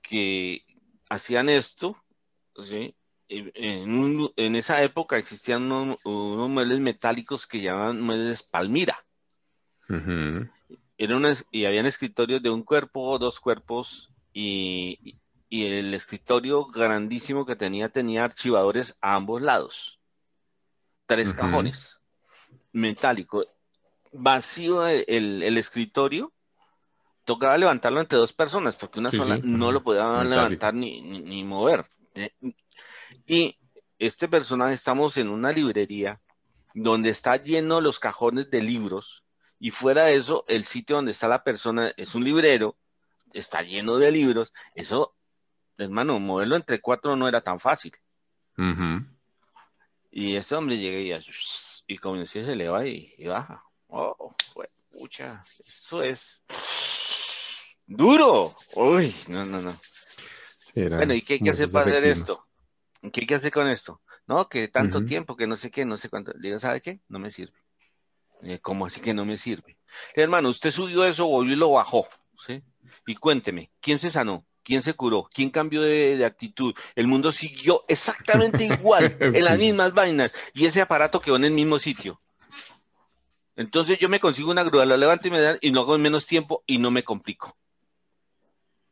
que 0.02 0.64
hacían 1.08 1.48
esto, 1.48 1.96
¿sí? 2.62 2.94
En, 3.28 4.30
en, 4.36 4.56
esa 4.56 4.82
época 4.82 5.16
existían 5.16 5.70
unos, 5.72 5.98
muebles 6.04 6.78
metálicos 6.80 7.46
que 7.46 7.62
llamaban 7.62 8.00
muebles 8.00 8.42
Palmira. 8.42 9.04
y 11.50 11.64
habían 11.64 11.86
escritorios 11.86 12.42
de 12.42 12.50
un 12.50 12.62
cuerpo, 12.62 13.18
dos 13.18 13.40
cuerpos, 13.40 14.12
y, 14.32 15.18
y 15.48 15.66
el 15.66 15.94
escritorio 15.94 16.66
grandísimo 16.66 17.46
que 17.46 17.56
tenía 17.56 17.88
tenía 17.88 18.24
archivadores 18.24 18.96
a 19.00 19.14
ambos 19.14 19.40
lados. 19.40 19.98
Tres 21.06 21.32
cajones 21.32 21.98
metálico. 22.74 23.46
Vacío 24.12 24.86
el, 24.86 25.56
escritorio. 25.56 26.32
Tocaba 27.24 27.56
levantarlo 27.56 28.00
entre 28.00 28.18
dos 28.18 28.32
personas 28.32 28.76
porque 28.76 29.00
una 29.00 29.10
sola 29.10 29.38
no 29.42 29.72
lo 29.72 29.82
podía 29.82 30.22
levantar 30.24 30.74
ni, 30.74 31.44
mover. 31.44 31.86
Eh, 32.14 32.32
y 33.26 33.58
este 33.98 34.28
personaje 34.28 34.74
estamos 34.74 35.16
en 35.16 35.28
una 35.28 35.52
librería 35.52 36.20
donde 36.74 37.10
está 37.10 37.36
lleno 37.36 37.80
los 37.80 37.98
cajones 37.98 38.50
de 38.50 38.60
libros 38.60 39.24
y 39.58 39.70
fuera 39.70 40.04
de 40.04 40.14
eso 40.14 40.44
el 40.48 40.66
sitio 40.66 40.96
donde 40.96 41.12
está 41.12 41.28
la 41.28 41.44
persona 41.44 41.92
es 41.96 42.14
un 42.14 42.24
librero, 42.24 42.76
está 43.32 43.62
lleno 43.62 43.96
de 43.96 44.10
libros. 44.10 44.52
Eso 44.74 45.14
hermano, 45.78 46.18
moverlo 46.20 46.56
entre 46.56 46.80
cuatro 46.80 47.16
no 47.16 47.28
era 47.28 47.40
tan 47.40 47.58
fácil. 47.58 47.92
Y 50.10 50.36
ese 50.36 50.54
hombre 50.54 50.78
llega 50.78 51.18
y, 51.18 51.24
y 51.86 51.98
como 51.98 52.24
se 52.26 52.40
eleva 52.40 52.86
y, 52.86 53.14
baja. 53.26 53.64
Oh, 53.88 54.34
pucha, 54.90 55.42
eso 55.58 56.02
es 56.02 56.42
duro. 57.86 58.54
Uy, 58.74 59.14
no, 59.28 59.44
no, 59.44 59.60
no. 59.60 59.74
bueno, 60.74 61.14
¿y 61.14 61.22
qué 61.22 61.34
hay 61.34 61.40
que 61.40 61.50
hacer 61.50 61.70
para 61.70 61.90
hacer 61.90 62.04
esto? 62.04 62.46
¿Qué 63.12 63.20
hay 63.20 63.26
que 63.26 63.34
hacer 63.34 63.52
con 63.52 63.68
esto? 63.68 64.00
No, 64.26 64.48
que 64.48 64.68
tanto 64.68 65.04
tiempo, 65.04 65.36
que 65.36 65.46
no 65.46 65.56
sé 65.56 65.70
qué, 65.70 65.84
no 65.84 65.98
sé 65.98 66.08
cuánto. 66.08 66.32
Le 66.32 66.48
digo, 66.48 66.58
¿sabe 66.58 66.80
qué? 66.80 67.00
No 67.08 67.18
me 67.18 67.30
sirve. 67.30 67.58
¿Cómo 68.62 68.86
así 68.86 69.00
que 69.00 69.14
no 69.14 69.24
me 69.24 69.38
sirve? 69.38 69.78
Hermano, 70.14 70.48
usted 70.48 70.70
subió 70.70 71.04
eso, 71.04 71.26
volvió 71.26 71.54
y 71.54 71.56
lo 71.56 71.72
bajó. 71.72 72.06
¿sí? 72.46 72.62
Y 73.06 73.14
cuénteme, 73.14 73.70
¿quién 73.80 73.98
se 73.98 74.10
sanó? 74.10 74.46
¿Quién 74.62 74.82
se 74.82 74.94
curó? 74.94 75.28
¿Quién 75.32 75.50
cambió 75.50 75.82
de, 75.82 76.24
actitud? 76.24 76.74
El 76.94 77.06
mundo 77.06 77.32
siguió 77.32 77.84
exactamente 77.86 78.64
igual, 78.80 79.16
en 79.20 79.44
las 79.44 79.58
mismas 79.58 79.92
vainas, 79.92 80.32
y 80.54 80.66
ese 80.66 80.80
aparato 80.80 81.20
quedó 81.20 81.36
en 81.36 81.44
el 81.44 81.52
mismo 81.52 81.78
sitio. 81.78 82.20
Entonces 83.56 83.98
yo 83.98 84.08
me 84.08 84.20
consigo 84.20 84.50
una 84.50 84.64
grúa, 84.64 84.86
lo 84.86 84.96
levanto 84.96 85.28
y 85.28 85.30
me 85.30 85.40
dan, 85.40 85.58
y 85.60 85.70
lo 85.70 85.82
hago 85.82 85.94
en 85.94 86.02
menos 86.02 86.26
tiempo 86.26 86.64
y 86.66 86.78
no 86.78 86.90
me 86.90 87.04
complico. 87.04 87.56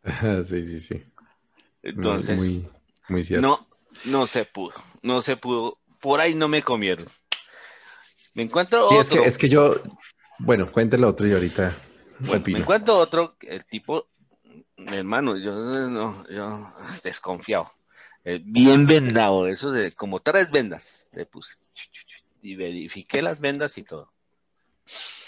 sí, 0.44 0.62
sí, 0.62 0.80
sí. 0.80 1.04
Entonces, 1.82 2.38
muy, 2.38 2.68
muy 3.08 3.24
cierto. 3.24 3.46
No, 3.46 3.68
no 4.04 4.26
se 4.26 4.44
pudo, 4.44 4.74
no 5.02 5.22
se 5.22 5.36
pudo. 5.36 5.78
Por 6.00 6.20
ahí 6.20 6.34
no 6.34 6.48
me 6.48 6.62
comieron. 6.62 7.06
Me 8.34 8.42
encuentro 8.42 8.86
otro. 8.86 9.00
Es 9.00 9.10
que, 9.10 9.24
es 9.24 9.38
que 9.38 9.48
yo, 9.48 9.76
bueno, 10.38 10.70
cuéntelo 10.70 11.08
otro 11.08 11.26
y 11.26 11.32
ahorita. 11.32 11.76
me 12.46 12.58
encuentro 12.58 12.96
otro, 12.96 13.36
el 13.40 13.64
tipo 13.66 14.08
hermano, 14.76 15.36
yo 15.36 15.54
no, 15.88 16.26
yo 16.28 16.72
desconfiado. 17.04 17.70
Eh, 18.24 18.40
bien 18.42 18.86
vendado, 18.86 19.48
eso 19.48 19.72
de 19.72 19.92
como 19.92 20.20
tres 20.20 20.50
vendas 20.50 21.08
le 21.12 21.26
puse. 21.26 21.56
Y 22.40 22.56
verifiqué 22.56 23.22
las 23.22 23.40
vendas 23.40 23.78
y 23.78 23.82
todo. 23.82 24.12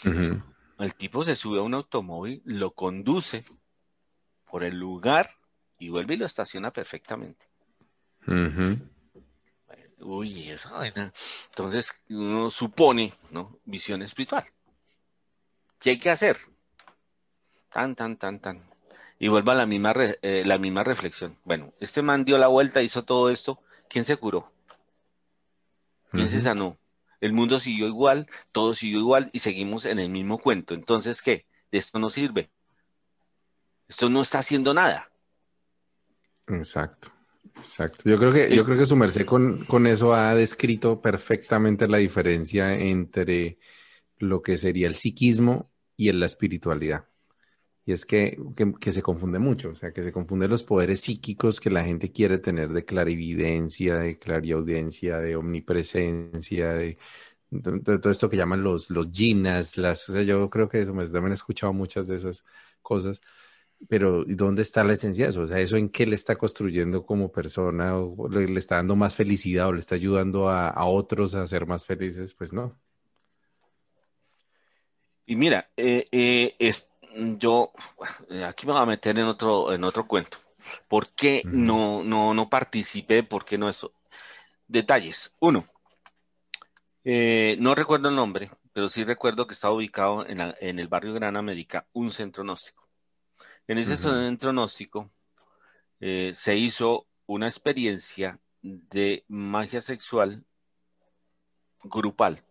El 0.04 0.94
tipo 0.96 1.24
se 1.24 1.34
sube 1.34 1.58
a 1.58 1.62
un 1.62 1.74
automóvil, 1.74 2.42
lo 2.44 2.72
conduce 2.72 3.44
por 4.54 4.62
el 4.62 4.78
lugar 4.78 5.32
y 5.80 5.88
vuelve 5.88 6.14
y 6.14 6.16
lo 6.16 6.26
estaciona 6.26 6.72
perfectamente. 6.72 7.44
Uy, 9.98 10.48
esa 10.48 10.70
vaina. 10.70 11.12
Entonces 11.48 12.00
uno 12.08 12.52
supone, 12.52 13.12
¿no? 13.32 13.58
Visión 13.64 14.00
espiritual. 14.02 14.46
¿Qué 15.80 15.90
hay 15.90 15.98
que 15.98 16.08
hacer? 16.08 16.36
Tan, 17.68 17.96
tan, 17.96 18.16
tan, 18.16 18.38
tan. 18.38 18.62
Y 19.18 19.26
vuelva 19.26 19.54
a 19.54 19.56
la 19.56 19.66
misma, 19.66 19.92
eh, 20.22 20.44
la 20.46 20.58
misma 20.58 20.84
reflexión. 20.84 21.36
Bueno, 21.42 21.72
este 21.80 22.02
man 22.02 22.24
dio 22.24 22.38
la 22.38 22.46
vuelta, 22.46 22.80
hizo 22.80 23.04
todo 23.04 23.30
esto. 23.30 23.60
¿Quién 23.88 24.04
se 24.04 24.16
curó? 24.18 24.52
¿Quién 26.12 26.28
se 26.28 26.40
sanó? 26.40 26.78
El 27.20 27.32
mundo 27.32 27.58
siguió 27.58 27.88
igual, 27.88 28.30
todo 28.52 28.72
siguió 28.76 29.00
igual 29.00 29.30
y 29.32 29.40
seguimos 29.40 29.84
en 29.84 29.98
el 29.98 30.10
mismo 30.10 30.38
cuento. 30.38 30.74
Entonces, 30.74 31.22
¿qué? 31.22 31.44
De 31.72 31.78
esto 31.78 31.98
no 31.98 32.08
sirve. 32.08 32.52
Esto 33.88 34.08
no 34.08 34.22
está 34.22 34.38
haciendo 34.38 34.72
nada. 34.74 35.10
Exacto. 36.48 37.12
Exacto. 37.56 38.08
Yo 38.08 38.18
creo 38.18 38.32
que, 38.32 38.54
yo 38.54 38.64
creo 38.64 38.76
que 38.76 38.86
su 38.86 38.96
merced 38.96 39.24
con, 39.24 39.64
con 39.64 39.86
eso 39.86 40.12
ha 40.12 40.34
descrito 40.34 41.00
perfectamente 41.00 41.86
la 41.86 41.98
diferencia 41.98 42.74
entre 42.74 43.58
lo 44.18 44.42
que 44.42 44.58
sería 44.58 44.86
el 44.86 44.96
psiquismo 44.96 45.70
y 45.96 46.10
la 46.12 46.26
espiritualidad. 46.26 47.06
Y 47.86 47.92
es 47.92 48.06
que, 48.06 48.38
se 48.80 49.02
confunde 49.02 49.38
mucho, 49.38 49.70
o 49.70 49.74
sea, 49.74 49.92
que 49.92 50.02
se 50.02 50.12
confunden 50.12 50.50
los 50.50 50.64
poderes 50.64 51.02
psíquicos 51.02 51.60
que 51.60 51.68
la 51.68 51.84
gente 51.84 52.10
quiere 52.10 52.38
tener 52.38 52.70
de 52.72 52.84
clarividencia, 52.84 53.98
de 53.98 54.18
clariaudiencia, 54.18 55.18
de 55.18 55.36
omnipresencia, 55.36 56.72
de, 56.72 56.96
todo 57.84 58.10
esto 58.10 58.30
que 58.30 58.38
llaman 58.38 58.62
los, 58.62 58.88
los 58.90 59.10
ginas, 59.12 59.76
las, 59.76 60.08
o 60.08 60.12
sea, 60.12 60.22
yo 60.22 60.48
creo 60.48 60.68
que 60.68 60.86
también 60.86 61.32
he 61.32 61.34
escuchado 61.34 61.74
muchas 61.74 62.08
de 62.08 62.16
esas 62.16 62.44
cosas, 62.80 63.20
pero 63.88 64.24
¿dónde 64.26 64.62
está 64.62 64.84
la 64.84 64.94
esencia 64.94 65.24
de 65.24 65.30
eso? 65.30 65.42
O 65.42 65.46
sea, 65.46 65.58
¿eso 65.58 65.76
en 65.76 65.88
qué 65.88 66.06
le 66.06 66.14
está 66.14 66.36
construyendo 66.36 67.04
como 67.04 67.30
persona? 67.30 67.96
¿O 67.96 68.28
le, 68.28 68.58
está 68.58 68.76
dando 68.76 68.96
más 68.96 69.14
felicidad 69.14 69.68
o 69.68 69.72
le 69.72 69.80
está 69.80 69.94
ayudando 69.94 70.48
a, 70.48 70.84
otros 70.86 71.34
a 71.34 71.46
ser 71.46 71.66
más 71.66 71.84
felices? 71.84 72.34
Pues 72.34 72.52
no. 72.52 72.78
Y 75.26 75.36
mira, 75.36 75.70
eh, 75.76 76.06
eh, 76.12 76.74
yo 77.38 77.72
aquí 78.46 78.66
me 78.66 78.72
voy 78.72 78.82
a 78.82 78.86
meter 78.86 79.18
en 79.18 79.26
otro, 79.26 79.72
en 79.72 79.84
otro 79.84 80.06
cuento. 80.06 80.38
¿Por 80.88 81.08
qué 81.10 81.42
no, 81.44 82.02
no, 82.02 82.34
no 82.34 82.48
participé? 82.48 83.22
¿Por 83.22 83.44
qué 83.44 83.58
no 83.58 83.68
eso? 83.68 83.92
Detalles. 84.66 85.34
Uno, 85.40 85.66
eh, 87.04 87.56
no 87.60 87.74
recuerdo 87.74 88.08
el 88.08 88.16
nombre, 88.16 88.50
pero 88.72 88.88
sí 88.88 89.04
recuerdo 89.04 89.46
que 89.46 89.54
estaba 89.54 89.74
ubicado 89.74 90.26
en, 90.26 90.40
en 90.40 90.78
el 90.78 90.88
barrio 90.88 91.12
Gran 91.12 91.36
América 91.36 91.86
un 91.92 92.12
centro 92.12 92.44
gnóstico. 92.44 92.83
En 93.66 93.78
ese 93.78 93.96
centro 93.96 94.52
gnóstico 94.52 95.10
eh, 96.00 96.32
se 96.34 96.56
hizo 96.56 97.06
una 97.26 97.46
experiencia 97.46 98.38
de 98.60 99.24
magia 99.28 99.80
sexual 99.80 100.44
grupal, 101.82 102.42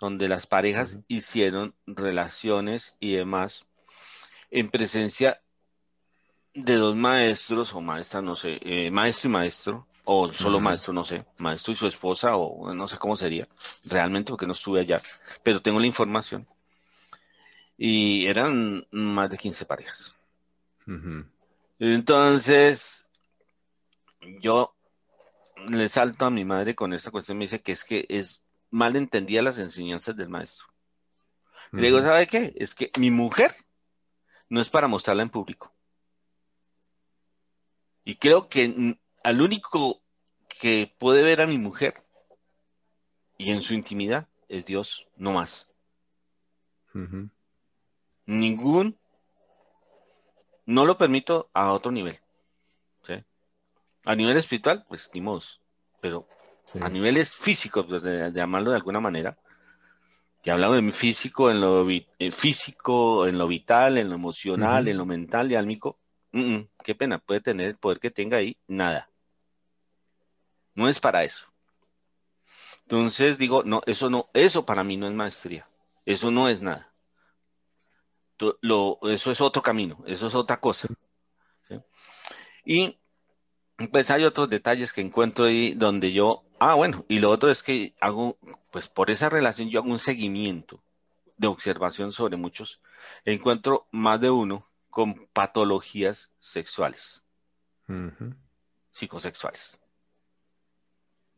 donde 0.00 0.28
las 0.28 0.46
parejas 0.46 0.98
hicieron 1.08 1.74
relaciones 1.86 2.96
y 3.00 3.12
demás 3.12 3.66
en 4.50 4.70
presencia 4.70 5.40
de 6.54 6.76
dos 6.76 6.96
maestros 6.96 7.74
o 7.74 7.80
maestras, 7.80 8.22
no 8.22 8.36
sé, 8.36 8.58
eh, 8.62 8.90
maestro 8.90 9.28
y 9.28 9.32
maestro, 9.32 9.86
o 10.04 10.32
solo 10.32 10.60
maestro, 10.60 10.92
no 10.92 11.04
sé, 11.04 11.24
maestro 11.38 11.72
y 11.72 11.76
su 11.76 11.86
esposa, 11.86 12.36
o 12.36 12.74
no 12.74 12.88
sé 12.88 12.98
cómo 12.98 13.16
sería, 13.16 13.48
realmente 13.84 14.30
porque 14.30 14.46
no 14.46 14.52
estuve 14.52 14.80
allá, 14.80 15.00
pero 15.42 15.62
tengo 15.62 15.78
la 15.78 15.86
información. 15.86 16.46
Y 17.78 18.26
eran 18.26 18.86
más 18.90 19.30
de 19.30 19.38
15 19.38 19.64
parejas. 19.64 20.19
Entonces, 21.78 23.06
yo 24.40 24.74
le 25.68 25.88
salto 25.88 26.26
a 26.26 26.30
mi 26.30 26.44
madre 26.44 26.74
con 26.74 26.92
esta 26.92 27.10
cuestión, 27.10 27.38
me 27.38 27.44
dice 27.44 27.60
que 27.60 27.72
es 27.72 27.84
que 27.84 28.06
es 28.08 28.44
mal 28.70 28.96
entendía 28.96 29.42
las 29.42 29.58
enseñanzas 29.58 30.16
del 30.16 30.28
maestro. 30.28 30.66
Le 31.72 31.86
digo, 31.86 32.00
¿sabe 32.00 32.26
qué? 32.26 32.52
Es 32.56 32.74
que 32.74 32.90
mi 32.98 33.10
mujer 33.10 33.54
no 34.48 34.60
es 34.60 34.68
para 34.68 34.88
mostrarla 34.88 35.22
en 35.22 35.30
público. 35.30 35.72
Y 38.04 38.16
creo 38.16 38.48
que 38.48 38.96
al 39.22 39.40
único 39.40 40.02
que 40.48 40.92
puede 40.98 41.22
ver 41.22 41.40
a 41.40 41.46
mi 41.46 41.58
mujer 41.58 42.02
y 43.38 43.50
en 43.50 43.62
su 43.62 43.74
intimidad 43.74 44.28
es 44.48 44.66
Dios, 44.66 45.06
no 45.16 45.32
más. 45.32 45.70
Ningún, 48.26 48.98
no 50.70 50.86
lo 50.86 50.96
permito 50.96 51.50
a 51.52 51.72
otro 51.72 51.90
nivel. 51.90 52.18
A 54.06 54.16
nivel 54.16 54.38
espiritual, 54.38 54.86
pues 54.88 55.10
ni 55.12 55.20
modo, 55.20 55.42
pero 56.00 56.26
a 56.80 56.88
niveles 56.88 57.34
físicos, 57.34 58.02
de, 58.02 58.32
llamarlo 58.32 58.70
de 58.70 58.76
alguna 58.76 59.00
manera, 59.00 59.36
que 60.42 60.50
hablamos 60.50 60.82
de 60.82 60.90
físico, 60.90 61.50
en 61.50 61.60
lo 61.60 61.86
eh, 61.90 62.30
físico, 62.30 63.26
en 63.26 63.36
lo 63.36 63.46
vital, 63.46 63.98
en 63.98 64.08
lo 64.08 64.14
emocional, 64.14 64.88
en 64.88 64.96
lo 64.96 65.04
mental 65.04 65.52
y 65.52 65.56
álmico, 65.56 65.98
qué 66.32 66.94
pena, 66.94 67.18
puede 67.18 67.40
tener 67.42 67.68
el 67.68 67.76
poder 67.76 67.98
que 67.98 68.10
tenga 68.10 68.38
ahí, 68.38 68.56
nada. 68.66 69.10
no 70.74 70.88
es 70.88 70.98
para 70.98 71.24
eso. 71.24 71.52
Entonces 72.84 73.36
digo, 73.36 73.64
no, 73.64 73.82
eso 73.86 74.08
no, 74.08 74.30
eso 74.32 74.64
para 74.64 74.82
mí 74.82 74.96
no 74.96 75.06
es 75.08 75.12
maestría, 75.12 75.68
eso 76.06 76.30
no 76.30 76.48
es 76.48 76.62
nada. 76.62 76.89
Lo, 78.60 78.98
eso 79.02 79.30
es 79.30 79.40
otro 79.40 79.62
camino, 79.62 80.02
eso 80.06 80.26
es 80.26 80.34
otra 80.34 80.60
cosa. 80.60 80.88
Y 82.64 82.98
pues 83.90 84.10
hay 84.10 84.24
otros 84.24 84.50
detalles 84.50 84.92
que 84.92 85.00
encuentro 85.00 85.46
ahí 85.46 85.72
donde 85.74 86.12
yo, 86.12 86.44
ah, 86.58 86.74
bueno, 86.74 87.04
y 87.08 87.18
lo 87.18 87.30
otro 87.30 87.50
es 87.50 87.62
que 87.62 87.94
hago, 88.00 88.36
pues 88.70 88.88
por 88.88 89.10
esa 89.10 89.28
relación 89.28 89.70
yo 89.70 89.80
hago 89.80 89.90
un 89.90 89.98
seguimiento 89.98 90.82
de 91.36 91.48
observación 91.48 92.12
sobre 92.12 92.36
muchos, 92.36 92.80
encuentro 93.24 93.86
más 93.90 94.20
de 94.20 94.30
uno 94.30 94.66
con 94.90 95.26
patologías 95.32 96.30
sexuales, 96.38 97.24
psicosexuales. 98.90 99.80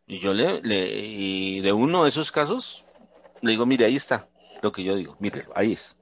Y 0.07 0.19
yo 0.19 0.35
le, 0.35 0.61
y 0.65 1.61
de 1.61 1.73
uno 1.73 2.03
de 2.03 2.09
esos 2.09 2.33
casos, 2.33 2.85
le 3.41 3.53
digo, 3.53 3.65
mire, 3.65 3.85
ahí 3.87 3.97
está 3.97 4.29
lo 4.61 4.73
que 4.73 4.83
yo 4.83 4.97
digo, 4.97 5.17
mire, 5.21 5.47
ahí 5.55 5.73
es. 5.73 6.02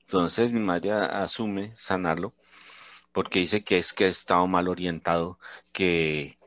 Entonces 0.00 0.52
mi 0.52 0.60
madre 0.60 0.92
asume 0.92 1.72
sanarlo 1.76 2.34
porque 3.16 3.38
dice 3.38 3.64
que 3.64 3.78
es 3.78 3.94
que 3.94 4.04
ha 4.04 4.08
estado 4.08 4.46
mal 4.46 4.68
orientado, 4.68 5.38
que, 5.72 6.38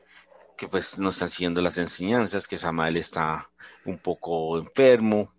que 0.56 0.68
pues 0.68 0.98
no 0.98 1.10
están 1.10 1.28
siguiendo 1.28 1.60
las 1.62 1.78
enseñanzas, 1.78 2.46
que 2.46 2.58
Samael 2.58 2.96
está 2.96 3.50
un 3.84 3.98
poco 3.98 4.56
enfermo, 4.56 5.32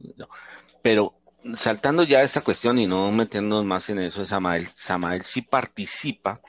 pero 0.82 1.16
saltando 1.56 2.04
ya 2.04 2.22
esta 2.22 2.42
cuestión 2.42 2.80
y 2.80 2.86
no 2.86 3.10
metiéndonos 3.12 3.64
más 3.64 3.90
en 3.90 4.00
eso 4.00 4.26
Samael, 4.26 4.68
Samael 4.74 5.24
sí 5.24 5.42
participa, 5.42 6.42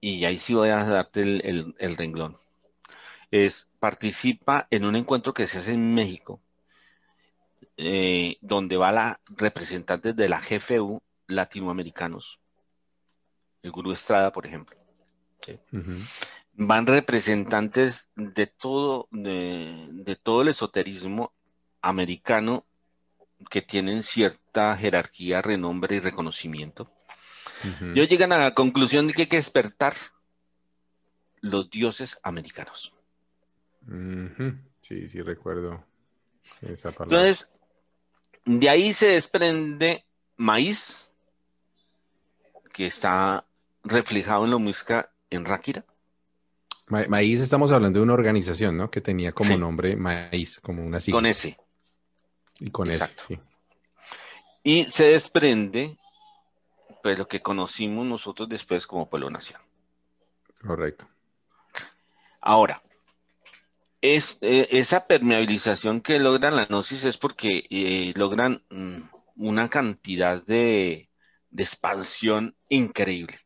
y 0.00 0.24
ahí 0.24 0.38
sí 0.38 0.54
voy 0.54 0.68
a 0.68 0.84
darte 0.84 1.22
el, 1.22 1.74
el 1.76 1.96
renglón, 1.96 2.38
es 3.32 3.68
participa 3.80 4.68
en 4.70 4.84
un 4.84 4.94
encuentro 4.94 5.34
que 5.34 5.48
se 5.48 5.58
hace 5.58 5.72
en 5.72 5.92
México, 5.92 6.40
eh, 7.76 8.38
donde 8.40 8.76
va 8.76 8.92
la 8.92 9.20
representante 9.36 10.14
de 10.14 10.28
la 10.28 10.40
GFU 10.40 11.02
latinoamericanos, 11.26 12.40
el 13.62 13.70
Gurú 13.70 13.92
Estrada, 13.92 14.32
por 14.32 14.46
ejemplo. 14.46 14.76
Van 16.54 16.86
representantes 16.86 18.08
de 18.16 18.46
todo, 18.46 19.08
de, 19.10 20.18
todo 20.22 20.42
el 20.42 20.48
esoterismo 20.48 21.32
americano 21.82 22.64
que 23.50 23.60
tienen 23.60 24.02
cierta 24.02 24.76
jerarquía, 24.76 25.42
renombre 25.42 25.96
y 25.96 26.00
reconocimiento. 26.00 26.90
Ellos 27.80 28.08
llegan 28.08 28.32
a 28.32 28.38
la 28.38 28.54
conclusión 28.54 29.06
de 29.06 29.12
que 29.12 29.22
hay 29.22 29.28
que 29.28 29.36
despertar 29.36 29.94
los 31.40 31.70
dioses 31.70 32.18
americanos. 32.22 32.94
Sí, 34.80 35.08
sí, 35.08 35.22
recuerdo 35.22 35.84
esa 36.62 36.92
palabra. 36.92 37.18
Entonces, 37.18 37.50
de 38.46 38.70
ahí 38.70 38.94
se 38.94 39.08
desprende 39.08 40.04
maíz, 40.36 41.10
que 42.72 42.86
está 42.86 43.44
reflejado 43.82 44.44
en 44.44 44.52
la 44.52 44.58
música 44.58 45.10
en 45.30 45.44
Ráquira. 45.44 45.84
maíz, 46.88 47.40
estamos 47.40 47.72
hablando 47.72 47.98
de 47.98 48.04
una 48.04 48.14
organización, 48.14 48.76
¿no? 48.76 48.90
Que 48.90 49.00
tenía 49.00 49.32
como 49.32 49.56
nombre 49.58 49.96
Maíz, 49.96 50.60
como 50.60 50.84
una 50.84 51.00
sigla. 51.00 51.18
Con 51.18 51.26
ese. 51.26 51.58
Y 52.60 52.70
con 52.70 52.90
ese, 52.90 53.12
sí. 53.26 53.38
Y 54.62 54.84
se 54.84 55.06
desprende, 55.06 55.96
pues, 57.02 57.18
lo 57.18 57.28
que 57.28 57.42
conocimos 57.42 58.06
nosotros 58.06 58.48
después 58.48 58.86
como 58.86 59.08
Pueblo 59.08 59.30
Nación. 59.30 59.60
Correcto. 60.64 61.08
Ahora, 62.40 62.82
es, 64.14 64.38
eh, 64.42 64.68
esa 64.70 65.06
permeabilización 65.06 66.00
que 66.00 66.20
logran 66.20 66.54
la 66.54 66.66
gnosis 66.66 67.04
es 67.04 67.16
porque 67.16 67.66
eh, 67.70 68.12
logran 68.16 68.62
mm, 68.70 69.00
una 69.36 69.68
cantidad 69.68 70.42
de, 70.44 71.08
expansión 71.56 72.54
increíble. 72.68 73.38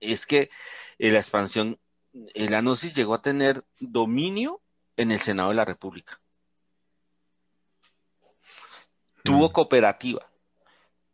es 0.00 0.26
que 0.26 0.50
eh, 0.98 1.10
la 1.10 1.18
expansión, 1.18 1.78
la 2.12 2.60
gnosis 2.60 2.94
llegó 2.94 3.14
a 3.14 3.22
tener 3.22 3.64
dominio 3.80 4.62
en 4.96 5.10
el 5.10 5.20
Senado 5.20 5.50
de 5.50 5.56
la 5.56 5.64
República. 5.64 6.20
Tuvo 9.24 9.48
mm. 9.48 9.52
cooperativa, 9.52 10.30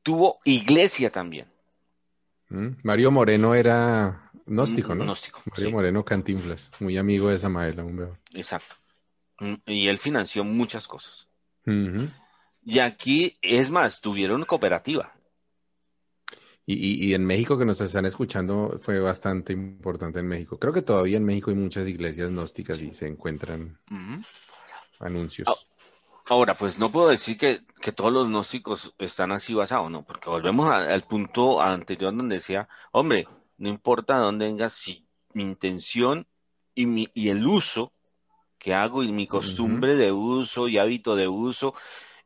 tuvo 0.02 0.38
iglesia 0.44 1.10
también. 1.10 1.50
Mm. 2.48 2.68
Mario 2.82 3.10
Moreno 3.10 3.54
era 3.54 4.29
Gnóstico, 4.50 4.96
¿no? 4.96 5.04
Gnóstico. 5.04 5.40
Mario 5.44 5.70
Moreno 5.70 6.04
Cantinflas, 6.04 6.72
muy 6.80 6.98
amigo 6.98 7.28
de 7.28 7.38
Samael, 7.38 7.78
aún 7.78 7.96
veo. 7.96 8.18
Exacto. 8.34 8.74
Mm, 9.38 9.54
y 9.66 9.86
él 9.86 9.98
financió 9.98 10.42
muchas 10.42 10.88
cosas. 10.88 11.28
Y 12.64 12.80
aquí, 12.80 13.38
es 13.42 13.70
más, 13.70 14.00
tuvieron 14.00 14.44
cooperativa. 14.44 15.14
Y, 16.66 17.14
en 17.14 17.24
México 17.24 17.58
que 17.58 17.64
nos 17.64 17.80
están 17.80 18.06
escuchando 18.06 18.78
fue 18.80 19.00
bastante 19.00 19.52
importante 19.52 20.18
en 20.18 20.26
México. 20.26 20.58
Creo 20.58 20.72
que 20.72 20.82
todavía 20.82 21.16
en 21.16 21.24
México 21.24 21.50
hay 21.50 21.56
muchas 21.56 21.86
iglesias 21.86 22.30
gnósticas 22.30 22.80
y 22.80 22.90
se 22.90 23.06
encuentran 23.06 23.78
anuncios. 24.98 25.68
Ahora, 26.28 26.54
pues 26.54 26.78
no 26.78 26.90
puedo 26.92 27.08
decir 27.08 27.38
que, 27.38 27.60
todos 27.92 28.12
los 28.12 28.28
gnósticos 28.28 28.94
están 28.98 29.32
así 29.32 29.54
basados, 29.54 29.90
¿no? 29.90 30.02
Porque 30.02 30.28
volvemos 30.28 30.68
al 30.68 31.02
punto 31.02 31.60
anterior 31.60 32.14
donde 32.14 32.36
decía, 32.36 32.68
hombre, 32.92 33.26
no 33.60 33.68
importa 33.68 34.16
de 34.16 34.24
dónde 34.24 34.46
venga, 34.46 34.70
si 34.70 35.06
mi 35.34 35.42
intención 35.42 36.26
y, 36.74 36.86
mi, 36.86 37.08
y 37.14 37.28
el 37.28 37.46
uso 37.46 37.92
que 38.58 38.74
hago 38.74 39.02
y 39.02 39.12
mi 39.12 39.26
costumbre 39.26 39.94
de 39.94 40.12
uso 40.12 40.66
y 40.66 40.78
hábito 40.78 41.14
de 41.14 41.28
uso 41.28 41.74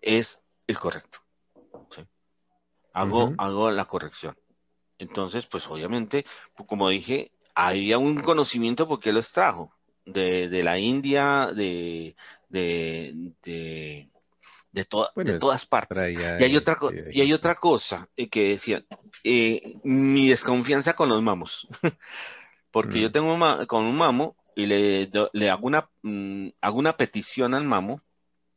es 0.00 0.42
el 0.66 0.78
correcto. 0.78 1.18
Hago, 2.92 3.34
hago 3.38 3.70
la 3.72 3.84
corrección. 3.86 4.36
Entonces, 4.98 5.46
pues 5.46 5.66
obviamente, 5.66 6.24
pues, 6.56 6.68
como 6.68 6.88
dije, 6.88 7.32
había 7.54 7.98
un 7.98 8.22
conocimiento 8.22 8.86
porque 8.86 9.12
lo 9.12 9.18
extrajo 9.18 9.74
de, 10.06 10.48
de 10.48 10.62
la 10.62 10.78
India, 10.78 11.50
de, 11.52 12.14
de 12.48 13.32
de, 13.42 14.08
de 14.74 15.38
todas 15.38 15.66
partes. 15.66 16.10
y, 16.10 16.22
hay 16.22 16.56
otra, 16.56 16.76
y 17.12 17.20
hay 17.20 17.32
otra 17.32 17.54
cosa 17.54 18.08
eh, 18.16 18.28
que 18.28 18.50
decía, 18.50 18.84
eh, 19.22 19.76
mi 19.84 20.28
desconfianza 20.28 20.94
con 20.94 21.08
los 21.08 21.22
mamos, 21.22 21.68
porque 22.72 23.00
yo 23.00 23.08
mm. 23.08 23.12
tengo 23.12 23.66
con 23.66 23.84
un 23.84 23.96
mamo 23.96 24.36
y 24.56 24.66
le, 24.66 25.10
le 25.32 25.50
hago, 25.50 25.66
una, 25.66 25.88
mm, 26.02 26.48
hago 26.60 26.78
una 26.78 26.96
petición 26.96 27.54
al 27.54 27.64
mamo 27.64 28.02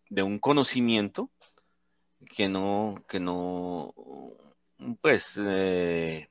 de 0.10 0.24
un 0.24 0.40
conocimiento 0.40 1.30
que 2.36 2.50
no, 2.50 3.04
que 3.08 3.20
no, 3.20 3.94
pues, 5.02 5.40
eh, 5.40 6.30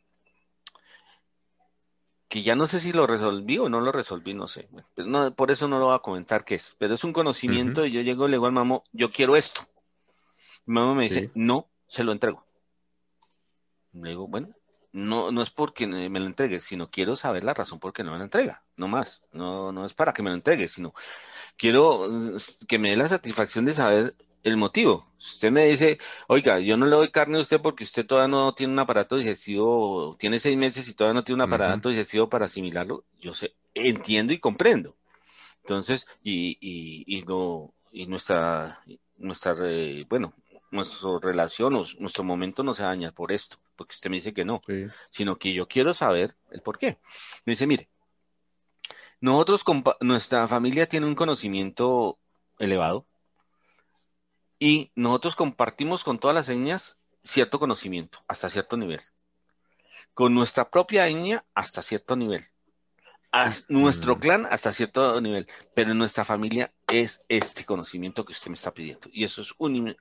que 2.28 2.42
ya 2.42 2.56
no 2.56 2.66
sé 2.66 2.80
si 2.80 2.92
lo 2.92 3.06
resolví 3.06 3.58
o 3.58 3.68
no 3.68 3.80
lo 3.80 3.92
resolví, 3.92 4.34
no 4.34 4.48
sé. 4.48 4.68
Pues 4.96 5.06
no, 5.06 5.32
por 5.32 5.52
eso 5.52 5.68
no 5.68 5.78
lo 5.78 5.86
voy 5.86 5.94
a 5.94 6.00
comentar 6.00 6.44
qué 6.44 6.56
es, 6.56 6.74
pero 6.78 6.94
es 6.94 7.04
un 7.04 7.12
conocimiento 7.12 7.86
y 7.86 7.92
yo 7.92 8.00
llego 8.00 8.26
y 8.26 8.30
le 8.30 8.36
digo 8.36 8.46
al 8.46 8.52
mamo, 8.52 8.82
yo 8.92 9.12
quiero 9.12 9.36
esto. 9.36 9.62
Mi 10.66 10.74
mamá 10.74 10.94
me 10.94 11.04
dice, 11.04 11.30
no, 11.34 11.68
se 11.86 12.04
lo 12.04 12.12
entrego. 12.12 12.44
Le 13.92 14.10
digo, 14.10 14.28
bueno, 14.28 14.50
no, 14.92 15.30
no 15.30 15.42
es 15.42 15.50
porque 15.50 15.86
me 15.86 16.20
lo 16.20 16.26
entregue, 16.26 16.60
sino 16.60 16.90
quiero 16.90 17.16
saber 17.16 17.44
la 17.44 17.54
razón 17.54 17.78
por 17.78 17.92
qué 17.92 18.02
no 18.02 18.12
me 18.12 18.18
lo 18.18 18.24
entrega, 18.24 18.62
no 18.76 18.88
más. 18.88 19.22
No, 19.32 19.72
no 19.72 19.84
es 19.84 19.94
para 19.94 20.12
que 20.12 20.22
me 20.22 20.30
lo 20.30 20.36
entregue, 20.36 20.68
sino 20.68 20.94
quiero 21.56 22.08
mm, 22.10 22.36
que 22.66 22.78
me 22.78 22.90
dé 22.90 22.96
la 22.96 23.08
satisfacción 23.08 23.64
de 23.64 23.72
saber 23.74 24.14
el 24.42 24.56
motivo. 24.56 25.06
usted 25.18 25.50
me 25.50 25.66
dice, 25.66 25.98
oiga, 26.28 26.60
yo 26.60 26.76
no 26.76 26.86
le 26.86 26.96
doy 26.96 27.10
carne 27.10 27.38
a 27.38 27.42
usted 27.42 27.60
porque 27.60 27.84
usted 27.84 28.06
todavía 28.06 28.28
no 28.28 28.54
tiene 28.54 28.72
un 28.72 28.78
aparato 28.78 29.16
digestivo, 29.16 30.16
tiene 30.18 30.38
seis 30.38 30.56
meses 30.56 30.88
y 30.88 30.94
todavía 30.94 31.14
no 31.14 31.24
tiene 31.24 31.42
un 31.42 31.48
aparato 31.52 31.88
digestivo 31.88 32.28
para 32.28 32.46
asimilarlo, 32.46 33.04
yo 33.20 33.34
sé, 33.34 33.54
entiendo 33.74 34.32
y 34.32 34.38
comprendo. 34.38 34.96
Entonces, 35.62 36.06
y, 36.22 36.56
y, 36.60 37.18
y, 37.18 37.22
no, 37.22 37.74
y 37.92 38.06
nuestra, 38.06 38.82
nuestra, 39.18 39.54
bueno, 40.08 40.32
nuestra 40.70 41.10
relación 41.20 41.74
o 41.76 41.86
nuestro 41.98 42.24
momento 42.24 42.62
no 42.62 42.74
se 42.74 42.82
daña 42.82 43.12
por 43.12 43.32
esto, 43.32 43.58
porque 43.76 43.94
usted 43.94 44.10
me 44.10 44.16
dice 44.16 44.34
que 44.34 44.44
no, 44.44 44.60
sino 45.10 45.38
que 45.38 45.52
yo 45.52 45.68
quiero 45.68 45.94
saber 45.94 46.36
el 46.50 46.62
por 46.62 46.78
qué. 46.78 46.98
Me 47.44 47.52
dice, 47.52 47.66
mire, 47.66 47.88
nosotros, 49.20 49.64
nuestra 50.00 50.46
familia 50.48 50.88
tiene 50.88 51.06
un 51.06 51.14
conocimiento 51.14 52.18
elevado 52.58 53.06
y 54.58 54.90
nosotros 54.94 55.36
compartimos 55.36 56.04
con 56.04 56.18
todas 56.18 56.34
las 56.34 56.48
etnias 56.48 56.98
cierto 57.22 57.58
conocimiento, 57.58 58.24
hasta 58.28 58.48
cierto 58.48 58.76
nivel. 58.76 59.00
Con 60.14 60.34
nuestra 60.34 60.70
propia 60.70 61.08
etnia, 61.08 61.44
hasta 61.54 61.82
cierto 61.82 62.16
nivel 62.16 62.46
nuestro 63.68 64.16
mm. 64.16 64.18
clan 64.18 64.46
hasta 64.50 64.72
cierto 64.72 65.20
nivel, 65.20 65.46
pero 65.74 65.92
en 65.92 65.98
nuestra 65.98 66.24
familia 66.24 66.72
es 66.86 67.24
este 67.28 67.64
conocimiento 67.64 68.24
que 68.24 68.32
usted 68.32 68.48
me 68.48 68.54
está 68.54 68.72
pidiendo. 68.72 69.08
Y 69.12 69.24
eso 69.24 69.42
es 69.42 69.54
un, 69.58 69.94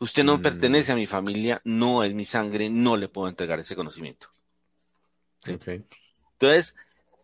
usted 0.00 0.24
no 0.24 0.38
mm. 0.38 0.42
pertenece 0.42 0.92
a 0.92 0.96
mi 0.96 1.06
familia, 1.06 1.60
no 1.64 2.04
es 2.04 2.14
mi 2.14 2.24
sangre, 2.24 2.70
no 2.70 2.96
le 2.96 3.08
puedo 3.08 3.28
entregar 3.28 3.58
ese 3.58 3.76
conocimiento. 3.76 4.28
Entonces, 5.46 6.76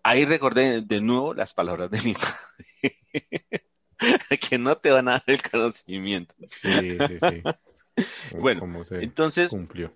ahí 0.03 0.24
recordé 0.24 0.80
de 0.80 1.00
nuevo 1.00 1.34
las 1.34 1.55
palabras 1.55 1.90
de 1.90 2.03
mi 2.03 2.14
padre, 3.98 4.38
que 4.38 4.59
no 4.59 4.76
te 4.76 4.90
van 4.90 5.09
a 5.09 5.12
dar 5.12 5.24
el 5.26 5.42
conocimiento. 5.42 6.34
Sí, 6.48 6.98
sí, 6.98 7.18
sí. 7.20 7.42
Bueno, 8.32 8.82
entonces, 8.92 9.50
cumplió. 9.50 9.92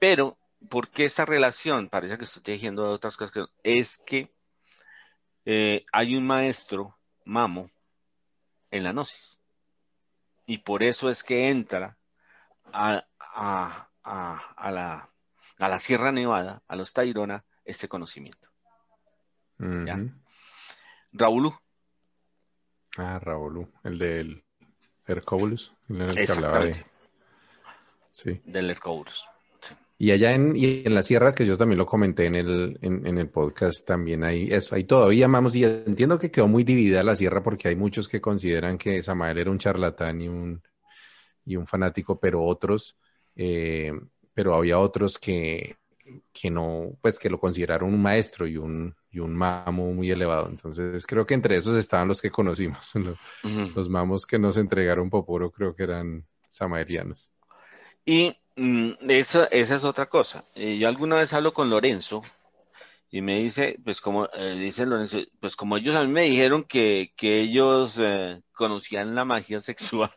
pero, 0.00 0.36
¿por 0.68 0.88
qué 0.88 1.04
esta 1.04 1.24
relación? 1.24 1.88
Parece 1.88 2.18
que 2.18 2.24
estoy 2.24 2.54
diciendo 2.54 2.90
otras 2.90 3.16
cosas 3.16 3.30
que 3.30 3.44
es 3.62 3.98
que 3.98 4.28
eh, 5.52 5.84
hay 5.90 6.14
un 6.14 6.24
maestro, 6.24 6.96
Mamo, 7.24 7.68
en 8.70 8.84
la 8.84 8.92
gnosis. 8.92 9.40
Y 10.46 10.58
por 10.58 10.84
eso 10.84 11.10
es 11.10 11.24
que 11.24 11.50
entra 11.50 11.98
a, 12.72 13.04
la, 13.34 13.90
a 15.58 15.68
la 15.68 15.78
Sierra 15.80 16.12
Nevada, 16.12 16.62
a 16.68 16.76
los 16.76 16.92
Tairona, 16.92 17.44
este 17.64 17.88
conocimiento. 17.88 18.48
Raúl. 21.12 21.52
Ah, 22.96 23.18
Raúl, 23.18 23.72
el 23.82 23.98
del 23.98 24.44
Hercobulus, 25.04 25.74
el 25.88 26.14
que 26.14 26.30
hablaba 26.30 26.60
de... 26.60 26.84
Sí. 28.12 28.40
Del 28.44 28.70
Hercobulus. 28.70 29.24
Y 30.02 30.12
allá 30.12 30.32
en, 30.32 30.56
y 30.56 30.82
en 30.86 30.94
la 30.94 31.02
sierra, 31.02 31.34
que 31.34 31.44
yo 31.44 31.58
también 31.58 31.76
lo 31.76 31.84
comenté 31.84 32.24
en 32.24 32.34
el, 32.34 32.78
en, 32.80 33.18
el 33.18 33.28
podcast, 33.28 33.86
también 33.86 34.24
hay 34.24 34.48
eso, 34.50 34.74
ahí 34.74 34.84
todavía 34.84 35.26
amamos, 35.26 35.54
y 35.54 35.64
entiendo 35.64 36.18
que 36.18 36.30
quedó 36.30 36.48
muy 36.48 36.64
dividida 36.64 37.02
la 37.02 37.14
sierra 37.14 37.42
porque 37.42 37.68
hay 37.68 37.76
muchos 37.76 38.08
que 38.08 38.18
consideran 38.18 38.78
que 38.78 39.02
Samael 39.02 39.36
era 39.36 39.50
un 39.50 39.58
charlatán 39.58 40.22
y 40.22 40.28
un, 40.28 40.62
y 41.44 41.56
un 41.56 41.66
fanático, 41.66 42.18
pero 42.18 42.42
otros, 42.42 42.96
eh, 43.36 43.92
pero 44.32 44.54
había 44.54 44.78
otros 44.78 45.18
que, 45.18 45.76
que 46.32 46.50
no, 46.50 46.96
pues 47.02 47.18
que 47.18 47.28
lo 47.28 47.38
consideraron 47.38 47.92
un 47.92 48.00
maestro 48.00 48.46
y 48.46 48.56
un, 48.56 48.94
y 49.10 49.18
un 49.18 49.34
mamo 49.34 49.92
muy 49.92 50.10
elevado. 50.10 50.48
Entonces, 50.48 51.06
creo 51.06 51.26
que 51.26 51.34
entre 51.34 51.56
esos 51.56 51.76
estaban 51.76 52.08
los 52.08 52.22
que 52.22 52.30
conocimos. 52.30 52.90
Los, 53.76 53.90
mamos 53.90 54.24
que 54.24 54.38
nos 54.38 54.56
entregaron 54.56 55.10
Poporo 55.10 55.50
creo 55.50 55.74
que 55.74 55.82
eran 55.82 56.26
samaerianos. 56.48 57.34
Y 58.06 58.34
esa, 58.56 59.44
esa 59.46 59.76
es 59.76 59.84
otra 59.84 60.06
cosa. 60.06 60.44
Eh, 60.54 60.78
yo 60.78 60.88
alguna 60.88 61.16
vez 61.16 61.32
hablo 61.32 61.52
con 61.52 61.70
Lorenzo 61.70 62.22
y 63.10 63.22
me 63.22 63.40
dice, 63.40 63.78
pues 63.84 64.00
como 64.00 64.28
eh, 64.34 64.56
dice 64.58 64.86
Lorenzo, 64.86 65.18
pues 65.40 65.56
como 65.56 65.76
ellos 65.76 65.96
a 65.96 66.04
mí 66.04 66.12
me 66.12 66.22
dijeron 66.22 66.64
que, 66.64 67.12
que 67.16 67.40
ellos 67.40 67.96
eh, 67.98 68.42
conocían 68.52 69.14
la 69.14 69.24
magia 69.24 69.60
sexual, 69.60 70.12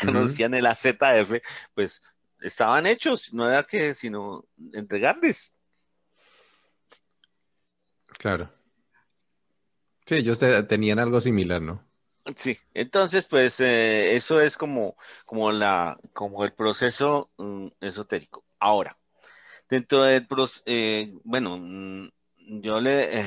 conocían 0.00 0.54
el 0.54 0.66
AZF, 0.66 1.40
pues 1.74 2.02
estaban 2.40 2.86
hechos, 2.86 3.32
no 3.32 3.48
era 3.48 3.64
que 3.64 3.94
sino 3.94 4.44
entregarles. 4.72 5.54
Claro. 8.18 8.52
Sí, 10.06 10.16
ellos 10.16 10.40
tenían 10.66 10.98
algo 10.98 11.20
similar, 11.20 11.60
¿no? 11.60 11.84
Sí, 12.36 12.58
entonces 12.74 13.24
pues 13.24 13.60
eh, 13.60 14.16
eso 14.16 14.40
es 14.40 14.56
como, 14.56 14.96
como, 15.24 15.50
la, 15.50 15.98
como 16.12 16.44
el 16.44 16.52
proceso 16.52 17.30
mm, 17.38 17.68
esotérico. 17.80 18.44
Ahora, 18.58 18.96
dentro 19.68 20.02
del 20.04 20.26
proceso, 20.26 20.62
eh, 20.66 21.12
bueno, 21.24 21.56
mm, 21.58 22.10
yo 22.60 22.80
le, 22.80 23.20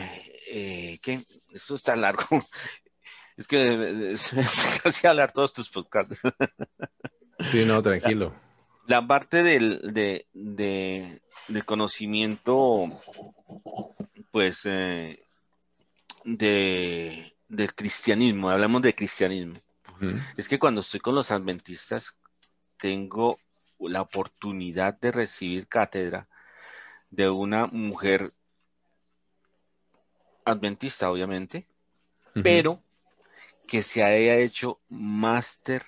eh, 0.50 1.00
¿qué? 1.02 1.20
Esto 1.54 1.76
está 1.76 1.96
largo. 1.96 2.26
Es 3.38 3.48
que 3.48 4.18
casi 4.84 5.08
hablar 5.08 5.32
todos 5.32 5.54
tus 5.54 5.70
podcasts. 5.70 6.16
Sí, 7.50 7.66
no, 7.66 7.82
tranquilo. 7.82 8.36
La, 8.86 9.08
parte 9.08 9.42
del, 9.42 9.82
de, 9.96 10.28
de, 10.32 11.24
de 11.48 11.62
conocimiento 11.64 12.86
pues, 14.30 14.62
eh, 14.66 15.24
de, 16.24 17.34
del 17.52 17.76
cristianismo, 17.76 18.50
hablamos 18.50 18.82
de 18.82 18.96
cristianismo. 18.96 19.60
Es 20.36 20.48
que 20.48 20.58
cuando 20.58 20.82
estoy 20.82 21.00
con 21.00 21.14
los 21.14 21.30
adventistas, 21.30 22.18
tengo 22.78 23.38
la 23.78 24.02
oportunidad 24.02 25.00
de 25.00 25.12
recibir 25.12 25.68
cátedra 25.68 26.28
de 27.12 27.30
una 27.30 27.68
mujer 27.68 28.34
adventista, 30.46 31.12
obviamente, 31.12 31.68
pero 32.42 32.82
que 33.68 33.84
se 33.84 34.02
haya 34.02 34.38
hecho 34.38 34.80
máster 34.90 35.84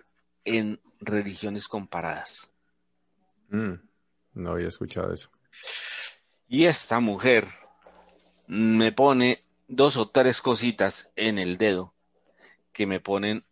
en 0.46 0.80
religiones 1.00 1.68
comparadas. 1.68 2.54
Mm, 3.50 3.76
no 4.34 4.52
había 4.52 4.68
escuchado 4.68 5.12
eso. 5.12 5.32
Y 6.48 6.66
esta 6.66 7.00
mujer 7.00 7.48
me 8.48 8.92
pone 8.92 9.44
dos 9.76 9.98
o 9.98 10.08
tres 10.10 10.42
cositas 10.42 11.12
en 11.16 11.40
el 11.40 11.58
dedo 11.58 11.94
que 12.72 12.86
me 12.86 13.00
ponen 13.00 13.46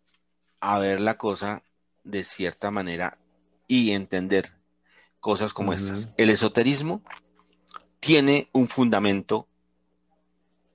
a 0.60 0.78
ver 0.78 1.00
la 1.00 1.18
cosa 1.18 1.62
de 2.04 2.24
cierta 2.24 2.70
manera 2.70 3.18
y 3.66 3.92
entender 3.92 4.52
cosas 5.20 5.52
como 5.52 5.72
estas. 5.72 6.10
El 6.16 6.30
esoterismo 6.30 7.02
tiene 8.00 8.48
un 8.52 8.68
fundamento 8.68 9.46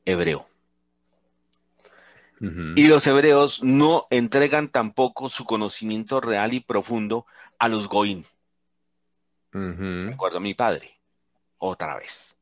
hebreo. 0.06 0.48
Y 2.40 2.88
los 2.88 3.08
hebreos 3.08 3.64
no 3.64 4.06
entregan 4.12 4.70
tampoco 4.70 5.28
su 5.28 5.46
conocimiento 5.46 6.22
real 6.22 6.54
y 6.54 6.60
profundo 6.60 7.26
a 7.58 7.68
los 7.68 7.90
goín. 7.90 8.26
Recuerdo 9.52 10.38
a 10.38 10.42
mi 10.42 10.54
padre, 10.54 11.00
otra 11.58 11.98
vez. 11.98 12.38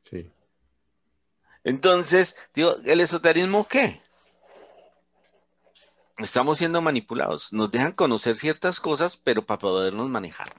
Sí. 0.00 0.30
Entonces, 1.64 2.36
digo, 2.54 2.76
¿el 2.84 3.00
esoterismo 3.00 3.66
qué? 3.68 4.00
Estamos 6.18 6.58
siendo 6.58 6.80
manipulados. 6.82 7.52
Nos 7.52 7.70
dejan 7.70 7.92
conocer 7.92 8.36
ciertas 8.36 8.80
cosas, 8.80 9.16
pero 9.16 9.44
para 9.44 9.58
podernos 9.58 10.08
manejar. 10.08 10.52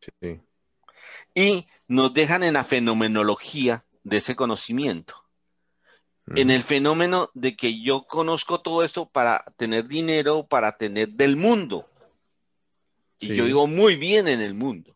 Sí. 0.00 0.40
Y 1.34 1.66
nos 1.86 2.12
dejan 2.14 2.42
en 2.42 2.54
la 2.54 2.64
fenomenología 2.64 3.84
de 4.04 4.18
ese 4.18 4.36
conocimiento. 4.36 5.24
En 6.34 6.50
el 6.50 6.62
fenómeno 6.62 7.30
de 7.32 7.56
que 7.56 7.80
yo 7.80 8.06
conozco 8.06 8.60
todo 8.60 8.84
esto 8.84 9.08
para 9.08 9.46
tener 9.56 9.88
dinero, 9.88 10.46
para 10.46 10.76
tener 10.76 11.08
del 11.08 11.36
mundo. 11.36 11.88
Y 13.18 13.34
yo 13.34 13.46
vivo 13.46 13.66
muy 13.66 13.96
bien 13.96 14.28
en 14.28 14.42
el 14.42 14.52
mundo. 14.52 14.94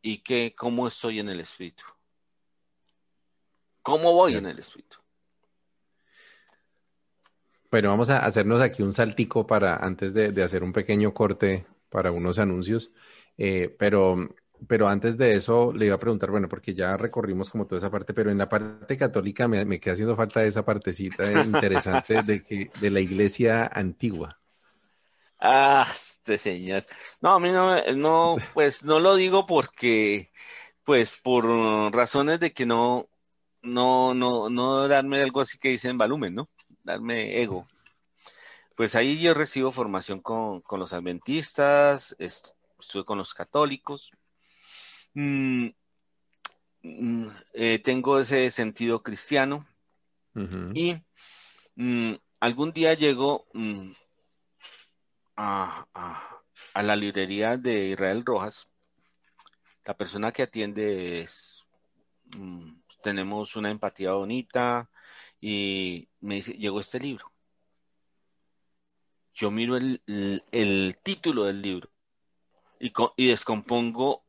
¿Y 0.00 0.18
qué, 0.18 0.54
cómo 0.56 0.88
estoy 0.88 1.20
en 1.20 1.28
el 1.28 1.40
espíritu? 1.40 1.84
¿Cómo 3.88 4.12
voy 4.12 4.36
en 4.36 4.44
el 4.44 4.58
espíritu? 4.58 4.98
Bueno, 7.70 7.88
vamos 7.88 8.10
a 8.10 8.18
hacernos 8.18 8.60
aquí 8.60 8.82
un 8.82 8.92
saltico 8.92 9.46
para 9.46 9.76
antes 9.76 10.12
de, 10.12 10.42
hacer 10.42 10.62
un 10.62 10.74
pequeño 10.74 11.14
corte 11.14 11.64
para 11.88 12.12
unos 12.12 12.38
anuncios. 12.38 12.92
Eh, 13.38 13.74
pero, 13.78 14.28
pero 14.66 14.88
antes 14.88 15.16
de 15.16 15.32
eso 15.32 15.72
le 15.72 15.86
iba 15.86 15.94
a 15.94 15.98
preguntar, 15.98 16.30
bueno, 16.30 16.50
porque 16.50 16.74
ya 16.74 16.98
recorrimos 16.98 17.48
como 17.48 17.66
toda 17.66 17.78
esa 17.78 17.90
parte, 17.90 18.12
pero 18.12 18.30
en 18.30 18.36
la 18.36 18.46
parte 18.46 18.94
católica 18.98 19.48
me, 19.48 19.80
queda 19.80 19.94
haciendo 19.94 20.16
falta 20.16 20.44
esa 20.44 20.66
partecita 20.66 21.42
interesante 21.42 22.22
de 22.22 22.44
que 22.44 22.68
de 22.82 22.90
la 22.90 23.00
iglesia 23.00 23.70
antigua. 23.72 24.38
Ah, 25.40 25.90
este 25.94 26.36
señor. 26.36 26.84
No, 27.22 27.32
a 27.32 27.40
mí 27.40 27.50
no, 27.50 27.82
no, 27.94 28.36
pues 28.52 28.84
no 28.84 29.00
lo 29.00 29.16
digo 29.16 29.46
porque, 29.46 30.30
pues 30.84 31.16
por 31.16 31.46
razones 31.94 32.38
de 32.38 32.52
que 32.52 32.66
no, 32.66 33.08
no, 33.62 34.14
no, 34.14 34.48
no 34.50 34.88
darme 34.88 35.22
algo 35.22 35.40
así 35.40 35.58
que 35.58 35.70
dicen 35.70 35.98
volumen, 35.98 36.34
¿no? 36.34 36.48
Darme 36.82 37.40
ego. 37.40 37.66
Pues 38.74 38.94
ahí 38.94 39.20
yo 39.20 39.34
recibo 39.34 39.72
formación 39.72 40.20
con, 40.20 40.62
los 40.70 40.92
adventistas, 40.92 42.14
estuve 42.18 43.04
con 43.04 43.18
los 43.18 43.34
católicos. 43.34 44.12
Mm, 45.14 45.70
mm, 46.82 47.28
eh, 47.54 47.80
tengo 47.80 48.20
ese 48.20 48.50
sentido 48.50 49.02
cristiano. 49.02 49.66
Y 50.72 50.94
mm, 51.74 52.14
algún 52.38 52.70
día 52.70 52.94
llego 52.94 53.48
a, 55.34 55.84
a, 56.74 56.82
la 56.84 56.94
librería 56.94 57.56
de 57.56 57.88
Israel 57.88 58.24
Rojas. 58.24 58.70
La 59.84 59.96
persona 59.96 60.30
que 60.30 60.42
atiende 60.42 61.22
es 61.22 61.66
tenemos 63.02 63.56
una 63.56 63.70
empatía 63.70 64.12
bonita 64.12 64.90
y 65.40 66.08
me 66.20 66.36
dice, 66.36 66.52
llegó 66.52 66.80
este 66.80 67.00
libro. 67.00 67.32
Yo 69.34 69.50
miro 69.50 69.76
el, 69.76 70.96
título 71.02 71.44
del 71.44 71.62
libro 71.62 71.90
y, 72.80 72.92
y, 73.16 73.28
descompongo 73.28 74.24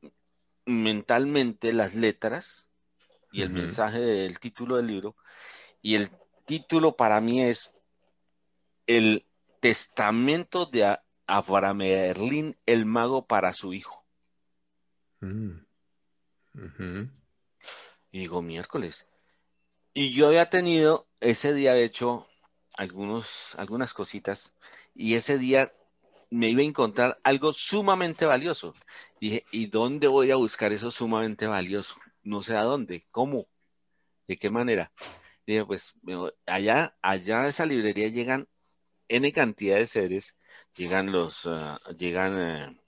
mentalmente 0.66 1.74
las 1.74 1.96
letras 1.96 2.70
y 3.32 3.42
el 3.42 3.50
mensaje 3.50 4.00
del 4.00 4.40
título 4.40 4.78
del 4.78 4.88
libro. 4.88 5.16
Y 5.82 5.96
el 5.96 6.12
título 6.46 6.96
para 6.96 7.22
mí 7.22 7.42
es 7.42 7.76
El 8.86 9.26
testamento 9.60 10.66
de 10.66 10.98
Abraham 11.28 11.78
Merlín, 11.78 12.58
el 12.66 12.86
mago 12.86 13.26
para 13.26 13.54
su 13.54 13.74
hijo. 13.74 14.06
Mm. 15.22 15.60
Y 18.12 18.20
digo, 18.20 18.42
miércoles. 18.42 19.08
Y 19.94 20.14
yo 20.14 20.28
había 20.28 20.50
tenido, 20.50 21.08
ese 21.20 21.54
día 21.54 21.76
hecho 21.78 22.26
algunos, 22.78 23.56
algunas 23.58 23.94
cositas, 23.94 24.56
y 24.96 25.16
ese 25.16 25.38
día 25.38 25.74
me 26.30 26.50
iba 26.50 26.62
a 26.62 26.66
encontrar 26.66 27.20
algo 27.24 27.54
sumamente 27.54 28.26
valioso. 28.26 28.74
Dije, 29.20 29.46
¿y 29.52 29.68
dónde 29.68 30.08
voy 30.08 30.32
a 30.32 30.36
buscar 30.36 30.72
eso 30.72 30.92
sumamente 30.92 31.48
valioso? 31.48 31.96
No 32.24 32.42
sé 32.44 32.56
a 32.56 32.64
dónde, 32.64 33.06
cómo, 33.12 33.48
de 34.28 34.38
qué 34.38 34.50
manera. 34.50 34.92
Dije, 35.46 35.66
pues 35.66 35.96
allá, 36.46 36.96
allá 37.02 37.44
a 37.44 37.48
esa 37.50 37.66
librería 37.66 38.08
llegan 38.10 38.48
N 39.08 39.32
cantidad 39.34 39.78
de 39.78 39.88
seres, 39.88 40.38
llegan 40.76 41.12
los, 41.12 41.48
ah, 41.48 41.80
llegan 41.98 42.40
eh, 42.40 42.80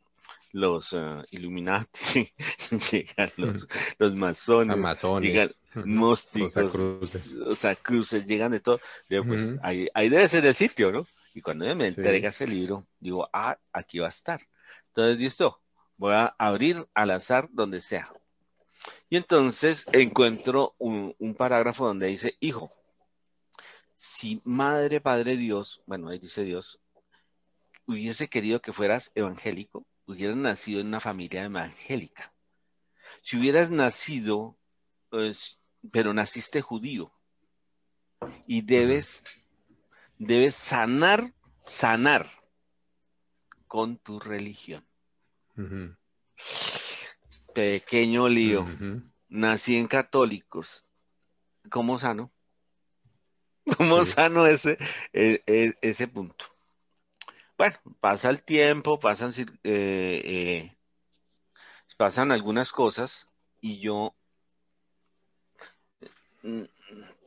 los 0.53 0.93
uh, 0.93 1.23
Illuminati, 1.31 2.31
llegan 2.91 3.31
los, 3.37 3.67
los 3.97 4.15
masones, 4.15 4.77
llegan 5.21 5.49
gnósticos, 5.75 6.55
los 7.35 7.65
acruces, 7.65 8.25
llegan 8.25 8.51
de 8.51 8.59
todo. 8.59 8.79
pues 9.07 9.55
ahí, 9.61 9.87
ahí, 9.93 10.09
debe 10.09 10.27
ser 10.27 10.45
el 10.45 10.55
sitio, 10.55 10.91
¿no? 10.91 11.07
Y 11.33 11.41
cuando 11.41 11.73
me 11.75 11.87
entrega 11.87 12.29
ese 12.29 12.45
libro, 12.45 12.85
digo, 12.99 13.29
ah, 13.31 13.57
aquí 13.71 13.99
va 13.99 14.07
a 14.07 14.09
estar. 14.09 14.41
Entonces, 14.87 15.17
listo, 15.17 15.61
voy 15.95 16.13
a 16.13 16.35
abrir 16.37 16.85
al 16.93 17.11
azar 17.11 17.47
donde 17.51 17.79
sea. 17.79 18.11
Y 19.09 19.15
entonces 19.15 19.85
encuentro 19.93 20.75
un, 20.77 21.15
un 21.19 21.35
parágrafo 21.35 21.85
donde 21.85 22.07
dice, 22.07 22.35
hijo, 22.41 22.71
si 23.95 24.41
madre, 24.43 24.99
padre 24.99 25.37
Dios, 25.37 25.83
bueno, 25.85 26.09
ahí 26.09 26.19
dice 26.19 26.43
Dios, 26.43 26.81
hubiese 27.85 28.27
querido 28.29 28.59
que 28.59 28.73
fueras 28.73 29.11
evangélico, 29.15 29.85
hubieras 30.11 30.37
nacido 30.37 30.79
en 30.81 30.87
una 30.87 30.99
familia 30.99 31.43
evangélica. 31.43 32.33
Si 33.21 33.37
hubieras 33.37 33.71
nacido, 33.71 34.57
pues, 35.09 35.59
pero 35.91 36.13
naciste 36.13 36.61
judío 36.61 37.11
y 38.47 38.61
debes, 38.61 39.23
debes 40.17 40.55
sanar, 40.55 41.33
sanar 41.65 42.29
con 43.67 43.97
tu 43.97 44.19
religión. 44.19 44.85
Pequeño 47.53 48.27
lío. 48.27 48.65
Nací 49.29 49.77
en 49.77 49.87
católicos. 49.87 50.85
¿Cómo 51.69 51.97
sano? 51.97 52.31
¿Cómo 53.77 54.03
sano 54.05 54.45
ese, 54.47 54.77
e, 55.13 55.41
e, 55.45 55.73
ese 55.81 56.07
punto? 56.07 56.45
Bueno, 57.61 57.77
pasa 57.99 58.31
el 58.31 58.41
tiempo, 58.41 58.99
pasan, 58.99 59.31
eh, 59.63 60.21
eh, 60.25 60.77
pasan 61.95 62.31
algunas 62.31 62.71
cosas 62.71 63.29
y 63.59 63.79
yo, 63.79 64.15
mm, 66.41 66.63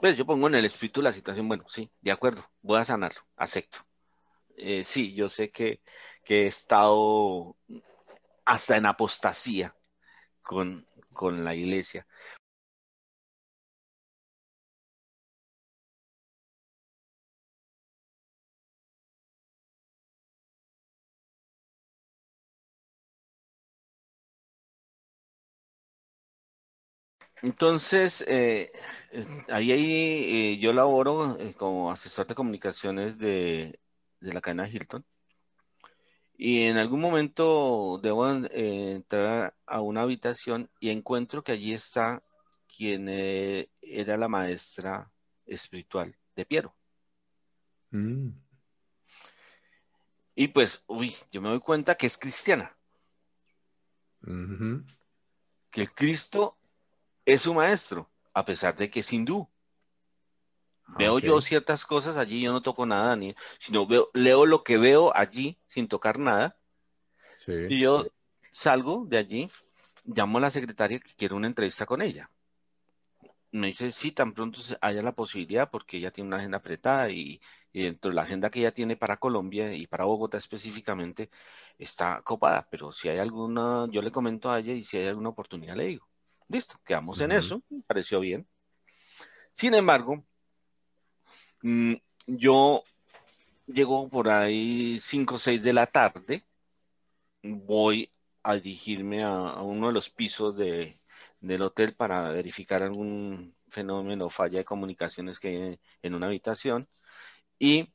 pues 0.01 0.17
yo 0.17 0.27
pongo 0.27 0.49
en 0.49 0.57
el 0.57 0.65
espíritu 0.65 1.03
la 1.03 1.13
situación, 1.13 1.47
bueno, 1.47 1.65
sí, 1.69 1.89
de 2.01 2.11
acuerdo, 2.11 2.51
voy 2.63 2.81
a 2.81 2.85
sanarlo, 2.85 3.21
acepto. 3.37 3.79
Eh, 4.57 4.83
sí, 4.83 5.15
yo 5.15 5.29
sé 5.29 5.53
que, 5.53 5.81
que, 6.25 6.45
he 6.45 6.47
estado 6.49 7.57
hasta 8.45 8.77
en 8.77 8.87
apostasía 8.87 9.77
con, 10.43 10.85
con 11.13 11.45
la 11.45 11.55
iglesia, 11.55 12.09
Entonces, 27.45 28.25
eh, 28.27 28.73
ahí, 29.51 29.71
ahí 29.71 30.55
eh, 30.55 30.59
yo 30.59 30.73
laboro 30.73 31.39
eh, 31.39 31.53
como 31.53 31.91
asesor 31.91 32.27
de 32.27 32.35
comunicaciones 32.35 33.19
de, 33.19 33.79
la 34.21 34.41
cadena 34.41 34.67
Hilton. 34.67 35.05
Y 36.39 36.63
en 36.63 36.79
algún 36.79 37.03
momento 37.03 38.01
debo 38.03 38.27
entrar 38.31 39.55
a 39.67 39.83
una 39.83 40.01
habitación 40.01 40.71
y 40.81 40.89
encuentro 40.89 41.45
que 41.45 41.53
allí 41.53 41.75
está 41.75 42.23
quien 42.67 43.09
era 43.11 44.17
la 44.17 44.29
maestra 44.29 45.13
espiritual 45.45 46.17
de 46.35 46.47
Piero. 46.47 46.75
Mm. 47.91 48.31
Y 50.35 50.49
pues, 50.49 50.83
uy, 50.87 51.15
yo 51.31 51.43
me 51.43 51.51
doy 51.51 51.61
cuenta 51.61 51.95
que 51.95 52.07
es 52.07 52.17
cristiana. 52.17 52.75
Que 55.71 55.83
el 55.83 55.93
Cristo 55.93 56.57
es 57.25 57.43
su 57.43 57.55
maestro, 57.55 58.11
a 58.33 58.45
pesar 58.45 58.77
de 58.77 58.91
que 58.91 59.01
es 59.01 59.13
hindú. 59.13 59.49
Veo 60.87 61.19
yo 61.19 61.41
ciertas 61.41 61.85
cosas 61.87 62.17
allí, 62.17 62.41
yo 62.43 62.53
no 62.53 62.63
toco 62.63 62.87
nada, 62.87 63.17
ni, 63.17 63.35
sino 63.59 63.87
veo, 63.87 64.11
leo 64.15 64.47
lo 64.47 64.63
que 64.65 64.79
veo 64.79 65.15
allí 65.17 65.59
sin 65.67 65.89
tocar 65.89 66.19
nada. 66.19 66.59
Y 67.67 67.81
yo 67.81 68.07
salgo 68.53 69.05
de 69.07 69.19
allí, 69.19 69.51
llamo 70.05 70.39
a 70.39 70.43
la 70.43 70.51
secretaria 70.51 71.01
que 71.01 71.15
quiero 71.15 71.37
una 71.37 71.47
entrevista 71.49 71.87
con 71.87 72.03
ella. 72.03 72.31
Me 73.53 73.69
dice, 73.69 73.93
sí, 73.93 74.11
tan 74.13 74.35
pronto 74.35 74.61
haya 74.81 75.03
la 75.03 75.13
posibilidad, 75.15 75.71
porque 75.71 75.97
ella 75.99 76.11
tiene 76.11 76.29
una 76.29 76.39
agenda 76.39 76.59
apretada 76.59 77.11
y, 77.11 77.41
y 77.73 77.85
dentro 77.85 78.11
de 78.11 78.17
la 78.17 78.23
agenda 78.23 78.51
que 78.51 78.59
ella 78.61 78.73
tiene 78.75 78.97
para 78.97 79.19
Colombia 79.19 79.73
y 79.73 79.87
para 79.87 80.05
Bogotá 80.05 80.39
específicamente, 80.39 81.31
está 81.79 82.21
copada. 82.23 82.69
Pero 82.71 82.91
si 82.93 83.09
hay 83.09 83.19
alguna, 83.19 83.87
yo 83.91 84.03
le 84.03 84.11
comento 84.11 84.51
a 84.51 84.59
ella 84.59 84.73
y 84.73 84.83
si 84.85 84.99
hay 84.99 85.07
alguna 85.07 85.31
oportunidad 85.31 85.77
le 85.77 85.87
digo. 85.87 86.09
Listo, 86.55 86.79
quedamos 86.85 87.21
en 87.21 87.33
eso, 87.33 87.65
me 87.69 87.83
pareció 87.83 88.21
bien. 88.21 88.47
Sin 89.51 89.75
embargo, 89.75 90.25
mm, 91.63 91.95
yo 92.29 92.85
llego 93.67 94.09
por 94.09 94.29
ahí 94.29 95.01
5 95.01 95.35
o 95.35 95.39
6 95.39 95.61
de 95.61 95.73
la 95.73 95.89
tarde, 95.89 96.45
voy 97.43 98.09
a 98.45 98.55
dirigirme 98.55 99.25
a, 99.25 99.63
uno 99.63 99.89
de 99.89 99.95
los 99.95 100.11
pisos 100.11 100.57
de, 100.57 100.97
del 101.41 101.63
hotel 101.63 101.97
para 101.97 102.31
verificar 102.31 102.85
algún 102.85 103.57
fenómeno 103.67 104.27
o 104.27 104.31
falla 104.31 104.59
de 104.59 104.65
comunicaciones 104.65 105.41
que 105.41 105.49
hay 105.49 105.81
en 106.03 106.15
una 106.15 106.29
habitación 106.29 106.89
y 107.59 107.93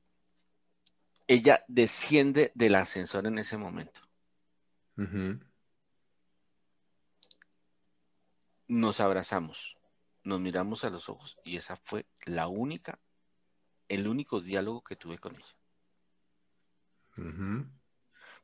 ella 1.28 1.64
desciende 1.70 2.52
del 2.56 2.76
ascensor 2.76 3.26
en 3.26 3.40
ese 3.40 3.56
momento 3.56 4.02
nos 8.70 9.02
abrazamos, 9.02 9.78
nos 10.24 10.40
miramos 10.40 10.86
a 10.86 10.90
los 10.90 11.10
ojos 11.10 11.38
y 11.44 11.58
esa 11.58 11.76
fue 11.76 12.06
la 12.26 12.48
única, 12.48 13.00
el 13.90 14.08
único 14.08 14.40
diálogo 14.40 14.84
que 14.84 14.96
tuve 14.96 15.18
con 15.18 15.36
ella. 15.36 15.56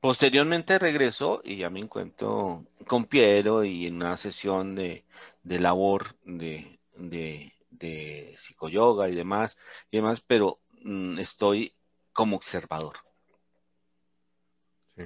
Posteriormente 0.02 0.80
regresó 0.80 1.42
y 1.44 1.58
ya 1.58 1.70
me 1.70 1.80
encuentro 1.80 2.66
con 2.88 3.06
Piero 3.06 3.64
y 3.64 3.86
en 3.86 3.98
una 3.98 4.18
sesión 4.18 4.76
de, 4.76 5.06
labor 5.44 6.18
de, 6.26 6.80
de, 6.96 7.54
de 7.70 8.36
psicoyoga 8.38 9.08
y 9.08 9.16
demás, 9.16 9.58
y 9.92 9.98
demás, 9.98 10.22
pero 10.22 10.60
mm, 10.84 11.20
estoy 11.20 11.74
como 12.12 12.36
observador. 12.36 12.98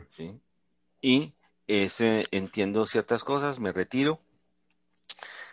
Sí. 0.08 0.40
Y 1.02 1.34
ese, 1.68 2.26
entiendo 2.32 2.86
ciertas 2.86 3.24
cosas, 3.24 3.60
me 3.60 3.72
retiro 3.72 4.22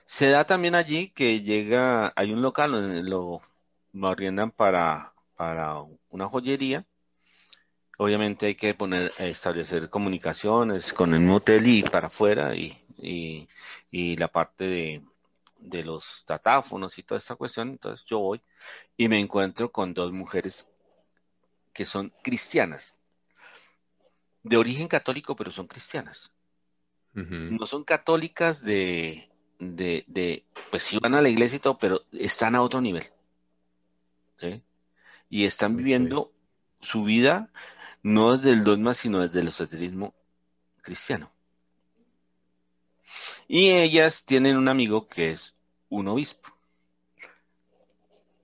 se 0.07 0.29
da 0.31 0.45
también 0.45 0.77
allí 0.77 1.09
que 1.11 1.43
llega, 1.43 2.13
hay 2.17 2.33
un 2.33 2.41
local 2.41 2.73
donde 2.73 3.03
lo, 3.03 3.43
lo 3.93 4.09
arriendan 4.09 4.53
para, 4.53 5.13
para 5.35 5.83
una 6.11 6.29
joyería. 6.29 6.87
Obviamente 7.99 8.47
hay 8.47 8.55
que 8.55 8.73
poner, 8.75 9.13
establecer 9.19 9.91
comunicaciones 9.91 10.95
con 10.95 11.13
el 11.15 11.29
hotel 11.29 11.67
y 11.67 11.83
para 11.83 12.07
afuera 12.07 12.55
y, 12.55 12.79
y, 13.91 14.17
la 14.17 14.29
parte 14.29 14.65
de, 14.65 15.03
de 15.59 15.85
los 15.85 16.25
datáfonos 16.27 16.97
y 16.99 17.03
toda 17.03 17.19
esta 17.19 17.35
cuestión. 17.35 17.71
Entonces 17.71 18.07
yo 18.07 18.21
voy 18.21 18.41
y 18.97 19.09
me 19.09 19.19
encuentro 19.19 19.73
con 19.73 19.93
dos 19.93 20.13
mujeres 20.13 20.71
que 21.73 21.85
son 21.85 22.13
cristianas, 22.23 22.95
de 24.45 24.57
origen 24.57 24.87
católico, 24.87 25.35
pero 25.35 25.51
son 25.51 25.67
cristianas. 25.67 26.33
No 27.15 27.67
son 27.67 27.83
católicas 27.83 28.63
de, 28.63 29.31
de, 29.59 30.05
de, 30.07 30.45
pues 30.71 30.83
sí 30.83 30.99
van 30.99 31.15
a 31.15 31.23
la 31.23 31.29
iglesia 31.29 31.57
y 31.57 31.61
todo, 31.61 31.79
pero 31.79 32.03
están 32.13 32.55
a 32.55 32.63
otro 32.63 32.81
nivel. 32.81 33.05
Y 35.29 35.45
están 35.45 35.77
viviendo 35.77 36.33
su 36.81 37.05
vida 37.05 37.51
no 38.03 38.37
desde 38.37 38.53
el 38.53 38.65
dogma, 38.65 38.95
sino 38.95 39.21
desde 39.21 39.41
el 39.41 39.49
esoterismo 39.49 40.15
cristiano. 40.83 41.33
Y 43.49 43.71
ellas 43.71 44.25
tienen 44.25 44.57
un 44.57 44.69
amigo 44.69 45.09
que 45.09 45.33
es 45.33 45.55
un 45.89 46.09
obispo. 46.09 46.49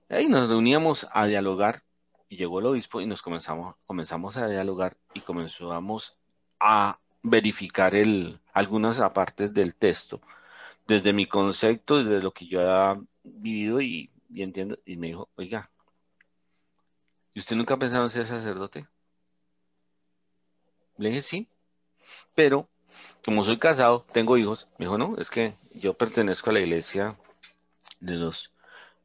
Ahí 0.09 0.27
nos 0.27 0.49
reuníamos 0.49 1.07
a 1.11 1.25
dialogar 1.25 1.83
y 2.29 2.37
llegó 2.37 2.59
el 2.59 2.67
obispo 2.67 3.01
y 3.01 3.05
nos 3.05 3.21
comenzamos, 3.21 3.75
comenzamos 3.85 4.37
a 4.37 4.47
dialogar 4.47 4.97
y 5.13 5.21
comenzamos 5.21 6.17
a 6.59 6.99
verificar 7.21 7.95
el, 7.95 8.39
algunas 8.53 8.99
partes 9.11 9.53
del 9.53 9.75
texto 9.75 10.21
desde 10.87 11.13
mi 11.13 11.27
concepto, 11.27 12.03
desde 12.03 12.23
lo 12.23 12.31
que 12.31 12.47
yo 12.47 12.61
he 12.61 12.99
vivido 13.23 13.81
y, 13.81 14.11
entiendo, 14.35 14.77
y 14.85 14.97
me 14.97 15.07
dijo, 15.07 15.29
oiga, 15.35 15.69
¿y 17.33 17.39
usted 17.39 17.55
nunca 17.55 17.75
ha 17.75 17.79
pensado 17.79 18.03
en 18.03 18.09
ser 18.09 18.25
sacerdote? 18.25 18.87
Le 20.97 21.09
dije, 21.09 21.21
sí, 21.21 21.47
pero 22.35 22.69
como 23.25 23.43
soy 23.43 23.57
casado, 23.57 24.05
tengo 24.11 24.37
hijos, 24.37 24.67
me 24.77 24.85
dijo, 24.85 24.97
no, 24.97 25.15
es 25.17 25.29
que 25.29 25.53
yo 25.73 25.93
pertenezco 25.93 26.49
a 26.49 26.53
la 26.53 26.59
iglesia 26.59 27.17
de 27.99 28.17
los, 28.17 28.51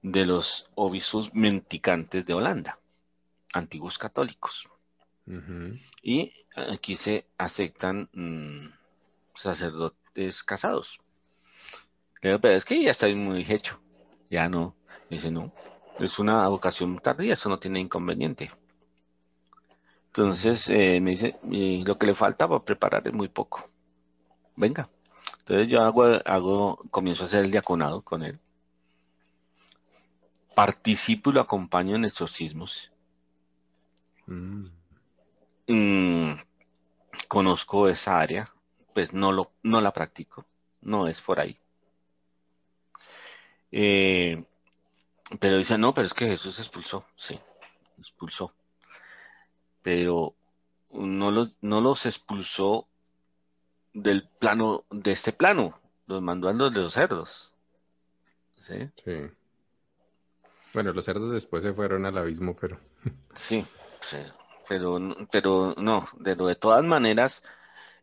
de 0.03 0.27
los 0.27 0.67
obispos 0.75 1.33
mendicantes 1.35 2.27
de 2.27 2.35
Holanda, 2.35 2.79
antiguos 3.55 3.99
católicos. 3.99 4.69
Y 6.03 6.33
aquí 6.55 6.97
se 6.97 7.27
aceptan 7.37 8.09
mm, 8.13 8.69
sacerdotes 9.35 10.43
casados. 10.43 11.01
Le 12.21 12.31
digo, 12.31 12.41
pero 12.41 12.55
es 12.55 12.65
que 12.65 12.83
ya 12.83 12.91
estoy 12.91 13.15
muy 13.15 13.47
hecho. 13.49 13.81
Ya 14.31 14.49
no. 14.49 14.75
dice, 15.09 15.31
no, 15.31 15.53
es 15.99 16.19
una 16.19 16.47
vocación 16.49 16.99
tardía, 16.99 17.35
eso 17.35 17.49
no 17.49 17.59
tiene 17.59 17.81
inconveniente. 17.81 18.51
Entonces 20.07 20.69
eh, 20.71 21.01
me 21.01 21.13
dice, 21.13 21.37
lo 21.43 21.97
que 21.97 22.07
le 22.07 22.15
falta 22.15 22.49
para 22.49 22.65
preparar 22.65 23.07
es 23.07 23.15
muy 23.15 23.29
poco. 23.29 23.65
Venga. 24.57 24.89
Entonces 25.41 25.69
yo 25.69 25.83
hago, 25.83 26.05
hago, 26.25 26.77
comienzo 26.91 27.23
a 27.23 27.27
hacer 27.27 27.45
el 27.45 27.51
diaconado 27.51 28.03
con 28.03 28.23
él. 28.23 28.39
Participo 30.55 31.31
y 31.31 31.35
lo 31.35 31.41
acompaño 31.41 31.97
en 31.97 32.05
exorcismos. 32.05 32.93
Mm. 34.27 34.67
Mm, 35.69 36.33
conozco 37.29 37.89
esa 37.89 38.19
área, 38.19 38.51
pues 38.93 39.13
no, 39.13 39.33
lo, 39.33 39.53
no 39.63 39.81
la 39.81 39.93
practico, 39.93 40.47
no 40.81 41.07
es 41.07 41.21
por 41.21 41.41
ahí. 41.41 41.59
Eh, 43.73 44.45
pero 45.41 45.59
dice, 45.59 45.77
no, 45.79 45.93
pero 45.93 46.07
es 46.07 46.15
que 46.15 46.27
Jesús 46.27 46.59
expulsó, 46.59 47.05
sí, 47.17 47.39
expulsó. 47.99 48.55
Pero 49.83 50.35
no 50.91 51.31
los, 51.31 51.53
no 51.61 51.81
los 51.81 52.07
expulsó 52.07 52.87
del 53.93 54.29
plano, 54.29 54.85
de 54.91 55.13
este 55.13 55.33
plano, 55.33 55.79
los 56.07 56.23
mandó 56.23 56.49
a 56.49 56.53
los 56.53 56.73
de 56.73 56.81
los 56.81 56.95
cerdos. 56.95 57.53
¿Sí? 58.63 58.91
Sí. 59.05 59.31
Bueno, 60.75 60.93
los 60.93 61.05
cerdos 61.05 61.33
después 61.33 61.63
se 61.63 61.73
fueron 61.73 62.07
al 62.07 62.19
abismo, 62.19 62.57
pero. 62.57 62.79
Sí, 63.35 63.65
pero, 64.69 64.99
pero 65.31 65.75
no, 65.79 66.09
de, 66.19 66.35
de 66.35 66.55
todas 66.55 66.85
maneras, 66.85 67.43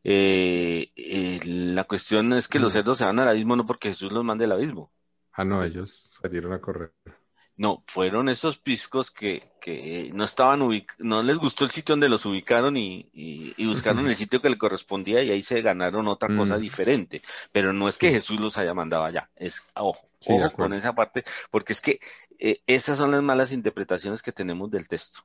eh, 0.03 0.91
eh, 0.95 1.39
la 1.43 1.83
cuestión 1.83 2.33
es 2.33 2.47
que 2.47 2.59
los 2.59 2.73
cerdos 2.73 2.97
se 2.97 3.05
van 3.05 3.19
al 3.19 3.27
abismo 3.27 3.55
no 3.55 3.65
porque 3.65 3.89
Jesús 3.89 4.11
los 4.11 4.23
mande 4.23 4.45
al 4.45 4.53
abismo. 4.53 4.91
Ah, 5.37 5.43
no, 5.43 5.63
ellos 5.63 6.17
salieron 6.21 6.53
a 6.53 6.61
correr. 6.61 6.93
No, 7.57 7.83
fueron 7.87 8.27
esos 8.27 8.57
piscos 8.57 9.11
que, 9.11 9.53
que 9.61 10.11
no 10.13 10.25
estaban 10.25 10.59
no 10.99 11.23
les 11.23 11.37
gustó 11.37 11.63
el 11.63 11.71
sitio 11.71 11.93
donde 11.93 12.09
los 12.09 12.25
ubicaron 12.25 12.75
y, 12.75 13.09
y, 13.13 13.65
buscaron 13.65 14.07
el 14.09 14.15
sitio 14.15 14.41
que 14.41 14.49
le 14.49 14.57
correspondía 14.57 15.23
y 15.23 15.31
ahí 15.31 15.41
se 15.41 15.61
ganaron 15.61 16.07
otra 16.07 16.35
cosa 16.35 16.57
mm. 16.57 16.61
diferente. 16.61 17.21
Pero 17.53 17.71
no 17.71 17.87
es 17.87 17.97
que 17.97 18.11
Jesús 18.11 18.39
los 18.39 18.57
haya 18.57 18.73
mandado 18.73 19.05
allá, 19.05 19.29
es 19.35 19.61
ojo, 19.75 20.05
ojo 20.27 20.49
con 20.51 20.73
esa 20.73 20.93
parte, 20.93 21.23
porque 21.49 21.73
es 21.73 21.79
que 21.79 21.99
eh, 22.39 22.61
esas 22.67 22.97
son 22.97 23.11
las 23.11 23.23
malas 23.23 23.53
interpretaciones 23.53 24.21
que 24.21 24.33
tenemos 24.33 24.69
del 24.69 24.87
texto. 24.87 25.21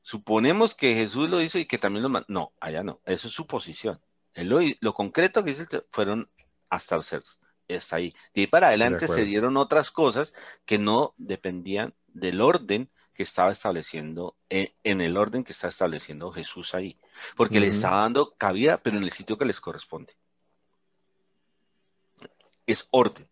Suponemos 0.00 0.74
que 0.74 0.94
Jesús 0.94 1.28
lo 1.28 1.42
hizo 1.42 1.58
y 1.58 1.66
que 1.66 1.78
también 1.78 2.02
lo 2.02 2.08
mandó. 2.08 2.26
No, 2.28 2.52
allá 2.60 2.82
no, 2.82 3.00
eso 3.04 3.28
es 3.28 3.34
su 3.34 3.46
posición. 3.46 4.00
lo, 4.34 4.60
lo 4.80 4.94
concreto 4.94 5.44
que 5.44 5.50
dice 5.50 5.66
fueron 5.90 6.30
hasta 6.70 6.96
los 6.96 7.06
cerdos 7.06 7.37
está 7.68 7.96
ahí. 7.96 8.14
De 8.34 8.42
ahí 8.42 8.46
para 8.46 8.68
adelante 8.68 9.06
se 9.06 9.24
dieron 9.24 9.56
otras 9.56 9.90
cosas 9.90 10.34
que 10.64 10.78
no 10.78 11.14
dependían 11.16 11.94
del 12.06 12.40
orden 12.40 12.90
que 13.14 13.24
estaba 13.24 13.50
estableciendo, 13.50 14.36
eh, 14.48 14.74
en, 14.84 15.00
el 15.00 15.16
orden 15.16 15.42
que 15.42 15.52
está 15.52 15.66
estableciendo 15.68 16.30
Jesús 16.30 16.74
ahí, 16.74 16.96
porque 17.36 17.58
le 17.58 17.66
estaba 17.66 18.02
dando 18.02 18.34
cabida, 18.36 18.78
pero 18.78 18.96
en 18.96 19.02
el 19.02 19.10
sitio 19.10 19.36
que 19.36 19.44
les 19.44 19.60
corresponde. 19.60 20.14
Es 22.64 22.86
orden. 22.90 23.28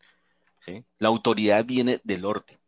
¿sí? 0.58 0.84
La 0.98 1.06
autoridad 1.06 1.64
viene 1.64 2.00
del 2.02 2.24
orden. 2.24 2.58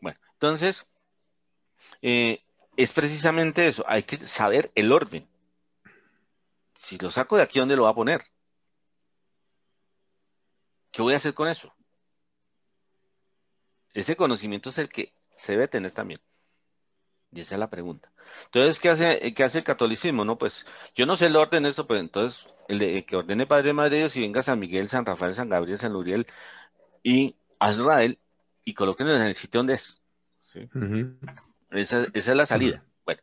Bueno, 0.00 0.18
entonces, 0.32 0.88
eh, 2.00 2.42
es 2.78 2.92
precisamente 2.94 3.68
eso, 3.68 3.84
hay 3.86 4.04
que 4.04 4.16
saber 4.26 4.72
el 4.74 4.90
orden. 4.92 5.28
Si 6.76 6.96
lo 6.96 7.10
saco 7.10 7.36
de 7.36 7.42
aquí, 7.42 7.58
¿dónde 7.58 7.76
lo 7.76 7.82
va 7.82 7.90
a 7.90 7.94
poner? 7.94 8.24
¿Qué 10.98 11.02
voy 11.02 11.14
a 11.14 11.18
hacer 11.18 11.32
con 11.32 11.46
eso? 11.46 11.72
Ese 13.94 14.16
conocimiento 14.16 14.70
es 14.70 14.78
el 14.78 14.88
que 14.88 15.12
se 15.36 15.52
debe 15.52 15.68
tener 15.68 15.92
también. 15.92 16.20
Y 17.30 17.38
esa 17.38 17.54
es 17.54 17.60
la 17.60 17.70
pregunta. 17.70 18.10
Entonces, 18.46 18.80
¿qué 18.80 18.88
hace, 18.88 19.32
qué 19.32 19.44
hace 19.44 19.58
el 19.58 19.64
catolicismo? 19.64 20.24
No, 20.24 20.38
pues 20.38 20.66
yo 20.96 21.06
no 21.06 21.16
sé 21.16 21.26
el 21.26 21.36
orden 21.36 21.62
de 21.62 21.68
esto, 21.68 21.86
pero 21.86 22.00
entonces 22.00 22.48
el, 22.66 23.06
que 23.06 23.14
ordene 23.14 23.46
Padre 23.46 23.72
Madre 23.74 23.90
de 23.90 23.98
Dios 23.98 24.16
y 24.16 24.22
venga 24.22 24.42
San 24.42 24.58
Miguel, 24.58 24.88
San 24.88 25.06
Rafael, 25.06 25.36
San 25.36 25.48
Gabriel, 25.48 25.78
San 25.78 25.92
Luriel 25.92 26.26
y 27.04 27.36
Azrael 27.60 28.18
y 28.64 28.74
colóquenlo 28.74 29.14
en 29.14 29.22
el 29.22 29.36
sitio 29.36 29.60
donde 29.60 29.74
es. 29.74 30.02
esa, 31.70 32.06
es 32.12 32.26
la 32.26 32.44
salida. 32.44 32.84
Bueno, 33.04 33.22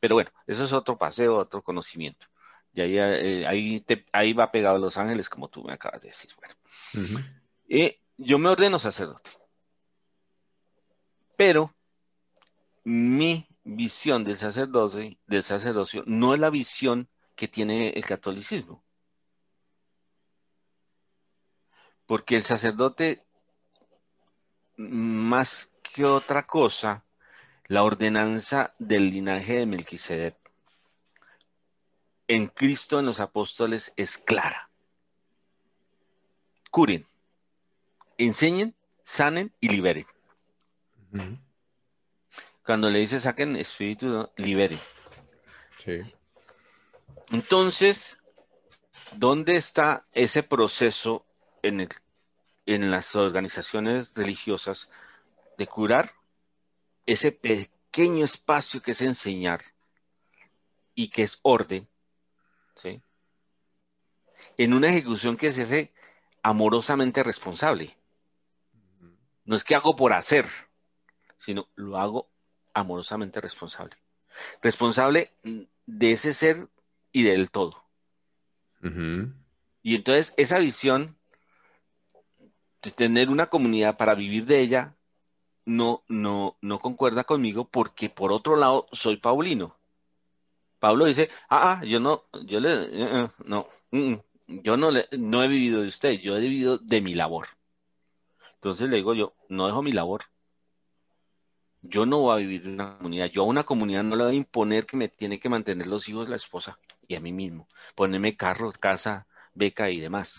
pero 0.00 0.16
bueno, 0.16 0.32
eso 0.48 0.64
es 0.64 0.72
otro 0.72 0.98
paseo, 0.98 1.36
otro 1.36 1.62
conocimiento. 1.62 2.26
Y 2.74 2.80
ahí, 2.80 2.98
eh, 2.98 3.46
ahí, 3.46 3.84
ahí 4.12 4.32
va 4.32 4.50
pegado 4.50 4.76
a 4.76 4.78
Los 4.78 4.96
Ángeles, 4.96 5.28
como 5.28 5.48
tú 5.48 5.62
me 5.62 5.72
acabas 5.72 6.00
de 6.00 6.08
decir. 6.08 6.30
Bueno. 6.36 7.24
Yo 8.18 8.38
me 8.38 8.48
ordeno 8.48 8.78
sacerdote. 8.78 9.30
Pero 11.36 11.74
mi 12.84 13.46
visión 13.64 14.24
del 14.24 14.38
sacerdocio, 14.38 15.16
del 15.26 15.42
sacerdocio 15.42 16.02
no 16.06 16.34
es 16.34 16.40
la 16.40 16.50
visión 16.50 17.08
que 17.34 17.48
tiene 17.48 17.90
el 17.90 18.04
catolicismo. 18.04 18.84
Porque 22.06 22.36
el 22.36 22.44
sacerdote, 22.44 23.24
más 24.76 25.72
que 25.82 26.04
otra 26.04 26.46
cosa, 26.46 27.04
la 27.66 27.82
ordenanza 27.84 28.72
del 28.78 29.10
linaje 29.10 29.58
de 29.58 29.66
Melquisedec 29.66 30.41
en 32.34 32.46
Cristo, 32.48 32.98
en 32.98 33.06
los 33.06 33.20
apóstoles, 33.20 33.92
es 33.96 34.18
clara 34.18 34.70
curen, 36.72 37.06
enseñen, 38.16 38.74
sanen 39.04 39.52
y 39.60 39.68
liberen. 39.68 40.06
Cuando 42.64 42.88
le 42.88 43.00
dice 43.00 43.20
saquen 43.20 43.56
espíritu, 43.56 44.30
liberen. 44.36 44.80
Sí. 45.76 46.00
Entonces, 47.30 48.22
¿dónde 49.16 49.56
está 49.56 50.06
ese 50.12 50.42
proceso 50.42 51.26
en, 51.62 51.82
el, 51.82 51.90
en 52.64 52.90
las 52.90 53.14
organizaciones 53.16 54.14
religiosas 54.14 54.90
de 55.58 55.66
curar 55.66 56.12
ese 57.04 57.32
pequeño 57.32 58.24
espacio 58.24 58.80
que 58.80 58.92
es 58.92 59.02
enseñar 59.02 59.60
y 60.94 61.08
que 61.08 61.24
es 61.24 61.38
orden? 61.42 61.86
En 64.58 64.74
una 64.74 64.88
ejecución 64.88 65.36
que 65.36 65.52
se 65.52 65.62
hace 65.62 65.92
amorosamente 66.42 67.22
responsable. 67.22 67.96
No 69.44 69.56
es 69.56 69.64
que 69.64 69.74
hago 69.74 69.96
por 69.96 70.12
hacer, 70.12 70.46
sino 71.38 71.68
lo 71.74 71.98
hago 71.98 72.28
amorosamente 72.74 73.40
responsable. 73.40 73.96
Responsable 74.62 75.32
de 75.86 76.12
ese 76.12 76.32
ser 76.32 76.68
y 77.12 77.24
del 77.24 77.50
todo. 77.50 77.82
Y 79.82 79.96
entonces 79.96 80.34
esa 80.36 80.58
visión 80.58 81.16
de 82.82 82.90
tener 82.90 83.30
una 83.30 83.46
comunidad 83.46 83.96
para 83.96 84.14
vivir 84.14 84.46
de 84.46 84.60
ella 84.60 84.96
no, 85.64 86.02
no, 86.08 86.56
no 86.60 86.80
concuerda 86.80 87.24
conmigo 87.24 87.68
porque 87.68 88.10
por 88.10 88.32
otro 88.32 88.56
lado 88.56 88.86
soy 88.92 89.16
Paulino. 89.16 89.76
Pablo 90.80 91.04
dice, 91.04 91.28
ah, 91.48 91.78
ah 91.80 91.84
yo 91.84 92.00
no, 92.00 92.24
yo 92.44 92.58
le, 92.58 92.72
eh, 92.72 92.88
eh, 92.90 93.28
no, 93.44 93.68
mm, 93.92 94.12
mm, 94.12 94.20
yo 94.62 94.76
no, 94.76 94.90
le, 94.90 95.06
no 95.12 95.42
he 95.42 95.48
vivido 95.48 95.82
de 95.82 95.88
usted, 95.88 96.12
yo 96.20 96.36
he 96.36 96.40
vivido 96.40 96.78
de 96.78 97.00
mi 97.00 97.14
labor. 97.14 97.48
Entonces 98.54 98.88
le 98.88 98.96
digo 98.96 99.14
yo, 99.14 99.34
no 99.48 99.66
dejo 99.66 99.82
mi 99.82 99.92
labor. 99.92 100.24
Yo 101.82 102.06
no 102.06 102.18
voy 102.20 102.34
a 102.34 102.36
vivir 102.36 102.64
en 102.64 102.74
una 102.74 102.96
comunidad. 102.96 103.26
Yo 103.26 103.42
a 103.42 103.46
una 103.46 103.64
comunidad 103.64 104.04
no 104.04 104.14
le 104.14 104.24
voy 104.24 104.34
a 104.34 104.36
imponer 104.36 104.86
que 104.86 104.96
me 104.96 105.08
tiene 105.08 105.40
que 105.40 105.48
mantener 105.48 105.88
los 105.88 106.08
hijos, 106.08 106.28
la 106.28 106.36
esposa 106.36 106.78
y 107.08 107.16
a 107.16 107.20
mí 107.20 107.32
mismo. 107.32 107.68
Ponerme 107.96 108.36
carro, 108.36 108.70
casa, 108.72 109.26
beca 109.54 109.90
y 109.90 109.98
demás. 109.98 110.36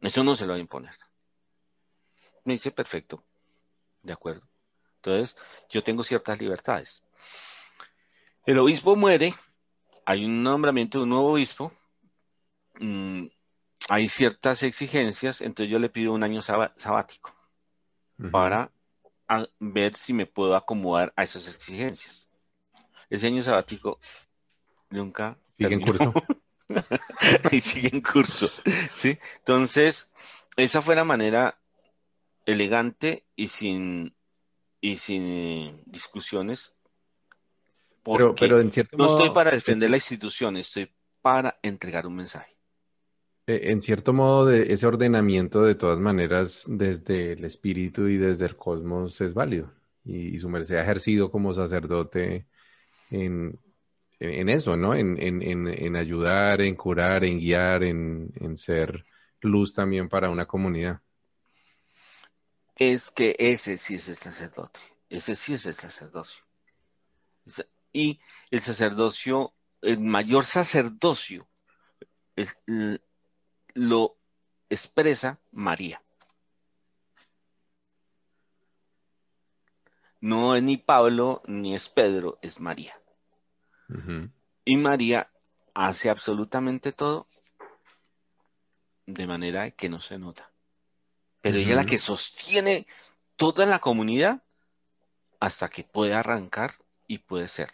Eso 0.00 0.24
no 0.24 0.34
se 0.34 0.46
lo 0.46 0.52
voy 0.52 0.58
a 0.58 0.62
imponer. 0.62 0.94
Me 2.44 2.54
dice, 2.54 2.72
perfecto. 2.72 3.22
De 4.02 4.12
acuerdo. 4.12 4.42
Entonces, 4.96 5.36
yo 5.70 5.84
tengo 5.84 6.02
ciertas 6.02 6.40
libertades. 6.40 7.04
El 8.44 8.58
obispo 8.58 8.96
muere, 8.96 9.34
hay 10.04 10.24
un 10.24 10.42
nombramiento 10.42 10.98
de 10.98 11.04
un 11.04 11.10
nuevo 11.10 11.32
obispo, 11.32 11.72
Mm, 12.80 13.26
hay 13.88 14.08
ciertas 14.08 14.62
exigencias, 14.62 15.40
entonces 15.40 15.70
yo 15.70 15.78
le 15.78 15.88
pido 15.88 16.12
un 16.12 16.22
año 16.22 16.42
sabático 16.42 17.34
para 18.30 18.72
ver 19.58 19.96
si 19.96 20.12
me 20.12 20.26
puedo 20.26 20.56
acomodar 20.56 21.12
a 21.16 21.24
esas 21.24 21.48
exigencias. 21.48 22.30
Ese 23.10 23.28
año 23.28 23.42
sabático 23.42 23.98
nunca 24.90 25.38
sigue 25.56 25.74
en 25.74 25.80
curso. 25.80 26.12
y 27.52 27.60
sigue 27.60 27.90
en 27.92 28.00
curso. 28.00 28.50
¿sí? 28.94 29.18
Entonces, 29.38 30.12
esa 30.56 30.82
fue 30.82 30.96
la 30.96 31.04
manera 31.04 31.58
elegante 32.46 33.24
y 33.36 33.48
sin, 33.48 34.16
y 34.80 34.96
sin 34.98 35.82
discusiones. 35.86 36.74
Pero, 38.02 38.34
pero 38.34 38.60
en 38.60 38.70
cierto 38.70 38.96
no 38.96 39.06
estoy 39.06 39.30
para 39.30 39.50
defender 39.50 39.90
la 39.90 39.96
institución, 39.96 40.56
estoy 40.56 40.92
para 41.22 41.56
entregar 41.62 42.06
un 42.06 42.16
mensaje. 42.16 42.55
E, 43.46 43.70
en 43.70 43.80
cierto 43.80 44.12
modo, 44.12 44.50
ese 44.50 44.86
ordenamiento, 44.86 45.62
de 45.62 45.76
todas 45.76 46.00
maneras, 46.00 46.64
desde 46.68 47.32
el 47.32 47.44
espíritu 47.44 48.08
y 48.08 48.16
desde 48.16 48.46
el 48.46 48.56
cosmos 48.56 49.20
es 49.20 49.34
válido. 49.34 49.72
Y, 50.04 50.38
su 50.38 50.48
merced 50.48 50.76
ha 50.76 50.82
ejercido 50.82 51.30
como 51.30 51.54
sacerdote 51.54 52.46
en, 53.10 53.58
eso, 54.20 54.76
¿no? 54.76 54.94
En, 54.94 55.96
ayudar, 55.96 56.60
en 56.60 56.74
curar, 56.74 57.24
en 57.24 57.38
guiar, 57.38 57.82
en, 57.84 58.56
ser 58.56 59.04
luz 59.40 59.74
también 59.74 60.08
para 60.08 60.30
una 60.30 60.46
comunidad. 60.46 61.00
Es 62.76 63.10
que 63.10 63.36
ese 63.38 63.76
sí 63.76 63.94
es 63.94 64.08
el 64.08 64.16
sacerdote. 64.16 64.80
Ese 65.08 65.36
sí 65.36 65.54
es 65.54 65.66
el 65.66 65.74
sacerdocio. 65.74 66.44
Y 67.92 68.20
el 68.50 68.60
sacerdocio, 68.62 69.54
el 69.82 70.00
mayor 70.00 70.44
sacerdocio, 70.44 71.48
lo 73.76 74.16
expresa 74.70 75.38
María. 75.52 76.02
No 80.20 80.56
es 80.56 80.62
ni 80.62 80.78
Pablo 80.78 81.42
ni 81.46 81.74
es 81.74 81.88
Pedro, 81.88 82.38
es 82.42 82.58
María. 82.58 82.98
Y 84.64 84.76
María 84.76 85.30
hace 85.74 86.10
absolutamente 86.10 86.92
todo 86.92 87.28
de 89.04 89.26
manera 89.26 89.70
que 89.70 89.88
no 89.88 90.00
se 90.00 90.18
nota. 90.18 90.50
Pero 91.42 91.58
ella 91.58 91.70
es 91.70 91.76
la 91.76 91.86
que 91.86 91.98
sostiene 91.98 92.88
toda 93.36 93.66
la 93.66 93.78
comunidad 93.78 94.42
hasta 95.38 95.68
que 95.68 95.84
puede 95.84 96.14
arrancar 96.14 96.74
y 97.06 97.18
puede 97.18 97.46
ser. 97.46 97.70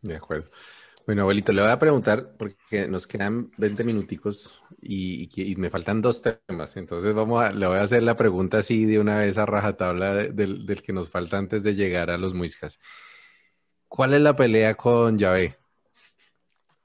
De 0.00 0.16
acuerdo. 0.16 0.50
Bueno, 1.06 1.22
abuelito, 1.22 1.52
le 1.52 1.60
voy 1.60 1.70
a 1.70 1.78
preguntar, 1.78 2.34
porque 2.38 2.88
nos 2.88 3.06
quedan 3.06 3.50
20 3.58 3.84
minuticos 3.84 4.62
y, 4.80 5.54
me 5.58 5.68
faltan 5.68 6.00
dos 6.00 6.22
temas. 6.22 6.78
Entonces 6.78 7.14
vamos 7.14 7.42
a, 7.42 7.52
le 7.52 7.66
voy 7.66 7.76
a 7.76 7.82
hacer 7.82 8.02
la 8.02 8.16
pregunta 8.16 8.56
así 8.58 8.86
de 8.86 8.98
una 8.98 9.18
vez 9.18 9.36
a 9.36 9.44
rajatabla 9.44 10.14
del, 10.14 10.82
que 10.82 10.94
nos 10.94 11.10
falta 11.10 11.36
antes 11.36 11.62
de 11.62 11.74
llegar 11.74 12.10
a 12.10 12.16
los 12.16 12.32
muiscas. 12.32 12.80
¿Cuál 13.86 14.14
es 14.14 14.22
la 14.22 14.34
pelea 14.34 14.74
con 14.76 15.18
Yahvé? 15.18 15.58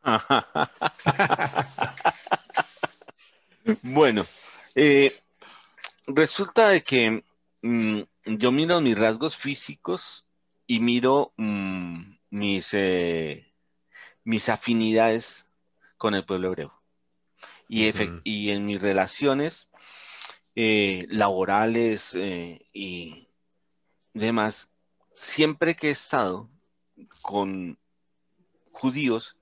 bueno, 3.84 4.26
eh, 4.76 5.18
resulta 6.08 6.70
de 6.70 6.84
que 6.84 7.24
mm, 7.62 8.02
yo 8.26 8.52
miro 8.52 8.82
mis 8.82 9.00
rasgos 9.00 9.38
físicos 9.38 10.26
y 10.68 10.82
miro 10.82 11.32
mm, 11.38 12.18
mis... 12.32 12.74
Eh, 12.74 13.49
mis 14.24 14.50
afinidades 14.50 15.50
con 15.98 16.16
el 16.16 16.26
pueblo 16.26 16.50
hebreo. 16.50 16.74
Y, 17.68 17.92
y 18.24 18.50
en 18.50 18.66
mis 18.66 18.82
relaciones 18.82 19.70
eh, 20.56 21.06
laborales 21.10 22.16
eh, 22.16 22.66
y 22.74 23.28
demás, 24.14 24.72
siempre 25.16 25.76
que 25.76 25.90
he 25.90 25.92
estado 25.92 26.50
con 27.22 27.78
judíos, 28.72 29.38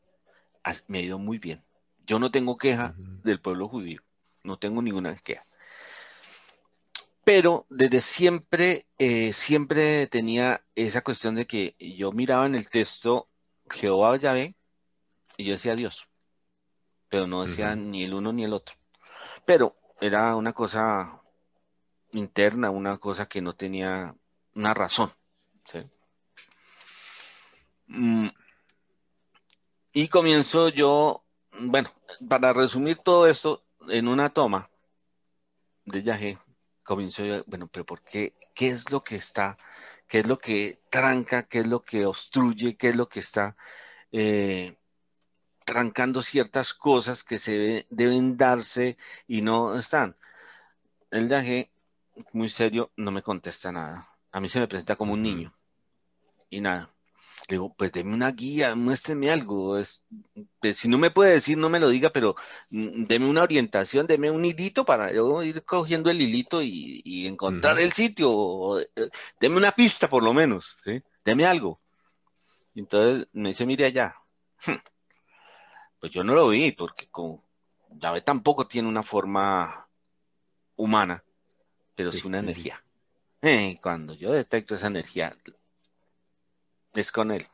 me 0.87 0.99
ha 0.99 1.01
ido 1.01 1.17
muy 1.17 1.37
bien. 1.37 1.63
Yo 2.05 2.19
no 2.19 2.31
tengo 2.31 2.57
queja 2.57 2.93
del 2.97 3.39
pueblo 3.39 3.67
judío, 3.67 4.01
no 4.43 4.57
tengo 4.57 4.81
ninguna 4.81 5.15
queja. 5.15 5.43
Pero 7.23 7.65
desde 7.69 8.01
siempre, 8.01 8.85
eh, 8.97 9.33
siempre 9.33 10.07
tenía 10.07 10.63
esa 10.75 11.01
cuestión 11.01 11.35
de 11.35 11.45
que 11.45 11.75
yo 11.79 12.11
miraba 12.11 12.45
en 12.45 12.55
el 12.55 12.69
texto 12.69 13.27
Jehová 13.69 14.17
Yahvé 14.17 14.56
y 15.37 15.45
yo 15.45 15.53
decía 15.53 15.75
Dios, 15.75 16.09
pero 17.09 17.27
no 17.27 17.45
decía 17.45 17.75
ni 17.75 18.03
el 18.03 18.15
uno 18.15 18.33
ni 18.33 18.43
el 18.43 18.53
otro. 18.53 18.75
Pero 19.45 19.77
era 20.01 20.35
una 20.35 20.51
cosa 20.51 21.21
interna, 22.11 22.71
una 22.71 22.97
cosa 22.97 23.27
que 23.27 23.41
no 23.41 23.53
tenía 23.53 24.15
una 24.55 24.73
razón. 24.73 25.11
Mm. 27.87 28.27
Y 29.93 30.07
comienzo 30.09 30.69
yo, 30.69 31.23
bueno, 31.51 31.93
para 32.27 32.51
resumir 32.53 32.97
todo 32.97 33.27
esto 33.27 33.63
en 33.89 34.07
una 34.07 34.29
toma 34.33 34.69
de 35.85 36.03
Yahé, 36.03 36.37
comienzo 36.83 37.23
yo, 37.23 37.43
bueno, 37.45 37.67
pero 37.67 37.85
¿por 37.85 38.01
qué? 38.01 38.33
¿Qué 38.53 38.69
es 38.69 38.91
lo 38.91 39.01
que 39.01 39.15
está? 39.15 39.57
¿Qué 40.07 40.19
es 40.19 40.27
lo 40.27 40.37
que 40.37 40.81
tranca? 40.89 41.43
¿Qué 41.43 41.59
es 41.59 41.67
lo 41.67 41.83
que 41.83 42.05
obstruye? 42.05 42.75
¿Qué 42.75 42.89
es 42.89 42.95
lo 42.95 43.07
que 43.07 43.19
está 43.19 43.55
eh, 44.11 44.76
trancando 45.67 46.21
ciertas 46.21 46.73
cosas 46.73 47.25
que 47.25 47.37
se 47.37 47.85
deben 47.89 48.37
darse 48.37 48.97
y 49.27 49.41
no 49.41 49.77
están. 49.77 50.15
El 51.11 51.27
viaje, 51.27 51.69
muy 52.31 52.47
serio, 52.47 52.91
no 52.95 53.11
me 53.11 53.21
contesta 53.21 53.69
nada. 53.69 54.09
A 54.31 54.39
mí 54.39 54.47
se 54.47 54.61
me 54.61 54.67
presenta 54.69 54.95
como 54.95 55.11
un 55.11 55.21
niño. 55.21 55.53
Y 56.49 56.61
nada. 56.61 56.89
Le 57.49 57.55
digo, 57.55 57.75
pues 57.77 57.91
deme 57.91 58.13
una 58.13 58.31
guía, 58.31 58.75
muéstreme 58.75 59.29
algo. 59.29 59.77
Es, 59.77 60.05
pues, 60.61 60.77
si 60.77 60.87
no 60.87 60.97
me 60.97 61.11
puede 61.11 61.33
decir, 61.33 61.57
no 61.57 61.69
me 61.69 61.81
lo 61.81 61.89
diga, 61.89 62.11
pero 62.11 62.35
mm, 62.69 63.03
deme 63.03 63.25
una 63.25 63.43
orientación, 63.43 64.07
deme 64.07 64.31
un 64.31 64.45
hilito 64.45 64.85
para 64.85 65.11
yo 65.11 65.43
ir 65.43 65.63
cogiendo 65.65 66.09
el 66.09 66.21
hilito 66.21 66.61
y, 66.61 67.27
encontrar 67.27 67.77
el 67.81 67.91
sitio. 67.91 68.79
Eh, 68.79 68.87
deme 69.41 69.57
una 69.57 69.73
pista 69.73 70.09
por 70.09 70.23
lo 70.23 70.33
menos, 70.33 70.77
¿sí? 70.85 71.03
Deme 71.25 71.45
algo. 71.45 71.81
Entonces 72.73 73.27
me 73.33 73.49
dice, 73.49 73.65
mire 73.65 73.83
allá. 73.85 74.15
Pues 75.99 76.11
yo 76.11 76.23
no 76.23 76.33
lo 76.33 76.49
vi, 76.49 76.71
porque 76.71 77.07
como 77.09 77.43
ve 77.89 78.21
tampoco 78.21 78.67
tiene 78.67 78.87
una 78.87 79.03
forma 79.03 79.87
humana, 80.75 81.23
pero 81.95 82.11
sí, 82.11 82.25
una 82.25 82.39
energía. 82.39 82.83
Eh, 83.41 83.79
cuando 83.81 84.13
yo 84.13 84.31
detecto 84.31 84.75
esa 84.75 84.87
energía, 84.87 85.35
es 86.93 87.11
con 87.11 87.31
él. 87.31 87.47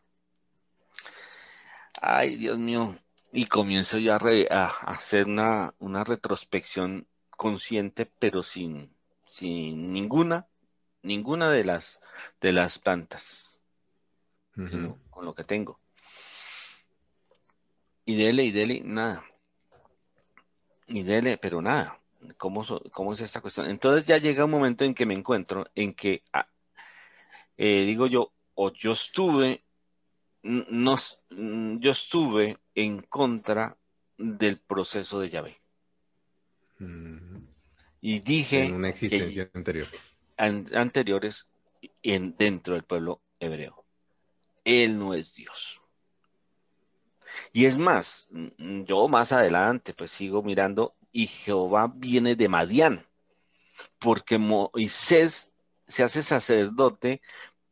Ay, 2.02 2.36
Dios 2.36 2.58
mío. 2.58 2.96
Y 3.32 3.48
comienzo 3.48 3.98
yo 3.98 4.14
a, 4.14 4.68
hacer 4.68 5.26
una, 5.26 5.74
una, 5.80 6.04
retrospección 6.04 7.08
consciente, 7.32 8.06
pero 8.06 8.44
sin, 8.44 8.94
sin 9.26 9.92
ninguna, 9.92 10.48
ninguna 11.02 11.50
de 11.50 11.66
las, 11.66 12.00
de 12.42 12.54
las 12.54 12.78
plantas, 12.78 13.60
sino 14.56 15.00
con 15.10 15.26
lo 15.26 15.34
que 15.34 15.44
tengo. 15.44 15.80
Y 18.06 18.16
dele, 18.16 18.44
y 18.44 18.52
dele, 18.52 18.82
nada. 18.84 19.24
Y 20.88 21.04
dele, 21.04 21.38
pero 21.38 21.62
nada. 21.62 21.98
¿Cómo, 22.38 22.66
¿Cómo 22.92 23.14
es 23.14 23.22
esta 23.22 23.42
cuestión? 23.42 23.70
Entonces 23.70 24.06
ya 24.06 24.18
llega 24.18 24.46
un 24.46 24.52
momento 24.52 24.86
en 24.86 24.94
que 24.94 25.06
me 25.06 25.14
encuentro 25.14 25.66
en 25.76 25.94
que, 25.94 26.24
ah, 26.34 26.48
eh, 27.58 27.84
digo 27.86 28.08
yo, 28.08 28.32
o 28.56 28.72
yo 28.72 28.94
estuve, 28.94 29.64
no, 30.44 30.98
yo 31.30 31.92
estuve 31.92 32.58
en 32.76 33.02
contra 33.02 33.78
del 34.18 34.60
proceso 34.60 35.20
de 35.20 35.30
llave. 35.30 35.62
Y 38.02 38.20
dije... 38.20 38.66
En 38.66 38.74
una 38.74 38.90
existencia 38.90 39.50
anterior. 39.54 39.88
anteriores 40.38 41.48
en, 42.02 42.36
dentro 42.38 42.74
del 42.74 42.84
pueblo 42.84 43.22
hebreo. 43.40 43.86
Él 44.66 44.98
no 44.98 45.14
es 45.14 45.34
Dios. 45.34 45.83
Y 47.52 47.66
es 47.66 47.78
más, 47.78 48.28
mm, 48.32 48.84
yo 48.84 49.08
más 49.08 49.32
adelante 49.32 49.94
pues 49.94 50.12
sigo 50.12 50.44
mirando 50.44 50.96
y 51.12 51.28
Jehová 51.28 51.92
viene 51.94 52.36
de 52.36 52.50
Madián, 52.50 53.06
porque 54.00 54.38
Moisés 54.38 55.52
se 55.88 56.04
hace 56.04 56.24
sacerdote 56.24 57.22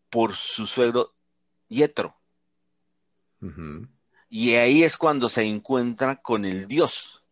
por 0.10 0.36
su 0.36 0.68
suegro 0.68 1.16
Yetro. 1.68 2.16
Y 4.30 4.56
ahí 4.56 4.84
es 4.84 4.98
cuando 4.98 5.30
se 5.30 5.42
encuentra 5.44 6.18
con 6.18 6.46
el 6.46 6.68
Dios 6.68 7.24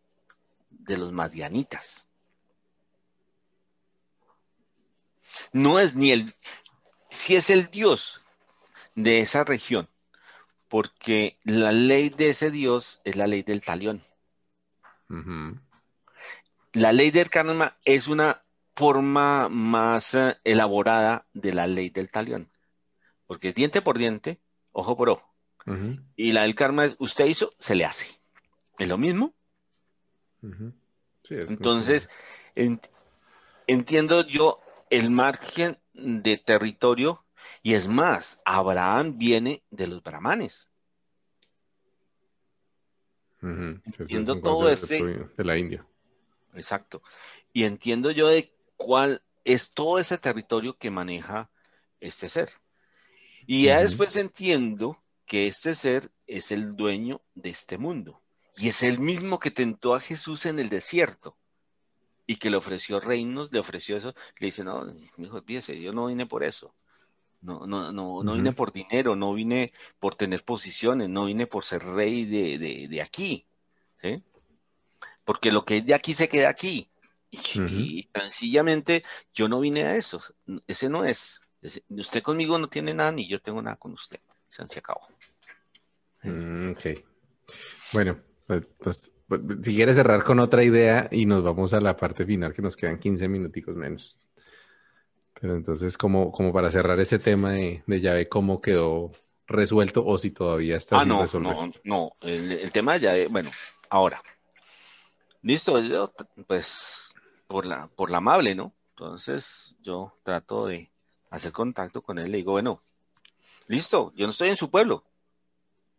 de 0.70 0.98
los 0.98 1.12
madianitas. 1.12 2.08
No 5.52 5.78
es 5.78 5.94
ni 5.94 6.10
el, 6.10 6.34
si 7.08 7.36
es 7.36 7.50
el 7.50 7.70
Dios 7.70 8.22
de 8.94 9.20
esa 9.20 9.44
región, 9.44 9.88
porque 10.70 11.36
la 11.42 11.72
ley 11.72 12.10
de 12.10 12.30
ese 12.30 12.52
Dios 12.52 13.00
es 13.02 13.16
la 13.16 13.26
ley 13.26 13.42
del 13.42 13.60
talión. 13.60 14.00
La 16.72 16.92
ley 16.92 17.10
del 17.10 17.28
karma 17.28 17.76
es 17.84 18.06
una 18.06 18.44
forma 18.76 19.48
más 19.48 20.14
eh, 20.14 20.36
elaborada 20.44 21.26
de 21.34 21.52
la 21.52 21.66
ley 21.66 21.90
del 21.90 22.12
talión, 22.12 22.48
porque 23.26 23.52
diente 23.52 23.82
por 23.82 23.98
diente, 23.98 24.38
ojo 24.70 24.96
por 24.96 25.10
ojo. 25.10 25.34
Y 26.14 26.32
la 26.32 26.42
del 26.42 26.54
karma 26.54 26.84
es, 26.84 26.96
usted 27.00 27.26
hizo, 27.26 27.50
se 27.58 27.74
le 27.74 27.84
hace. 27.84 28.06
¿Es 28.78 28.88
lo 28.88 28.96
mismo? 28.96 29.34
Entonces, 31.28 32.08
entiendo 33.66 34.26
yo 34.26 34.60
el 34.88 35.10
margen 35.10 35.78
de 35.92 36.38
territorio 36.38 37.24
y 37.62 37.74
es 37.74 37.86
más, 37.86 38.40
Abraham 38.44 39.18
viene 39.18 39.62
de 39.70 39.86
los 39.86 40.02
brahmanes. 40.02 40.68
Entiendo 43.42 44.40
todo 44.40 44.68
ese... 44.70 45.02
De 45.36 45.44
la 45.44 45.56
India. 45.56 45.86
Exacto. 46.54 47.02
Y 47.52 47.64
entiendo 47.64 48.10
yo 48.10 48.28
de 48.28 48.54
cuál 48.76 49.22
es 49.44 49.72
todo 49.72 49.98
ese 49.98 50.18
territorio 50.18 50.76
que 50.76 50.90
maneja 50.90 51.50
este 52.00 52.28
ser. 52.28 52.50
Y 53.46 53.64
ya 53.64 53.82
después 53.82 54.16
entiendo 54.16 55.02
que 55.26 55.46
este 55.46 55.74
ser 55.74 56.10
es 56.26 56.52
el 56.52 56.76
dueño 56.76 57.20
de 57.34 57.50
este 57.50 57.78
mundo. 57.78 58.22
Y 58.56 58.68
es 58.68 58.82
el 58.82 58.98
mismo 58.98 59.38
que 59.38 59.50
tentó 59.50 59.94
a 59.94 60.00
Jesús 60.00 60.46
en 60.46 60.58
el 60.58 60.68
desierto 60.68 61.36
y 62.26 62.36
que 62.36 62.50
le 62.50 62.56
ofreció 62.56 63.00
reinos, 63.00 63.50
le 63.52 63.58
ofreció 63.58 63.96
eso. 63.96 64.14
Le 64.38 64.46
dice, 64.46 64.64
no, 64.64 64.84
mi 65.16 65.26
hijo, 65.26 65.42
fíjese, 65.42 65.80
yo 65.80 65.92
no 65.92 66.06
vine 66.06 66.26
por 66.26 66.44
eso. 66.44 66.74
No, 67.42 67.66
no, 67.66 67.90
no, 67.92 68.22
no 68.22 68.34
vine 68.34 68.52
por 68.52 68.72
dinero, 68.72 69.16
no 69.16 69.32
vine 69.32 69.72
por 69.98 70.14
tener 70.14 70.44
posiciones, 70.44 71.08
no 71.08 71.24
vine 71.24 71.46
por 71.46 71.64
ser 71.64 71.82
rey 71.82 72.26
de, 72.26 72.88
de, 72.88 73.02
aquí. 73.02 73.46
Porque 75.24 75.50
lo 75.50 75.64
que 75.64 75.78
es 75.78 75.86
de 75.86 75.94
aquí 75.94 76.12
se 76.12 76.28
queda 76.28 76.50
aquí. 76.50 76.90
Y, 77.30 78.08
sencillamente 78.14 79.04
yo 79.32 79.48
no 79.48 79.60
vine 79.60 79.84
a 79.84 79.96
eso. 79.96 80.20
Ese 80.66 80.88
no 80.88 81.04
es. 81.04 81.40
usted 81.88 82.22
conmigo 82.22 82.58
no 82.58 82.68
tiene 82.68 82.92
nada 82.92 83.12
ni 83.12 83.28
yo 83.28 83.40
tengo 83.40 83.62
nada 83.62 83.76
con 83.76 83.92
usted. 83.92 84.20
Se, 84.48 84.78
acabó. 84.78 85.02
Mm, 86.24 86.72
ok. 86.72 86.84
Bueno, 87.92 88.20
pues, 88.46 88.66
pues, 88.78 89.12
pues, 89.28 89.40
si 89.62 89.74
quieres 89.74 89.96
cerrar 89.96 90.24
con 90.24 90.40
otra 90.40 90.64
idea 90.64 91.08
y 91.10 91.24
nos 91.24 91.42
vamos 91.44 91.72
a 91.72 91.80
la 91.80 91.96
parte 91.96 92.26
final 92.26 92.52
que 92.52 92.62
nos 92.62 92.76
quedan 92.76 92.98
15 92.98 93.28
minuticos 93.28 93.76
menos. 93.76 94.20
Pero 95.40 95.56
entonces, 95.56 95.96
como, 95.96 96.30
como 96.30 96.52
para 96.52 96.70
cerrar 96.70 97.00
ese 97.00 97.18
tema 97.18 97.52
de, 97.52 97.82
de 97.86 98.00
llave, 98.00 98.28
¿cómo 98.28 98.60
quedó 98.60 99.10
resuelto 99.46 100.04
o 100.04 100.16
si 100.16 100.30
todavía 100.30 100.76
está 100.76 101.00
ah, 101.00 101.04
no, 101.04 101.26
No, 101.34 101.72
no, 101.82 102.12
el, 102.20 102.70
tema 102.72 102.94
de 102.94 103.00
llave, 103.00 103.26
bueno, 103.28 103.50
ahora. 103.88 104.22
Listo, 105.42 105.80
yo, 105.80 106.12
pues, 106.46 107.14
por 107.46 107.66
la, 107.66 107.88
por 107.88 108.10
la 108.10 108.18
amable, 108.18 108.54
¿no? 108.54 108.74
Entonces, 108.90 109.74
yo 109.80 110.12
trato 110.22 110.66
de 110.66 110.90
hacer 111.30 111.52
contacto 111.52 112.02
con 112.02 112.18
él. 112.18 112.30
Le 112.30 112.38
digo, 112.38 112.52
bueno, 112.52 112.82
listo, 113.66 114.12
yo 114.14 114.26
no 114.26 114.32
estoy 114.32 114.50
en 114.50 114.56
su 114.56 114.70
pueblo. 114.70 115.04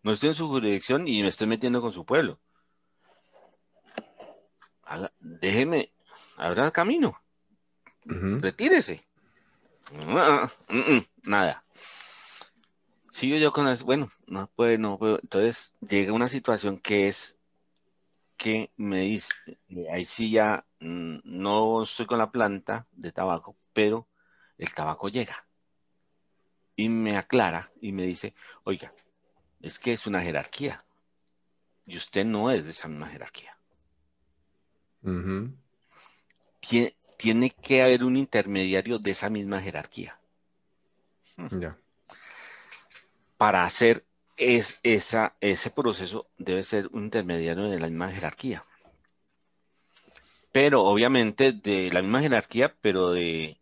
No 0.03 0.13
estoy 0.13 0.29
en 0.29 0.35
su 0.35 0.47
jurisdicción 0.47 1.07
y 1.07 1.21
me 1.21 1.27
estoy 1.27 1.47
metiendo 1.47 1.81
con 1.81 1.93
su 1.93 2.05
pueblo. 2.05 2.39
déjeme, 5.19 5.91
abra 6.37 6.65
el 6.65 6.71
camino. 6.71 7.19
Retírese. 8.05 9.03
Nada. 11.23 11.63
Sigo 13.11 13.37
yo 13.37 13.51
con 13.51 13.67
eso. 13.67 13.85
Bueno, 13.85 14.11
no 14.27 14.47
puede, 14.47 14.77
no 14.77 14.97
puedo. 14.97 15.19
Entonces 15.21 15.75
llega 15.81 16.13
una 16.13 16.27
situación 16.27 16.79
que 16.79 17.07
es 17.07 17.37
que 18.37 18.71
me 18.75 19.01
dice, 19.01 19.29
ahí 19.91 20.05
sí 20.05 20.31
ya 20.31 20.65
mm, 20.79 21.19
no 21.23 21.83
estoy 21.83 22.07
con 22.07 22.17
la 22.17 22.31
planta 22.31 22.87
de 22.91 23.11
tabaco, 23.11 23.55
pero 23.73 24.07
el 24.57 24.73
tabaco 24.73 25.09
llega. 25.09 25.45
Y 26.75 26.89
me 26.89 27.17
aclara 27.17 27.71
y 27.81 27.91
me 27.91 28.03
dice, 28.03 28.33
oiga, 28.63 28.93
es 29.61 29.77
que 29.77 29.93
es 29.93 30.07
una 30.07 30.21
jerarquía. 30.21 30.83
Y 31.85 31.97
usted 31.97 32.25
no 32.25 32.49
es 32.49 32.65
de 32.65 32.71
esa 32.71 32.87
misma 32.87 33.09
jerarquía 33.09 33.55
tiene 37.21 37.51
que 37.51 37.83
haber 37.83 38.03
un 38.03 38.17
intermediario 38.17 38.97
de 38.97 39.11
esa 39.11 39.29
misma 39.29 39.61
jerarquía. 39.61 40.19
Ya. 41.51 41.77
Para 43.37 43.63
hacer 43.63 44.03
es, 44.37 44.79
esa, 44.81 45.35
ese 45.39 45.69
proceso 45.69 46.27
debe 46.39 46.63
ser 46.63 46.87
un 46.93 47.03
intermediario 47.03 47.69
de 47.69 47.79
la 47.79 47.87
misma 47.89 48.11
jerarquía. 48.11 48.65
Pero 50.51 50.81
obviamente 50.81 51.51
de 51.51 51.91
la 51.93 52.01
misma 52.01 52.21
jerarquía, 52.21 52.75
pero 52.81 53.11
de, 53.11 53.59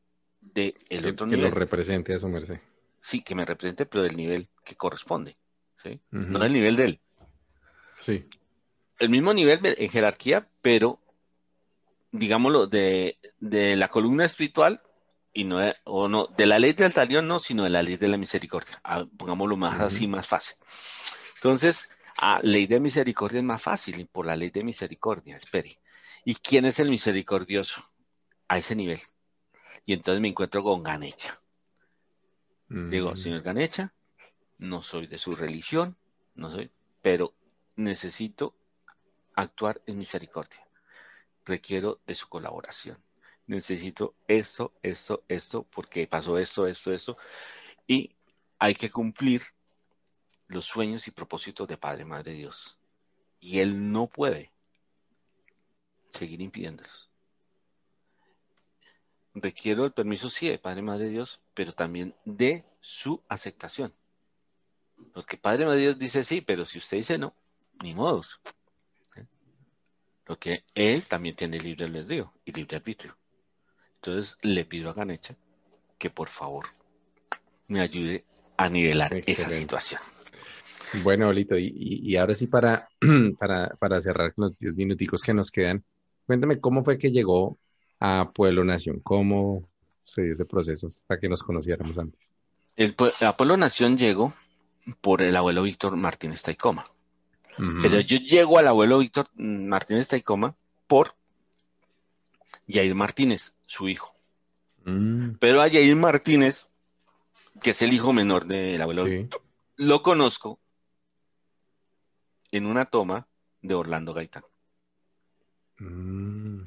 el 0.56 1.06
otro 1.06 1.27
nivel. 1.27 1.41
Que 1.45 1.49
lo 1.49 1.56
represente 1.56 2.14
a 2.14 2.19
su 2.19 2.30
merced. 2.30 2.60
Sí, 3.02 3.22
que 3.22 3.36
me 3.36 3.44
represente, 3.44 3.86
pero 3.86 4.06
del 4.06 4.15
nivel 4.15 4.48
que 4.64 4.76
corresponde. 4.76 5.36
¿sí? 5.84 5.99
No 6.11 6.40
del 6.40 6.53
nivel 6.53 6.77
de 6.77 6.86
él. 6.86 6.99
Sí. 7.98 8.26
El 8.99 9.10
mismo 9.10 9.34
nivel 9.34 9.60
en 9.77 9.90
jerarquía, 9.90 10.48
pero 10.61 10.99
digámoslo, 12.11 12.68
de, 12.68 13.19
de 13.40 13.76
la 13.76 13.90
columna 13.90 14.26
espiritual 14.26 14.81
y 15.34 15.44
no 15.44 15.57
de, 15.57 15.76
o 15.84 16.07
no 16.07 16.27
de 16.27 16.45
la 16.45 16.60
ley 16.60 16.73
del 16.73 16.94
talión 16.94 17.27
no, 17.27 17.40
sino 17.40 17.64
de 17.64 17.69
la 17.69 17.84
ley 17.84 17.98
de 17.98 18.07
la 18.07 18.18
misericordia. 18.18 18.80
Ah, 18.84 19.06
pongámoslo 19.18 19.57
más 19.57 19.80
así, 19.80 20.07
más 20.07 20.27
fácil. 20.27 20.57
Entonces, 21.36 21.90
a 22.18 22.40
ley 22.41 22.68
de 22.68 22.80
misericordia 22.80 23.40
es 23.40 23.45
más 23.45 23.61
fácil 23.61 24.07
por 24.07 24.26
la 24.26 24.36
ley 24.36 24.49
de 24.49 24.64
misericordia, 24.64 25.38
espere. 25.38 25.80
¿Y 26.26 26.36
quién 26.36 26.65
es 26.65 26.80
el 26.80 26.90
misericordioso? 26.90 27.81
A 28.48 28.57
ese 28.57 28.76
nivel. 28.76 28.99
Y 29.86 29.94
entonces 29.94 30.22
me 30.22 30.27
encuentro 30.27 30.64
con 30.64 30.84
Ganecha. 30.84 31.40
Digo, 32.68 33.15
señor 33.15 33.41
Ganecha, 33.41 33.94
no 34.60 34.84
soy 34.84 35.07
de 35.07 35.18
su 35.18 35.36
religión, 35.36 35.98
no 36.36 36.52
soy, 36.52 36.69
pero 37.02 37.34
necesito 37.76 38.53
actuar 39.34 39.81
en 39.88 39.98
misericordia 39.98 40.69
requiero 41.50 42.00
de 42.08 42.16
su 42.16 42.30
colaboración. 42.30 43.04
Necesito 43.48 44.16
esto, 44.28 44.74
esto, 44.82 45.24
esto, 45.28 45.64
porque 45.64 46.08
pasó 46.08 46.38
esto, 46.38 46.68
esto, 46.68 46.94
esto. 46.94 47.18
Y 47.88 48.16
hay 48.60 48.76
que 48.76 48.92
cumplir 48.92 49.42
los 50.48 50.66
sueños 50.66 51.08
y 51.08 51.12
propósitos 51.12 51.68
de 51.68 51.78
Padre, 51.78 52.06
Madre 52.06 52.34
Dios. 52.34 52.80
Y 53.40 53.60
Él 53.60 53.92
no 53.92 54.08
puede 54.08 54.52
seguir 56.14 56.42
impidiéndolos. 56.42 57.10
Requiero 59.34 59.86
el 59.86 59.94
permiso, 59.94 60.30
sí, 60.30 60.48
de 60.50 60.60
Padre, 60.60 60.82
Madre 60.82 61.10
Dios, 61.10 61.42
pero 61.54 61.74
también 61.74 62.16
de 62.26 62.66
su 62.82 63.24
aceptación. 63.28 63.94
Porque 65.14 65.38
Padre, 65.38 65.66
Madre 65.66 65.82
Dios 65.82 66.00
dice 66.00 66.24
sí, 66.24 66.42
pero 66.42 66.66
si 66.66 66.78
usted 66.78 66.98
dice 66.98 67.18
no, 67.18 67.34
ni 67.82 67.94
modos. 67.94 68.40
Porque 70.30 70.64
él 70.76 71.06
también 71.06 71.35
tiene 71.35 71.57
libre 71.57 71.85
albedrío 71.85 72.31
y 72.45 72.51
libre 72.51 72.77
arbitrio. 72.77 73.18
Entonces 73.95 74.38
le 74.43 74.64
pido 74.64 74.91
a 74.91 74.93
Ganecha 74.93 75.35
que 75.97 76.11
por 76.11 76.30
favor 76.30 76.68
me 77.68 77.81
ayude 77.81 78.26
a 78.56 78.69
nivelar 78.69 79.11
esa 79.26 79.49
situación. 79.49 79.99
Bueno, 81.01 81.30
Olito, 81.30 81.56
y, 81.57 82.15
ahora 82.15 82.35
sí 82.35 82.45
para, 82.47 82.88
para, 83.39 84.01
cerrar 84.03 84.35
con 84.35 84.43
los 84.43 84.56
10 84.60 84.76
minuticos 84.76 85.23
que 85.23 85.34
nos 85.34 85.49
quedan, 85.49 85.84
cuéntame 86.27 86.60
cómo 86.60 86.84
fue 86.84 86.99
que 86.99 87.10
llegó 87.10 87.57
a 87.99 88.30
Pueblo 88.31 88.64
Nación, 88.64 88.99
cómo 89.01 89.68
se 90.03 90.22
dio 90.22 90.34
ese 90.34 90.45
proceso 90.45 90.85
hasta 90.85 91.19
que 91.19 91.27
nos 91.27 91.41
conociéramos 91.41 91.97
antes. 91.97 92.35
El, 92.76 92.95
a 93.22 93.35
Pueblo 93.35 93.57
Nación 93.57 93.97
llegó 93.97 94.31
por 95.01 95.23
el 95.23 95.35
abuelo 95.35 95.64
Víctor 95.64 95.95
Martínez 95.95 96.43
Taicoma. 96.43 96.85
Pero 97.81 97.99
yo 97.99 98.18
llego 98.18 98.57
al 98.57 98.68
abuelo 98.68 98.99
Víctor 98.99 99.27
Martínez 99.36 100.07
Taicoma 100.07 100.56
por 100.88 101.15
Yair 102.68 102.95
Martínez, 102.95 103.56
su 103.65 103.90
hijo. 103.90 104.15
Mm. 104.86 105.31
Pero 105.40 105.61
a 105.61 105.68
Yair 105.68 105.95
Martínez, 105.95 106.69
que 107.61 107.72
es 107.72 107.81
el 107.81 107.94
hijo 107.94 108.14
menor 108.14 108.45
del 108.45 108.81
abuelo 108.81 109.03
Víctor, 109.03 109.41
lo 109.76 110.02
conozco 110.02 110.60
en 112.52 112.65
una 112.65 112.86
toma 112.86 113.27
de 113.61 113.76
Orlando 113.76 114.14
Gaitán. 114.14 114.44
Mm. 115.80 116.61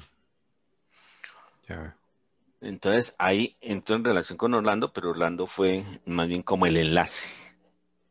Entonces 2.61 3.15
ahí 3.17 3.57
entró 3.61 3.95
en 3.95 4.03
relación 4.03 4.37
con 4.37 4.53
Orlando, 4.53 4.93
pero 4.93 5.09
Orlando 5.09 5.47
fue 5.47 5.83
más 6.05 6.27
bien 6.27 6.43
como 6.43 6.65
el 6.65 6.77
enlace 6.77 7.29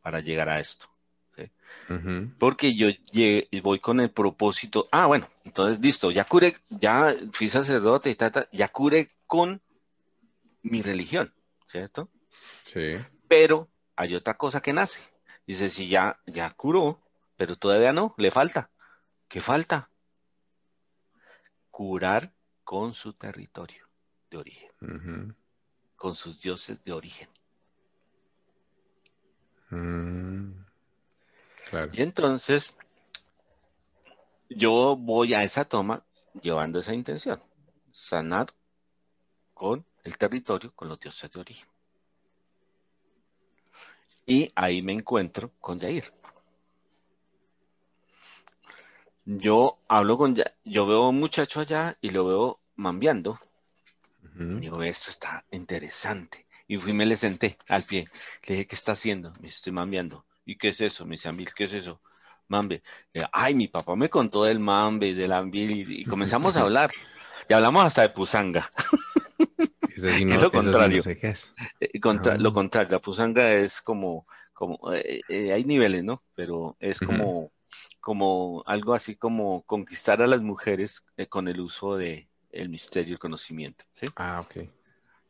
para 0.01 0.19
llegar 0.19 0.49
a 0.49 0.59
esto. 0.59 0.92
Porque 2.39 2.75
yo 2.75 2.87
voy 3.61 3.79
con 3.79 3.99
el 3.99 4.09
propósito, 4.09 4.87
ah, 4.91 5.07
bueno, 5.07 5.29
entonces 5.43 5.79
listo, 5.79 6.11
ya 6.11 6.23
curé, 6.23 6.55
ya 6.69 7.15
fui 7.31 7.49
sacerdote 7.49 8.09
y 8.09 8.15
tal, 8.15 8.47
ya 8.51 8.67
curé 8.69 9.11
con 9.27 9.61
mi 10.61 10.81
religión, 10.81 11.33
¿cierto? 11.67 12.09
Sí. 12.63 12.95
Pero 13.27 13.69
hay 13.95 14.15
otra 14.15 14.35
cosa 14.35 14.61
que 14.61 14.73
nace. 14.73 15.01
Dice, 15.45 15.69
si 15.69 15.87
ya, 15.87 16.19
ya 16.25 16.49
curó, 16.51 17.01
pero 17.35 17.57
todavía 17.57 17.91
no, 17.91 18.15
le 18.17 18.31
falta. 18.31 18.69
¿Qué 19.27 19.41
falta? 19.41 19.89
curar 21.73 22.31
con 22.63 22.93
su 22.93 23.13
territorio 23.13 23.89
de 24.29 24.37
origen, 24.37 25.35
con 25.95 26.13
sus 26.13 26.39
dioses 26.39 26.83
de 26.83 26.93
origen. 26.93 27.27
Mm, 29.71 30.62
y 31.91 32.01
entonces 32.01 32.77
yo 34.49 34.95
voy 34.95 35.33
a 35.33 35.43
esa 35.43 35.65
toma 35.65 36.05
llevando 36.41 36.79
esa 36.79 36.93
intención, 36.93 37.41
sanar 37.91 38.53
con 39.53 39.85
el 40.03 40.17
territorio, 40.17 40.73
con 40.75 40.89
los 40.89 40.99
dioses 40.99 41.31
de 41.31 41.39
origen. 41.39 41.67
Y 44.25 44.51
ahí 44.55 44.81
me 44.81 44.93
encuentro 44.93 45.51
con 45.59 45.79
Jair. 45.79 46.13
Yo 49.25 49.79
hablo 49.87 50.17
con 50.17 50.35
Jair, 50.35 50.53
yo 50.63 50.85
veo 50.85 51.03
a 51.03 51.09
un 51.09 51.19
muchacho 51.19 51.59
allá 51.59 51.97
y 52.01 52.09
lo 52.09 52.25
veo 52.25 52.59
mambiando. 52.75 53.39
Digo, 54.35 54.81
esto 54.81 55.11
está 55.11 55.45
interesante. 55.51 56.47
Y 56.67 56.77
fui 56.77 56.91
y 56.91 56.95
me 56.95 57.05
le 57.05 57.15
senté 57.15 57.57
al 57.67 57.83
pie. 57.83 58.07
Le 58.43 58.55
dije, 58.55 58.67
¿qué 58.67 58.75
está 58.75 58.93
haciendo? 58.93 59.31
Me 59.41 59.47
estoy 59.47 59.71
mambiando. 59.71 60.25
¿Y 60.45 60.57
qué 60.57 60.69
es 60.69 60.81
eso? 60.81 61.05
Me 61.05 61.15
dice, 61.15 61.29
Ambil, 61.29 61.53
¿qué 61.53 61.65
es 61.65 61.73
eso? 61.73 62.01
Mambe. 62.47 62.83
Ay, 63.31 63.55
mi 63.55 63.67
papá 63.67 63.95
me 63.95 64.09
contó 64.09 64.43
del 64.43 64.59
mambe, 64.59 65.13
del 65.13 65.31
ambil, 65.31 65.91
y, 65.91 66.05
comenzamos 66.05 66.55
a 66.55 66.61
hablar. 66.61 66.91
Y 67.49 67.53
hablamos 67.53 67.85
hasta 67.85 68.01
de 68.03 68.09
pusanga. 68.09 68.69
es 69.95 70.41
lo 70.41 70.51
contrario. 70.51 71.03
Lo 72.37 72.53
contrario, 72.53 72.91
la 72.91 72.99
pusanga 72.99 73.53
es 73.53 73.81
como, 73.81 74.27
como 74.53 74.79
eh, 74.93 75.21
eh, 75.29 75.53
hay 75.53 75.63
niveles, 75.63 76.03
¿no? 76.03 76.23
Pero 76.35 76.75
es 76.79 76.99
como, 76.99 77.51
como 77.99 78.63
algo 78.65 78.93
así 78.93 79.15
como 79.15 79.63
conquistar 79.63 80.21
a 80.21 80.27
las 80.27 80.41
mujeres 80.41 81.05
eh, 81.17 81.27
con 81.27 81.47
el 81.47 81.59
uso 81.59 81.95
de 81.95 82.27
el 82.51 82.69
misterio 82.69 83.11
y 83.11 83.13
el 83.13 83.19
conocimiento. 83.19 83.85
¿sí? 83.93 84.05
Ah, 84.15 84.41
ok. 84.45 84.67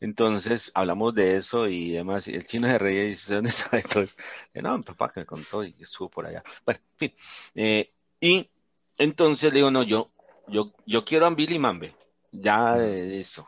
Entonces 0.03 0.69
hablamos 0.75 1.15
de 1.15 1.37
eso 1.37 1.65
y 1.69 1.95
además 1.95 2.27
el 2.27 2.45
chino 2.45 2.67
se 2.67 2.77
reía 2.77 3.05
y 3.05 3.09
dice, 3.11 3.35
¿dónde 3.35 3.51
está 3.51 3.77
Entonces, 3.77 4.17
no, 4.53 4.77
mi 4.77 4.83
papá 4.83 5.09
que 5.09 5.21
me 5.21 5.25
contó 5.25 5.63
y 5.63 5.73
estuvo 5.79 6.09
por 6.09 6.25
allá. 6.25 6.43
Bueno, 6.65 6.81
en 6.99 7.13
fin. 7.55 7.87
y 8.19 8.49
entonces 8.97 9.53
le 9.53 9.59
digo, 9.59 9.71
no, 9.71 9.81
yo, 9.83 10.11
yo, 10.49 10.73
yo 10.85 11.05
quiero 11.05 11.25
a 11.25 11.29
Billy 11.29 11.57
Mambe, 11.57 11.95
ya 12.33 12.75
de 12.75 13.21
eso. 13.21 13.47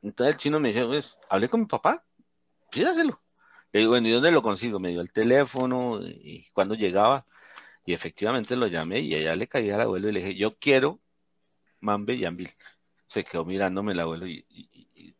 Entonces 0.00 0.34
el 0.34 0.40
chino 0.40 0.58
me 0.58 0.68
dice, 0.68 0.86
pues, 0.86 1.18
hablé 1.28 1.50
con 1.50 1.60
mi 1.60 1.66
papá, 1.66 2.02
pídaselo. 2.70 3.20
Le 3.70 3.80
digo, 3.80 3.90
bueno, 3.90 4.08
¿y 4.08 4.12
dónde 4.12 4.32
lo 4.32 4.40
consigo? 4.40 4.80
Me 4.80 4.88
dio 4.88 5.02
el 5.02 5.12
teléfono 5.12 6.00
y 6.02 6.48
cuando 6.54 6.74
llegaba, 6.74 7.26
y 7.84 7.92
efectivamente 7.92 8.56
lo 8.56 8.68
llamé 8.68 9.00
y 9.00 9.14
ella 9.14 9.36
le 9.36 9.48
caía 9.48 9.74
al 9.74 9.82
abuelo 9.82 10.08
y 10.08 10.12
le 10.12 10.20
dije, 10.20 10.34
yo 10.34 10.56
quiero 10.58 10.98
Mambe 11.80 12.14
y 12.14 12.24
Ambil. 12.24 12.50
Se 13.06 13.22
quedó 13.22 13.44
mirándome 13.44 13.92
el 13.92 14.00
abuelo 14.00 14.26
y, 14.26 14.46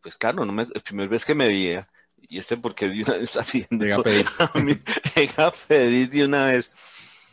pues 0.01 0.17
claro, 0.17 0.45
no 0.45 0.51
me, 0.51 0.65
la 0.65 0.79
primera 0.81 1.09
vez 1.09 1.25
que 1.25 1.35
me 1.35 1.47
veía, 1.47 1.87
y 2.17 2.37
este 2.37 2.57
porque 2.57 2.87
de 2.87 3.03
una 3.03 3.13
vez 3.13 3.23
está 3.23 3.43
pidiendo 3.43 3.85
Llega 3.85 3.97
a 3.97 4.03
pedir. 4.03 4.25
llega 5.15 5.47
a 5.47 5.51
pedir 5.51 6.09
de 6.09 6.25
una 6.25 6.45
vez. 6.47 6.71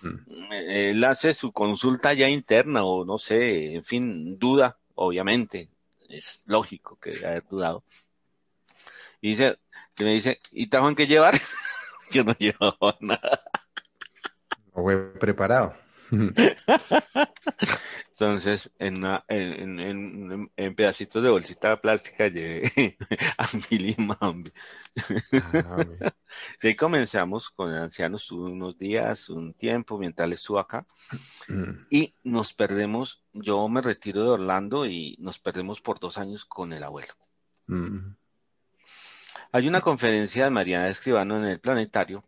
Mm. 0.03 0.53
Él 0.53 1.05
hace 1.05 1.35
su 1.35 1.53
consulta 1.53 2.13
ya 2.13 2.29
interna 2.29 2.85
o 2.85 3.05
no 3.05 3.19
sé, 3.19 3.75
en 3.75 3.85
fin, 3.85 4.39
duda, 4.39 4.79
obviamente, 4.95 5.69
es 6.09 6.43
lógico 6.47 6.99
que 6.99 7.11
haya 7.11 7.41
dudado. 7.41 7.85
Y 9.21 9.31
dice, 9.31 9.59
que 9.95 10.05
me 10.05 10.15
dice, 10.15 10.41
¿y 10.53 10.69
en 10.75 10.95
que 10.95 11.07
llevar? 11.07 11.35
Yo 12.11 12.25
no 12.25 12.33
llevaba 12.39 12.97
nada. 13.01 13.41
No 14.75 14.83
fue 14.83 15.13
preparado. 15.15 15.75
Entonces, 18.11 18.75
en, 18.79 19.05
en, 19.29 20.75
pedacitos 20.75 21.23
de 21.23 21.31
bolsita 21.31 21.81
plástica 21.81 22.27
llevé 22.29 22.97
a 23.39 23.49
Billy 23.71 23.95
Mambi. 23.97 24.53
Ah, 25.55 25.85
y 26.63 26.67
ahí 26.67 26.75
comenzamos 26.75 27.51
con 27.51 27.71
el 27.71 27.79
anciano, 27.83 28.17
estuvo 28.17 28.47
unos 28.47 28.77
días, 28.77 29.29
un 29.31 29.55
tiempo, 29.55 29.99
mientras 29.99 30.27
él 30.27 30.33
estuvo 30.33 30.59
acá. 30.59 30.87
Mm. 31.49 31.87
Y 31.91 32.15
nos 32.25 32.55
perdemos, 32.55 33.23
yo 33.33 33.69
me 33.69 33.81
retiro 33.81 34.25
de 34.25 34.31
Orlando 34.31 34.85
y 34.87 35.17
nos 35.21 35.39
perdemos 35.39 35.81
por 35.81 36.01
dos 36.01 36.19
años 36.19 36.45
con 36.45 36.73
el 36.73 36.83
abuelo. 36.83 37.15
Mm. 37.69 38.17
Hay 39.53 39.69
una 39.69 39.81
conferencia 39.81 40.45
de 40.45 40.51
Mariana 40.51 40.89
Escribano 40.89 41.39
en 41.39 41.45
el 41.45 41.61
planetario 41.61 42.25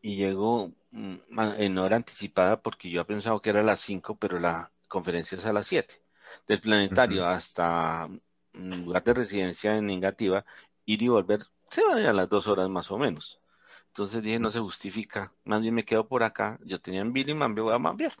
y 0.00 0.16
llegó 0.16 0.72
en 0.96 1.78
hora 1.78 1.96
anticipada 1.96 2.60
porque 2.62 2.90
yo 2.90 3.02
he 3.02 3.04
pensado 3.04 3.40
que 3.40 3.50
era 3.50 3.60
a 3.60 3.64
las 3.64 3.80
5, 3.80 4.16
pero 4.18 4.38
la 4.38 4.72
conferencia 4.88 5.38
es 5.38 5.46
a 5.46 5.52
las 5.52 5.66
7. 5.66 6.02
Del 6.46 6.60
planetario 6.60 7.26
hasta 7.26 8.08
mm, 8.52 8.84
lugar 8.84 9.04
de 9.04 9.14
residencia 9.14 9.76
en 9.76 9.86
negativa, 9.86 10.44
ir 10.84 11.02
y 11.02 11.08
volver 11.08 11.40
se 11.70 11.84
van 11.84 11.98
a, 11.98 12.12
las 12.12 12.28
dos 12.28 12.46
horas 12.46 12.68
más 12.68 12.90
o 12.90 12.98
menos. 12.98 13.40
Entonces 13.88 14.22
dije, 14.22 14.38
no 14.38 14.50
se 14.50 14.60
justifica, 14.60 15.32
más 15.44 15.60
bien 15.62 15.74
me 15.74 15.84
quedo 15.84 16.06
por 16.06 16.22
acá. 16.22 16.58
Yo 16.64 16.80
tenía 16.80 17.00
en 17.00 17.12
Billy 17.12 17.34
Mambio, 17.34 17.64
voy 17.64 17.74
a 17.74 17.78
Mambiar. 17.78 18.12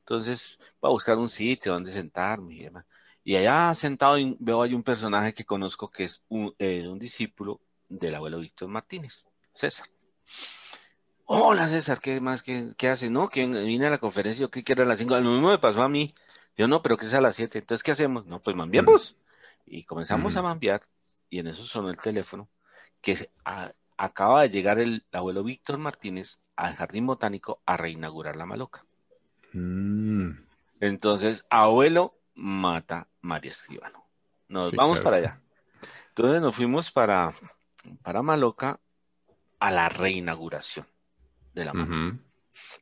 Entonces, 0.00 0.58
voy 0.80 0.90
a 0.90 0.92
buscar 0.92 1.18
un 1.18 1.30
sitio 1.30 1.72
donde 1.72 1.92
sentarme 1.92 2.54
y 2.54 2.62
demás. 2.64 2.84
Y 3.24 3.36
allá 3.36 3.74
sentado 3.74 4.16
veo 4.38 4.62
hay 4.62 4.74
un 4.74 4.82
personaje 4.82 5.32
que 5.32 5.44
conozco 5.44 5.90
que 5.90 6.04
es 6.04 6.22
un, 6.28 6.54
eh, 6.58 6.86
un 6.88 6.98
discípulo 6.98 7.60
del 7.88 8.14
abuelo 8.14 8.40
Víctor 8.40 8.68
Martínez, 8.68 9.26
César. 9.54 9.86
Hola 11.26 11.68
César, 11.68 12.00
¿qué 12.00 12.20
más? 12.20 12.42
¿Qué, 12.42 12.72
qué 12.76 12.88
haces? 12.88 13.10
No, 13.10 13.28
que 13.28 13.46
vine 13.46 13.86
a 13.86 13.90
la 13.90 13.98
conferencia, 13.98 14.42
yo 14.42 14.50
creí 14.50 14.64
que 14.64 14.72
era 14.72 14.82
a 14.82 14.86
las 14.86 14.98
5. 14.98 15.18
Lo 15.20 15.30
mismo 15.30 15.48
me 15.48 15.58
pasó 15.58 15.82
a 15.82 15.88
mí. 15.88 16.14
Yo 16.56 16.68
no, 16.68 16.82
pero 16.82 16.96
que 16.96 17.06
es 17.06 17.14
a 17.14 17.20
las 17.20 17.36
7. 17.36 17.58
Entonces, 17.58 17.82
¿qué 17.82 17.92
hacemos? 17.92 18.26
No, 18.26 18.40
pues 18.40 18.56
mambiamos. 18.56 19.16
Y 19.66 19.84
comenzamos 19.84 20.36
a 20.36 20.42
mambiar. 20.42 20.82
Y 21.30 21.38
en 21.38 21.46
eso 21.46 21.64
sonó 21.64 21.90
el 21.90 21.96
teléfono. 21.96 22.48
Que 23.00 23.30
acaba 23.96 24.42
de 24.42 24.50
llegar 24.50 24.78
el 24.78 25.04
abuelo 25.12 25.42
Víctor 25.42 25.78
Martínez 25.78 26.40
al 26.56 26.74
Jardín 26.74 27.06
Botánico 27.06 27.62
a 27.64 27.76
reinaugurar 27.76 28.36
la 28.36 28.46
maloca. 28.46 28.84
Mm. 29.52 30.32
Entonces, 30.80 31.46
abuelo 31.48 32.14
mata 32.34 33.06
María 33.20 33.52
Escribano. 33.52 34.04
Nos 34.48 34.72
vamos 34.72 35.00
para 35.00 35.16
allá. 35.16 35.40
Entonces 36.08 36.42
nos 36.42 36.54
fuimos 36.54 36.90
para, 36.90 37.32
para 38.02 38.20
Maloca 38.20 38.80
a 39.58 39.70
la 39.70 39.88
reinauguración 39.88 40.91
de 41.54 41.64
la 41.64 41.72
mano. 41.72 42.18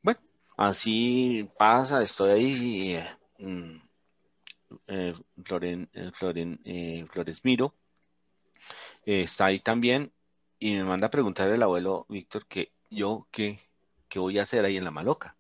Bueno, 0.03 0.21
así 0.57 1.49
pasa, 1.59 2.03
estoy 2.03 2.31
ahí, 2.31 2.93
eh, 2.95 3.09
mm, 3.39 3.77
eh, 4.87 5.15
Floren, 5.45 5.89
eh, 5.93 6.11
Floren, 6.15 6.61
eh, 6.65 7.07
Flores 7.13 7.45
Miro 7.45 7.75
está 9.05 9.47
ahí 9.47 9.61
también 9.61 10.13
y 10.59 10.75
me 10.75 10.85
manda 10.85 11.09
a 11.09 11.11
preguntar 11.11 11.51
el 11.51 11.63
abuelo 11.63 12.07
Víctor 12.09 12.47
que 12.47 12.73
yo 12.91 13.27
qué, 13.31 13.61
qué 14.09 14.19
voy 14.19 14.39
a 14.39 14.43
hacer 14.43 14.65
ahí 14.65 14.77
en 14.77 14.85
la 14.85 14.91
maloca. 14.91 15.37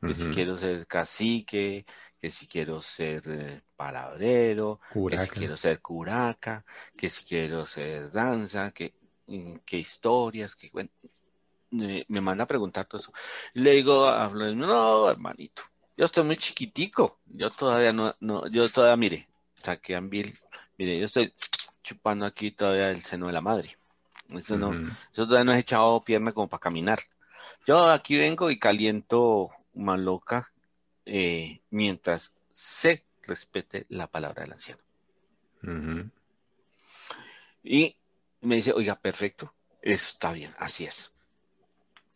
Que 0.00 0.14
si 0.14 0.26
quiero 0.30 0.56
ser 0.58 0.88
cacique, 0.88 1.86
que 2.20 2.30
si 2.30 2.48
quiero 2.48 2.82
ser 2.82 3.62
palabrero, 3.76 4.80
que 5.08 5.16
si 5.16 5.30
quiero 5.30 5.56
ser 5.56 5.80
curaca, 5.80 6.64
que 6.96 7.08
si 7.08 7.24
quiero 7.24 7.64
ser 7.66 8.10
danza, 8.10 8.72
que, 8.72 8.94
mm, 9.26 9.58
que 9.64 9.78
historias, 9.78 10.56
que 10.56 10.70
bueno, 10.72 10.90
me 11.72 12.20
manda 12.20 12.44
a 12.44 12.46
preguntar 12.46 12.86
todo 12.86 13.00
eso. 13.00 13.12
Le 13.54 13.72
digo, 13.72 14.06
no, 14.54 15.10
hermanito, 15.10 15.62
yo 15.96 16.04
estoy 16.04 16.24
muy 16.24 16.36
chiquitico, 16.36 17.18
yo 17.26 17.50
todavía 17.50 17.92
no, 17.92 18.14
no 18.20 18.46
yo 18.48 18.68
todavía, 18.70 18.96
mire, 18.96 19.28
saqué 19.54 19.96
a 19.96 20.00
Bill, 20.00 20.38
mire, 20.78 20.98
yo 20.98 21.06
estoy 21.06 21.32
chupando 21.82 22.26
aquí 22.26 22.50
todavía 22.52 22.90
el 22.90 23.02
seno 23.02 23.26
de 23.26 23.32
la 23.32 23.40
madre. 23.40 23.76
Eso 24.30 24.56
no, 24.56 24.72
eso 25.12 25.26
todavía 25.26 25.44
no 25.44 25.52
he 25.52 25.58
echado 25.58 26.02
pierna 26.02 26.32
como 26.32 26.48
para 26.48 26.60
caminar. 26.60 27.00
Yo 27.66 27.90
aquí 27.90 28.16
vengo 28.16 28.50
y 28.50 28.58
caliento 28.58 29.50
maloca 29.74 30.52
eh, 31.04 31.60
mientras 31.70 32.32
se 32.50 33.04
respete 33.22 33.86
la 33.88 34.06
palabra 34.06 34.42
del 34.42 34.52
anciano. 34.52 34.82
Y 37.62 37.96
me 38.40 38.56
dice, 38.56 38.72
oiga, 38.72 38.96
perfecto, 38.96 39.52
está 39.80 40.32
bien, 40.32 40.54
así 40.58 40.84
es. 40.84 41.12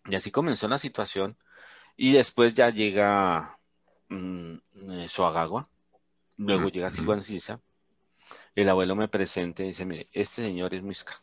Y 0.08 0.14
así 0.14 0.30
comenzó 0.30 0.68
la 0.68 0.78
situación. 0.78 1.36
Y 1.96 2.12
después 2.12 2.54
ya 2.54 2.70
llega 2.70 3.58
mm, 4.08 4.54
eh, 4.90 5.06
Soagagua, 5.08 5.68
luego 6.36 6.68
llega 6.68 6.90
Siguancisa. 6.90 7.60
El 8.54 8.68
abuelo 8.68 8.96
me 8.96 9.08
presenta 9.08 9.62
y 9.62 9.68
dice, 9.68 9.84
mire, 9.84 10.08
este 10.12 10.44
señor 10.44 10.74
es 10.74 10.82
Muisca. 10.82 11.20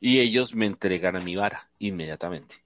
Y 0.00 0.20
ellos 0.20 0.54
me 0.54 0.66
entregan 0.66 1.16
a 1.16 1.20
mi 1.20 1.34
vara 1.34 1.70
inmediatamente. 1.80 2.62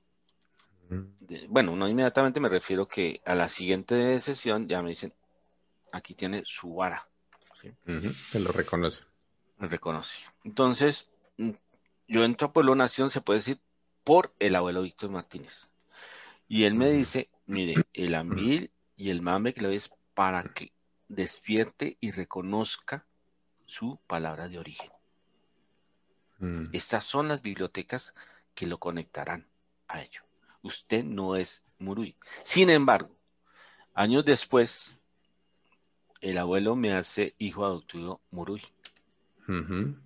bueno, 1.48 1.74
no 1.74 1.88
inmediatamente 1.88 2.40
me 2.40 2.50
refiero 2.50 2.86
que 2.86 3.22
a 3.24 3.34
la 3.34 3.48
siguiente 3.48 4.20
sesión 4.20 4.68
ya 4.68 4.82
me 4.82 4.90
dicen, 4.90 5.14
aquí 5.92 6.14
tiene 6.14 6.42
su 6.44 6.74
vara. 6.74 7.08
Se 8.30 8.38
lo 8.38 8.52
reconoce. 8.52 9.02
Me 9.58 9.68
reconoce. 9.68 10.18
Entonces, 10.44 11.08
mm, 11.38 11.52
yo 12.08 12.24
entro 12.24 12.48
a 12.48 12.52
Pueblo 12.52 12.74
Nación, 12.74 13.08
se 13.08 13.20
puede 13.20 13.38
decir, 13.38 13.60
por 14.04 14.34
el 14.38 14.56
abuelo 14.56 14.82
Víctor 14.82 15.10
Martínez. 15.10 15.70
Y 16.48 16.64
él 16.64 16.74
me 16.74 16.90
dice, 16.90 17.30
mire, 17.46 17.74
el 17.92 18.14
ambil 18.14 18.70
y 18.96 19.10
el 19.10 19.22
mambe 19.22 19.54
que 19.54 19.62
lo 19.62 19.68
ves 19.68 19.92
para 20.14 20.42
que 20.44 20.72
despierte 21.08 21.96
y 22.00 22.10
reconozca 22.10 23.06
su 23.66 23.98
palabra 24.06 24.48
de 24.48 24.58
origen. 24.58 24.90
Mm. 26.38 26.66
Estas 26.72 27.04
son 27.04 27.28
las 27.28 27.42
bibliotecas 27.42 28.14
que 28.54 28.66
lo 28.66 28.78
conectarán 28.78 29.46
a 29.88 30.02
ello. 30.02 30.22
Usted 30.62 31.04
no 31.04 31.36
es 31.36 31.62
Murui. 31.78 32.16
Sin 32.42 32.70
embargo, 32.70 33.16
años 33.94 34.24
después, 34.24 35.00
el 36.20 36.38
abuelo 36.38 36.76
me 36.76 36.92
hace 36.92 37.34
hijo 37.38 37.64
adoptivo 37.64 38.20
Murui. 38.30 38.62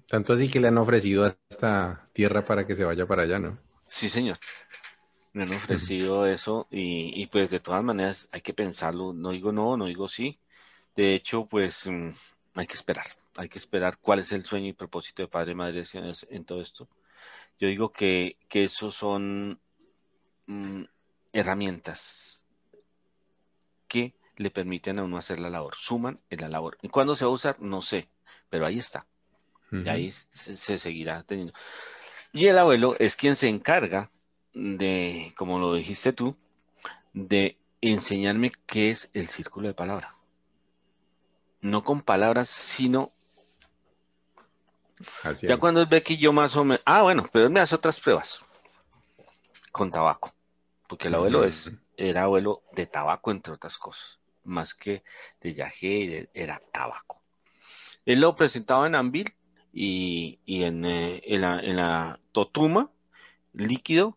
Tanto 0.08 0.32
así 0.32 0.48
que 0.48 0.60
le 0.60 0.68
han 0.68 0.78
ofrecido 0.78 1.26
esta 1.26 2.08
tierra 2.12 2.44
para 2.44 2.66
que 2.66 2.74
se 2.74 2.84
vaya 2.84 3.06
para 3.06 3.22
allá, 3.22 3.38
¿no? 3.38 3.58
Sí, 3.88 4.08
señor. 4.08 4.38
Me 5.32 5.42
han 5.42 5.52
ofrecido 5.52 6.26
eso 6.26 6.66
y, 6.70 7.22
y, 7.22 7.26
pues 7.26 7.50
de 7.50 7.60
todas 7.60 7.84
maneras 7.84 8.28
hay 8.32 8.40
que 8.40 8.54
pensarlo. 8.54 9.12
No 9.12 9.30
digo 9.30 9.52
no, 9.52 9.76
no 9.76 9.86
digo 9.86 10.08
sí. 10.08 10.38
De 10.94 11.14
hecho, 11.14 11.46
pues 11.46 11.86
mm, 11.86 12.08
hay 12.54 12.66
que 12.66 12.74
esperar. 12.74 13.06
Hay 13.36 13.48
que 13.48 13.58
esperar 13.58 13.98
cuál 13.98 14.20
es 14.20 14.32
el 14.32 14.44
sueño 14.44 14.68
y 14.68 14.72
propósito 14.72 15.22
de 15.22 15.28
Padre 15.28 15.52
y 15.52 15.54
Madre 15.54 15.84
en 16.30 16.44
todo 16.44 16.62
esto. 16.62 16.88
Yo 17.58 17.68
digo 17.68 17.92
que, 17.92 18.38
que 18.48 18.64
eso 18.64 18.90
son 18.90 19.60
mm, 20.46 20.84
herramientas 21.32 22.44
que 23.88 24.14
le 24.36 24.50
permiten 24.50 24.98
a 24.98 25.04
uno 25.04 25.16
hacer 25.16 25.40
la 25.40 25.50
labor, 25.50 25.74
suman 25.76 26.20
en 26.30 26.40
la 26.40 26.48
labor. 26.48 26.78
¿Y 26.82 26.88
cuándo 26.88 27.16
se 27.16 27.24
va 27.24 27.30
a 27.30 27.34
usar? 27.34 27.60
No 27.60 27.82
sé, 27.82 28.08
pero 28.50 28.66
ahí 28.66 28.78
está. 28.78 29.06
Y 29.72 29.88
ahí 29.88 30.12
se, 30.32 30.78
seguirá 30.78 31.22
teniendo. 31.24 31.52
Y 32.36 32.48
el 32.48 32.58
abuelo 32.58 32.96
es 32.98 33.16
quien 33.16 33.34
se 33.34 33.48
encarga 33.48 34.10
de, 34.52 35.32
como 35.38 35.58
lo 35.58 35.72
dijiste 35.72 36.12
tú, 36.12 36.36
de 37.14 37.56
enseñarme 37.80 38.52
qué 38.66 38.90
es 38.90 39.08
el 39.14 39.28
círculo 39.28 39.68
de 39.68 39.72
palabra. 39.72 40.14
No 41.62 41.82
con 41.82 42.02
palabras, 42.02 42.50
sino... 42.50 43.14
ya 45.40 45.56
cuando 45.56 45.88
es 45.90 46.02
que 46.02 46.18
yo 46.18 46.34
más 46.34 46.54
o 46.56 46.64
menos... 46.64 46.82
Ah, 46.84 47.04
bueno, 47.04 47.26
pero 47.32 47.48
me 47.48 47.60
hace 47.60 47.74
otras 47.74 47.98
pruebas. 48.02 48.44
Con 49.72 49.90
tabaco. 49.90 50.34
Porque 50.88 51.08
el 51.08 51.14
abuelo 51.14 51.42
es, 51.42 51.72
era 51.96 52.24
abuelo 52.24 52.64
de 52.72 52.84
tabaco, 52.84 53.30
entre 53.30 53.54
otras 53.54 53.78
cosas. 53.78 54.20
Más 54.44 54.74
que 54.74 55.04
de 55.40 55.54
yagé, 55.54 56.28
era 56.34 56.60
tabaco. 56.70 57.22
Él 58.04 58.20
lo 58.20 58.36
presentaba 58.36 58.86
en 58.86 58.94
Anvil 58.94 59.34
y, 59.78 60.38
en, 60.46 60.86
eh, 60.86 61.22
en, 61.26 61.42
la, 61.42 61.60
en 61.60 61.76
la 61.76 62.18
totuma, 62.32 62.90
líquido, 63.52 64.16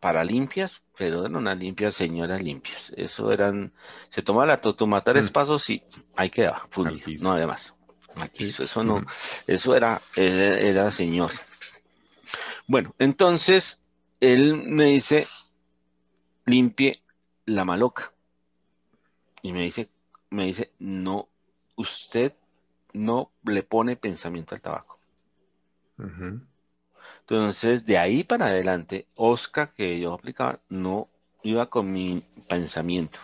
para 0.00 0.24
limpias, 0.24 0.82
pero 0.96 1.20
eran 1.20 1.36
unas 1.36 1.58
limpias 1.58 1.94
señoras 1.94 2.42
limpias. 2.42 2.94
Eso 2.96 3.30
eran, 3.30 3.74
se 4.08 4.22
tomaba 4.22 4.46
la 4.46 4.60
totuma 4.62 5.04
tres 5.04 5.28
mm. 5.28 5.32
pasos 5.32 5.68
y 5.68 5.82
ahí 6.16 6.30
quedaba, 6.30 6.66
fundido, 6.70 7.22
no 7.22 7.32
había 7.32 7.46
más. 7.46 7.74
eso 8.38 8.82
no, 8.82 9.04
eso 9.46 9.76
era, 9.76 10.00
era, 10.16 10.90
señor. 10.90 11.32
Bueno, 12.66 12.94
entonces 12.98 13.82
él 14.20 14.54
me 14.54 14.86
dice, 14.86 15.26
limpie 16.46 17.02
la 17.44 17.66
maloca. 17.66 18.14
Y 19.42 19.52
me 19.52 19.62
dice, 19.62 19.90
me 20.30 20.46
dice, 20.46 20.72
no, 20.78 21.28
usted 21.76 22.32
no 22.92 23.30
le 23.44 23.62
pone 23.62 23.96
pensamiento 23.96 24.54
al 24.54 24.60
tabaco. 24.60 24.98
Entonces, 27.20 27.84
de 27.84 27.98
ahí 27.98 28.24
para 28.24 28.46
adelante, 28.46 29.06
Oscar, 29.14 29.72
que 29.74 29.98
yo 30.00 30.14
aplicaba, 30.14 30.60
no 30.68 31.08
iba 31.42 31.66
con 31.66 31.92
mi 31.92 32.22
pensamiento, 32.48 33.18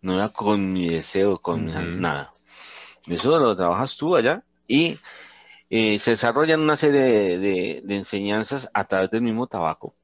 no 0.00 0.14
iba 0.14 0.28
con 0.28 0.72
mi 0.72 0.88
deseo, 0.88 1.38
con 1.38 1.66
nada. 1.66 2.32
Eso 3.06 3.38
lo 3.38 3.56
trabajas 3.56 3.96
tú 3.96 4.14
allá 4.14 4.44
y 4.68 4.98
eh, 5.70 5.98
se 5.98 6.12
desarrollan 6.12 6.60
una 6.60 6.76
serie 6.76 7.38
de, 7.38 7.82
enseñanzas 7.88 8.70
a 8.74 8.84
través 8.84 9.10
del 9.10 9.22
mismo 9.22 9.46
tabaco, 9.46 9.94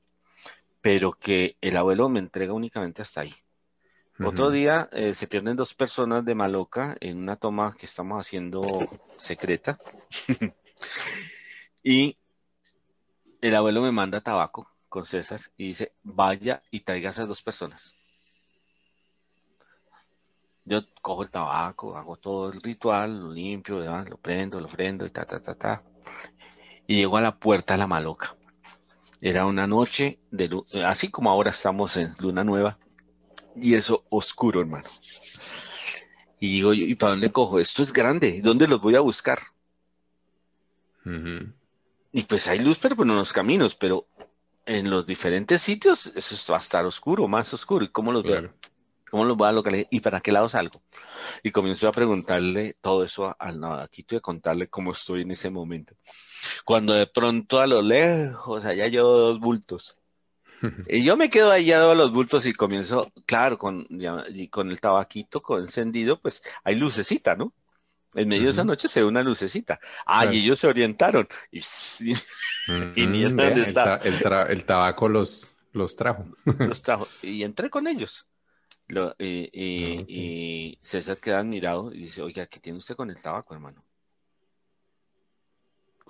pero 0.81 1.13
que 1.13 1.57
el 1.61 1.77
abuelo 1.77 2.09
me 2.09 2.19
entrega 2.19 2.53
únicamente 2.53 3.03
hasta 3.03 3.21
ahí. 3.21 3.35
Otro 4.25 4.51
día 4.51 4.89
eh, 4.93 5.15
se 5.15 5.29
pierden 5.29 5.57
dos 5.57 5.75
personas 5.75 6.25
de 6.25 6.35
Maloca 6.35 6.97
en 7.01 7.19
una 7.19 7.37
toma 7.37 7.77
que 7.79 7.87
estamos 7.87 8.21
haciendo 8.21 8.61
secreta. 9.17 9.79
y 11.85 12.17
el 13.41 13.55
abuelo 13.55 13.81
me 13.83 13.93
manda 13.93 14.21
tabaco 14.21 14.69
con 14.89 15.05
César 15.05 15.41
y 15.57 15.69
dice, 15.69 15.93
vaya 16.03 16.63
y 16.71 16.81
traiga 16.81 17.11
a 17.11 17.13
esas 17.13 17.29
dos 17.29 17.43
personas. 17.43 17.95
Yo 20.65 20.81
cojo 21.01 21.23
el 21.23 21.31
tabaco, 21.31 21.97
hago 21.97 22.17
todo 22.17 22.51
el 22.53 22.61
ritual, 22.61 23.21
lo 23.21 23.33
limpio, 23.33 23.79
lo 23.79 24.17
prendo, 24.19 24.61
lo 24.61 24.69
prendo 24.69 25.07
y 25.07 25.11
ta, 25.11 25.25
ta, 25.25 25.41
ta, 25.41 25.55
ta. 25.55 25.83
Y 26.89 26.97
llego 26.97 27.17
a 27.17 27.23
la 27.23 27.39
puerta 27.39 27.75
de 27.75 27.79
la 27.79 27.87
maloca. 27.87 28.37
Era 29.21 29.47
una 29.47 29.67
noche 29.67 30.19
de 30.31 30.63
así 30.85 31.09
como 31.11 31.31
ahora 31.31 31.51
estamos 31.51 31.97
en 31.97 32.15
luna 32.19 32.45
nueva 32.45 32.79
y 33.61 33.75
eso 33.75 34.05
oscuro, 34.11 34.61
hermano. 34.61 34.89
Y 36.41 36.49
digo, 36.51 36.73
¿y 36.73 36.95
para 36.95 37.13
dónde 37.13 37.33
cojo? 37.33 37.59
Esto 37.59 37.83
es 37.83 37.93
grande, 37.93 38.41
¿dónde 38.43 38.69
los 38.69 38.81
voy 38.81 38.95
a 38.95 39.01
buscar? 39.01 39.41
Y 42.13 42.23
pues 42.23 42.47
hay 42.47 42.61
luz, 42.61 42.79
pero 42.79 43.03
en 43.03 43.17
los 43.17 43.33
caminos, 43.33 43.75
pero 43.75 44.07
en 44.67 44.91
los 44.91 45.07
diferentes 45.07 45.63
sitios 45.63 46.07
eso 46.15 46.53
va 46.53 46.59
a 46.59 46.63
estar 46.63 46.85
oscuro, 46.85 47.27
más 47.29 47.53
oscuro. 47.55 47.85
¿Y 47.85 47.89
cómo 47.89 48.13
los 48.13 48.23
veo? 48.23 48.53
¿Cómo 49.11 49.25
los 49.25 49.37
voy 49.37 49.49
a 49.49 49.53
localizar? 49.53 49.89
¿Y 49.91 50.01
para 50.01 50.21
qué 50.21 50.33
lado 50.33 50.49
salgo? 50.49 50.83
Y 51.43 51.51
comienzo 51.51 51.89
a 51.89 51.93
preguntarle 51.93 52.77
todo 52.81 53.05
eso 53.05 53.35
al 53.39 53.59
navaquito 53.59 54.15
y 54.15 54.19
a 54.19 54.21
contarle 54.21 54.69
cómo 54.69 54.93
estoy 54.93 55.23
en 55.23 55.31
ese 55.31 55.51
momento. 55.51 55.95
Cuando 56.65 56.93
de 56.93 57.07
pronto 57.07 57.61
a 57.61 57.67
lo 57.67 57.83
lejos, 57.83 58.65
allá 58.65 58.87
llevo 58.87 59.11
dos 59.11 59.41
bultos. 59.41 59.98
Y 60.89 61.05
yo 61.05 61.17
me 61.17 61.31
quedo 61.31 61.51
ahí 61.51 61.73
a 61.73 61.95
los 61.95 62.13
bultos 62.13 62.47
y 62.47 62.53
comienzo, 62.53 63.13
claro, 63.27 63.59
con, 63.59 63.87
y 64.29 64.49
con 64.49 64.71
el 64.71 64.81
tabaquito 64.81 65.41
con 65.43 65.63
encendido, 65.63 66.21
pues 66.21 66.43
hay 66.65 66.75
lucecita, 66.75 67.37
¿no? 67.37 67.53
En 68.15 68.29
medio 68.29 68.45
de 68.45 68.51
esa 68.51 68.65
noche 68.65 68.89
se 68.89 69.01
ve 69.01 69.07
una 69.07 69.23
lucecita. 69.23 69.79
Ah, 70.07 70.27
y 70.27 70.39
ellos 70.39 70.59
se 70.59 70.67
orientaron. 70.67 71.29
Y, 72.95 73.07
ni 73.07 73.23
el, 73.23 73.41
el, 73.41 74.65
tabaco 74.67 75.09
los, 75.09 75.55
los 75.73 75.97
trajo. 75.97 76.27
los 76.59 76.83
trajo. 76.83 77.09
Y 77.23 77.43
entré 77.43 77.71
con 77.71 77.87
ellos. 77.87 78.27
Lo, 78.89 79.15
y, 79.19 79.49
y, 79.53 79.99
ah, 79.99 80.05
y, 80.07 80.79
César 80.83 81.17
queda 81.17 81.39
admirado 81.39 81.91
y 81.95 82.01
dice, 82.01 82.21
oiga, 82.21 82.47
¿qué 82.47 82.61
tiene 82.61 82.77
usted 82.77 82.95
con 82.95 83.09
el 83.09 83.23
tabaco, 83.23 83.55
hermano? 83.55 83.83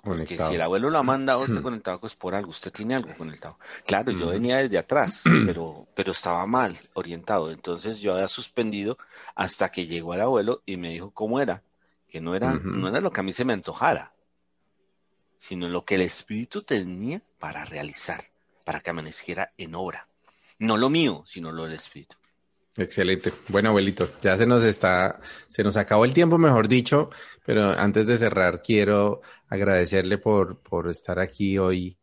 Porque 0.01 0.37
si 0.37 0.55
el 0.55 0.61
abuelo 0.61 0.89
lo 0.89 0.99
ha 0.99 1.03
mandado 1.03 1.41
usted 1.43 1.61
con 1.61 1.73
el 1.73 1.81
tabaco 1.81 2.07
es 2.07 2.15
por 2.15 2.35
algo, 2.35 2.49
usted 2.49 2.71
tiene 2.71 2.95
algo 2.95 3.15
con 3.15 3.29
el 3.29 3.39
tabaco. 3.39 3.59
Claro, 3.85 4.11
yo 4.11 4.27
venía 4.27 4.57
desde 4.57 4.77
atrás, 4.77 5.23
pero, 5.45 5.87
pero 5.95 6.11
estaba 6.11 6.45
mal 6.45 6.77
orientado. 6.93 7.51
Entonces 7.51 7.99
yo 7.99 8.13
había 8.13 8.27
suspendido 8.27 8.97
hasta 9.35 9.69
que 9.69 9.87
llegó 9.87 10.13
el 10.13 10.21
abuelo 10.21 10.61
y 10.65 10.77
me 10.77 10.89
dijo 10.89 11.11
cómo 11.11 11.39
era, 11.39 11.63
que 12.07 12.21
no 12.21 12.35
era, 12.35 12.53
no 12.53 12.87
era 12.87 13.01
lo 13.01 13.11
que 13.11 13.19
a 13.19 13.23
mí 13.23 13.33
se 13.33 13.45
me 13.45 13.53
antojara, 13.53 14.13
sino 15.37 15.67
lo 15.69 15.85
que 15.85 15.95
el 15.95 16.01
espíritu 16.01 16.63
tenía 16.63 17.21
para 17.39 17.65
realizar, 17.65 18.25
para 18.65 18.81
que 18.81 18.89
amaneciera 18.89 19.51
en 19.57 19.75
obra. 19.75 20.07
No 20.57 20.75
lo 20.75 20.89
mío, 20.89 21.23
sino 21.25 21.51
lo 21.51 21.63
del 21.63 21.73
espíritu. 21.73 22.17
Excelente. 22.79 23.33
Bueno, 23.49 23.69
abuelito, 23.69 24.09
ya 24.21 24.37
se 24.37 24.45
nos 24.45 24.63
está, 24.63 25.19
se 25.49 25.63
nos 25.65 25.75
acabó 25.75 26.05
el 26.05 26.13
tiempo, 26.13 26.37
mejor 26.37 26.69
dicho, 26.69 27.09
pero 27.45 27.71
antes 27.71 28.07
de 28.07 28.15
cerrar, 28.15 28.61
quiero 28.61 29.19
agradecerle 29.49 30.17
por, 30.17 30.61
por 30.61 30.89
estar 30.89 31.19
aquí 31.19 31.57
hoy 31.57 31.97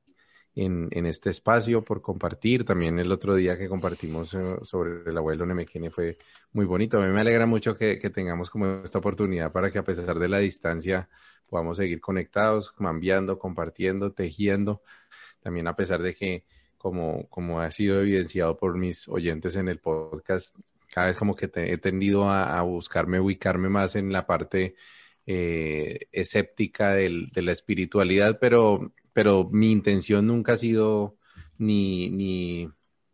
en, 0.55 0.89
en, 0.91 1.07
este 1.07 1.31
espacio, 1.31 1.83
por 1.83 2.03
compartir. 2.03 2.67
También 2.67 2.99
el 2.99 3.11
otro 3.11 3.35
día 3.35 3.57
que 3.57 3.69
compartimos 3.71 4.35
eh, 4.35 4.57
sobre 4.65 5.11
el 5.11 5.17
abuelo 5.17 5.47
Nemequene 5.47 5.91
fue 5.91 6.19
muy 6.53 6.67
bonito. 6.67 7.01
A 7.01 7.07
mí 7.07 7.13
me 7.13 7.23
alegra 7.23 7.47
mucho 7.47 7.75
que, 7.75 7.99
que 7.99 8.11
tengamos 8.11 8.51
como 8.51 8.83
esta 8.85 8.99
oportunidad 8.99 9.53
para 9.53 9.71
que 9.71 9.79
a 9.79 9.85
pesar 9.85 10.19
de 10.19 10.29
la 10.29 10.39
distancia 10.41 11.09
podamos 11.49 11.79
seguir 11.79 12.03
conectados, 12.03 12.71
cambiando, 12.73 13.39
compartiendo, 13.39 14.13
tejiendo. 14.13 14.83
También 15.41 15.69
a 15.69 15.77
pesar 15.77 16.03
de 16.03 16.13
que 16.13 16.45
como, 16.87 17.29
como 17.31 17.61
ha 17.61 17.69
sido 17.73 18.01
evidenciado 18.01 18.57
por 18.57 18.79
mis 18.79 19.09
oyentes 19.09 19.57
en 19.57 19.67
el 19.67 19.81
podcast, 19.81 20.57
cada 20.89 21.09
vez 21.09 21.19
como 21.19 21.35
que 21.35 21.51
he 21.53 21.79
tendido 21.79 22.31
a, 22.31 22.63
buscarme, 22.63 23.19
ubicarme 23.19 23.69
más 23.69 23.97
en 23.97 24.13
la 24.13 24.25
parte 24.25 24.77
eh, 25.27 26.07
escéptica 26.13 26.95
del, 26.95 27.29
de 27.31 27.43
la 27.43 27.51
espiritualidad, 27.51 28.39
pero, 28.41 28.93
pero 29.13 29.49
mi 29.51 29.73
intención 29.73 30.29
nunca 30.29 30.53
ha 30.53 30.57
sido 30.57 31.17
ni, 31.59 32.09
ni 32.11 32.71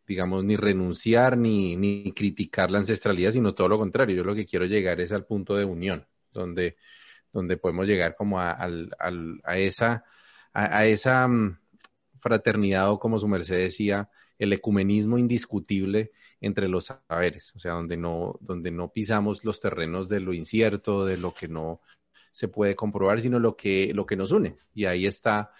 digamos, 0.06 0.44
ni 0.44 0.56
renunciar 0.56 1.38
ni, 1.38 1.74
ni 1.74 2.12
criticar 2.12 2.70
la 2.70 2.80
ancestralidad, 2.80 3.30
sino 3.30 3.54
todo 3.54 3.68
lo 3.68 3.78
contrario. 3.78 4.16
Yo 4.16 4.24
lo 4.24 4.34
que 4.34 4.44
quiero 4.44 4.66
llegar 4.66 5.00
es 5.00 5.12
al 5.12 5.24
punto 5.24 5.56
de 5.56 5.64
unión, 5.64 6.06
donde, 6.30 6.76
donde 7.32 7.56
podemos 7.56 7.86
llegar 7.86 8.16
como 8.16 8.38
a, 8.38 8.54
a 8.60 9.58
esa, 9.58 10.04
a, 10.52 10.84
esa 10.84 11.26
mm, 11.26 11.58
fraternidad 12.22 12.90
o 12.90 12.98
como 12.98 13.18
su 13.18 13.28
merced 13.28 13.58
decía, 13.58 14.08
el 14.38 14.52
ecumenismo 14.52 15.18
indiscutible 15.18 16.12
entre 16.40 16.68
los 16.68 16.86
saberes, 16.86 17.52
o 17.54 17.58
sea, 17.58 17.72
donde 17.72 17.96
no, 17.96 18.38
donde 18.40 18.70
no 18.70 18.92
pisamos 18.92 19.44
los 19.44 19.60
terrenos 19.60 20.08
de 20.08 20.20
lo 20.20 20.32
incierto, 20.32 21.04
de 21.04 21.16
lo 21.16 21.34
que 21.34 21.48
no 21.48 21.80
se 22.30 22.48
puede 22.48 22.74
comprobar, 22.76 23.20
sino 23.20 23.38
lo 23.38 23.56
que, 23.56 23.92
lo 23.94 24.06
que 24.06 24.16
nos 24.16 24.30
une. 24.32 24.54
Y 24.72 24.86
ahí 24.86 25.06
está 25.06 25.50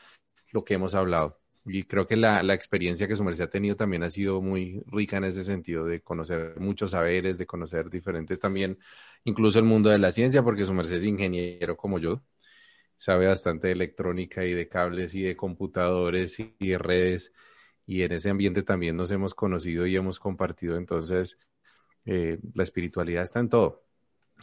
lo 0.53 0.65
que 0.65 0.75
hemos 0.75 0.95
hablado. 0.95 1.41
Y 1.65 1.85
creo 1.85 2.07
que 2.07 2.17
la, 2.17 2.43
la, 2.43 2.55
experiencia 2.55 3.07
que 3.07 3.15
su 3.15 3.23
merced 3.23 3.45
ha 3.45 3.51
tenido 3.51 3.77
también 3.77 4.03
ha 4.03 4.11
sido 4.11 4.41
muy 4.41 4.83
rica 4.87 5.19
en 5.19 5.25
ese 5.25 5.45
sentido, 5.45 5.85
de 5.85 6.01
conocer 6.01 6.59
muchos 6.59 6.93
saberes, 6.93 7.39
de 7.39 7.47
conocer 7.47 7.89
diferentes 7.89 8.39
también, 8.41 8.79
incluso 9.25 9.59
el 9.61 9.65
mundo 9.65 9.91
de 9.91 9.99
la 9.99 10.11
ciencia, 10.13 10.43
porque 10.43 10.67
su 10.67 10.73
merced 10.73 10.97
es 10.97 11.05
ingeniero 11.05 11.77
como 11.77 11.99
yo, 12.01 12.23
sabe 13.03 13.27
bastante 13.27 13.67
de 13.67 13.73
electrónica 13.73 14.45
y 14.45 14.53
de 14.53 14.69
cables 14.69 15.13
y 15.17 15.23
de 15.23 15.35
computadores 15.35 16.39
y 16.39 16.55
de 16.61 16.79
redes, 16.79 17.33
y 17.85 18.03
en 18.03 18.13
ese 18.13 18.31
ambiente 18.31 18.63
también 18.63 18.97
nos 18.97 19.11
hemos 19.11 19.35
conocido 19.35 19.89
y 19.89 19.97
hemos 19.97 20.21
compartido, 20.21 20.77
entonces 20.77 21.37
eh, 22.05 22.39
la 22.55 22.63
espiritualidad 22.63 23.25
está 23.25 23.41
en 23.41 23.49
todo. 23.49 23.83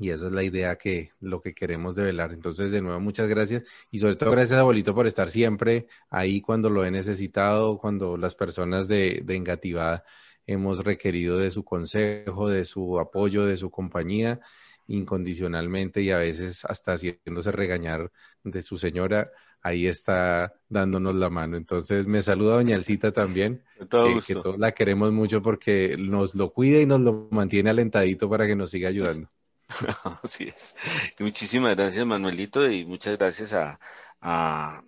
Y 0.02 0.10
esa 0.10 0.27
es 0.27 0.34
la 0.34 0.44
idea 0.44 0.76
que 0.76 1.11
lo 1.22 1.41
que 1.41 1.53
queremos 1.53 1.95
develar. 1.95 2.31
Entonces, 2.34 2.72
de 2.72 2.81
nuevo, 2.81 2.99
muchas 2.99 3.27
gracias. 3.27 3.64
Y 3.91 3.99
sobre 3.99 4.15
todo, 4.15 4.31
gracias, 4.31 4.60
abuelito, 4.60 4.94
por 4.94 5.07
estar 5.07 5.30
siempre 5.30 5.88
ahí 6.10 6.41
cuando 6.41 6.69
lo 6.69 6.86
he 6.86 6.91
necesitado, 6.91 7.77
cuando 7.77 8.18
las 8.18 8.36
personas 8.36 8.88
de, 8.88 9.22
de 9.23 9.36
Engativada 9.36 10.03
hemos 10.45 10.84
requerido 10.84 11.38
de 11.38 11.52
su 11.52 11.64
consejo, 11.64 12.49
de 12.49 12.65
su 12.65 12.99
apoyo, 12.99 13.45
de 13.45 13.57
su 13.57 13.69
compañía 13.72 14.41
incondicionalmente 14.90 16.02
y 16.02 16.11
a 16.11 16.18
veces 16.18 16.66
hasta 16.66 16.94
haciéndose 16.94 17.52
regañar 17.52 18.11
de 18.44 18.61
su 18.61 18.78
señora, 18.78 19.32
ahí 19.61 19.88
está 19.88 20.53
dándonos 20.68 21.16
la 21.16 21.30
mano. 21.30 21.57
Entonces 21.57 22.07
me 22.07 22.22
saluda 22.22 22.56
doña 22.56 22.76
Alcita 22.76 23.11
también, 23.11 23.64
que, 23.78 23.86
todos 24.36 24.57
la 24.57 24.72
queremos 24.74 25.11
mucho 25.11 25.41
porque 25.41 25.95
nos 25.98 26.36
lo 26.36 26.52
cuida 26.52 26.80
y 26.80 26.86
nos 26.86 26.99
lo 27.02 27.28
mantiene 27.32 27.70
alentadito 27.70 28.30
para 28.30 28.48
que 28.48 28.56
nos 28.56 28.72
siga 28.72 28.90
ayudando. 28.90 29.30
Así 30.24 30.45
es. 30.45 30.76
muchísimas 31.20 31.76
gracias, 31.76 32.06
Manuelito, 32.06 32.70
y 32.70 32.86
muchas 32.86 33.18
gracias 33.18 33.53
a, 33.53 33.80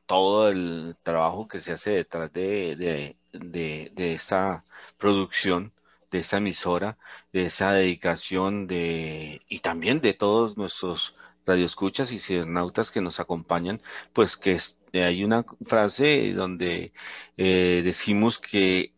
todo 0.08 0.50
el 0.50 0.98
trabajo 1.04 1.48
que 1.48 1.62
se 1.62 1.72
hace 1.72 1.92
detrás 1.92 2.34
de, 2.34 3.16
de, 3.32 4.14
esta 4.14 4.66
producción, 4.98 5.72
de 6.12 6.20
esta 6.20 6.38
emisora, 6.38 6.98
de 7.34 7.46
esa 7.46 7.72
dedicación 7.74 8.68
de, 8.68 9.42
y 9.48 9.60
también 9.60 10.02
de 10.02 10.14
todos 10.14 10.58
nuestros 10.58 11.16
radioescuchas 11.46 12.12
y 12.12 12.20
cibernautas 12.20 12.92
que 12.92 13.02
nos 13.02 13.20
acompañan, 13.20 13.82
pues 14.14 14.38
que 14.38 14.60
hay 14.94 15.24
una 15.24 15.46
frase 15.66 16.34
donde 16.34 16.94
eh, 17.38 17.82
decimos 17.84 18.40
que 18.40 18.94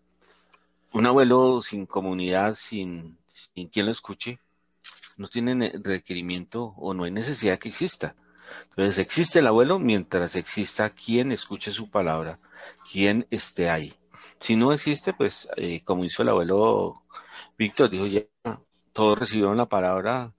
un 0.92 1.06
abuelo 1.06 1.62
sin 1.62 1.86
comunidad, 1.86 2.56
sin, 2.56 3.18
sin 3.28 3.68
quien 3.70 3.86
lo 3.86 3.92
escuche, 3.92 4.40
no 5.18 5.28
tienen 5.28 5.84
requerimiento 5.84 6.74
o 6.78 6.94
no 6.94 7.04
hay 7.04 7.12
necesidad 7.12 7.60
que 7.60 7.70
exista. 7.70 8.16
Entonces 8.70 8.98
existe 8.98 9.40
el 9.40 9.48
abuelo 9.48 9.80
mientras 9.80 10.36
exista 10.36 10.90
quien 10.90 11.32
escuche 11.32 11.72
su 11.72 11.90
palabra, 11.90 12.40
quien 12.92 13.28
esté 13.30 13.70
ahí. 13.70 13.94
Si 14.40 14.56
no 14.56 14.74
existe, 14.74 15.14
pues 15.14 15.48
eh, 15.58 15.82
como 15.84 16.04
hizo 16.04 16.22
el 16.22 16.30
abuelo 16.30 17.03
Víctor, 17.58 17.90
dijo 17.90 18.08
ya, 18.08 18.22
todos 18.94 19.18
recibieron 19.20 19.58
la 19.58 19.68
palabra, 19.68 20.34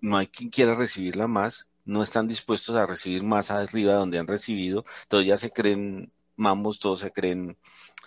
no 0.00 0.16
hay 0.16 0.26
quien 0.28 0.50
quiera 0.50 0.74
recibirla 0.74 1.26
más, 1.26 1.68
no 1.84 2.02
están 2.02 2.28
dispuestos 2.28 2.76
a 2.76 2.86
recibir 2.86 3.22
más 3.22 3.50
arriba 3.50 3.92
de 3.92 3.98
donde 3.98 4.18
han 4.18 4.26
recibido, 4.26 4.84
todos 5.08 5.24
ya 5.24 5.36
se 5.36 5.50
creen 5.50 6.12
mambos, 6.36 6.78
todos 6.78 7.00
se 7.00 7.10
creen 7.12 7.56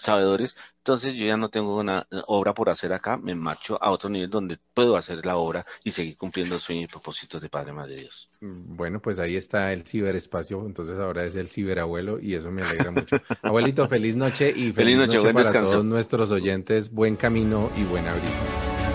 sabedores, 0.01 0.55
entonces 0.79 1.13
yo 1.13 1.25
ya 1.25 1.37
no 1.37 1.49
tengo 1.49 1.77
una 1.77 2.07
obra 2.25 2.53
por 2.53 2.69
hacer 2.69 2.91
acá, 2.91 3.17
me 3.17 3.35
marcho 3.35 3.81
a 3.81 3.91
otro 3.91 4.09
nivel 4.09 4.29
donde 4.29 4.57
puedo 4.73 4.97
hacer 4.97 5.23
la 5.25 5.37
obra 5.37 5.63
y 5.83 5.91
seguir 5.91 6.17
cumpliendo 6.17 6.55
el 6.55 6.61
sueño 6.61 6.81
y 6.81 6.87
propósitos 6.87 7.39
de 7.39 7.49
Padre 7.49 7.71
Madre 7.71 7.97
Dios. 7.97 8.29
Mm, 8.39 8.75
bueno, 8.75 8.99
pues 8.99 9.19
ahí 9.19 9.35
está 9.35 9.71
el 9.73 9.85
ciberespacio, 9.85 10.65
entonces 10.65 10.99
ahora 10.99 11.23
es 11.23 11.35
el 11.35 11.49
ciberabuelo 11.49 12.19
y 12.19 12.33
eso 12.33 12.49
me 12.49 12.63
alegra 12.63 12.91
mucho. 12.91 13.15
Abuelito, 13.43 13.87
feliz 13.87 14.15
noche 14.15 14.51
y 14.55 14.71
feliz, 14.71 14.97
noche, 14.97 15.19
para 15.33 15.51
todos 15.51 15.85
nuestros 15.85 16.31
oyentes, 16.31 16.91
buen 16.91 17.15
camino 17.15 17.69
y 17.77 17.83
buena 17.83 18.13
brisa. 18.15 18.90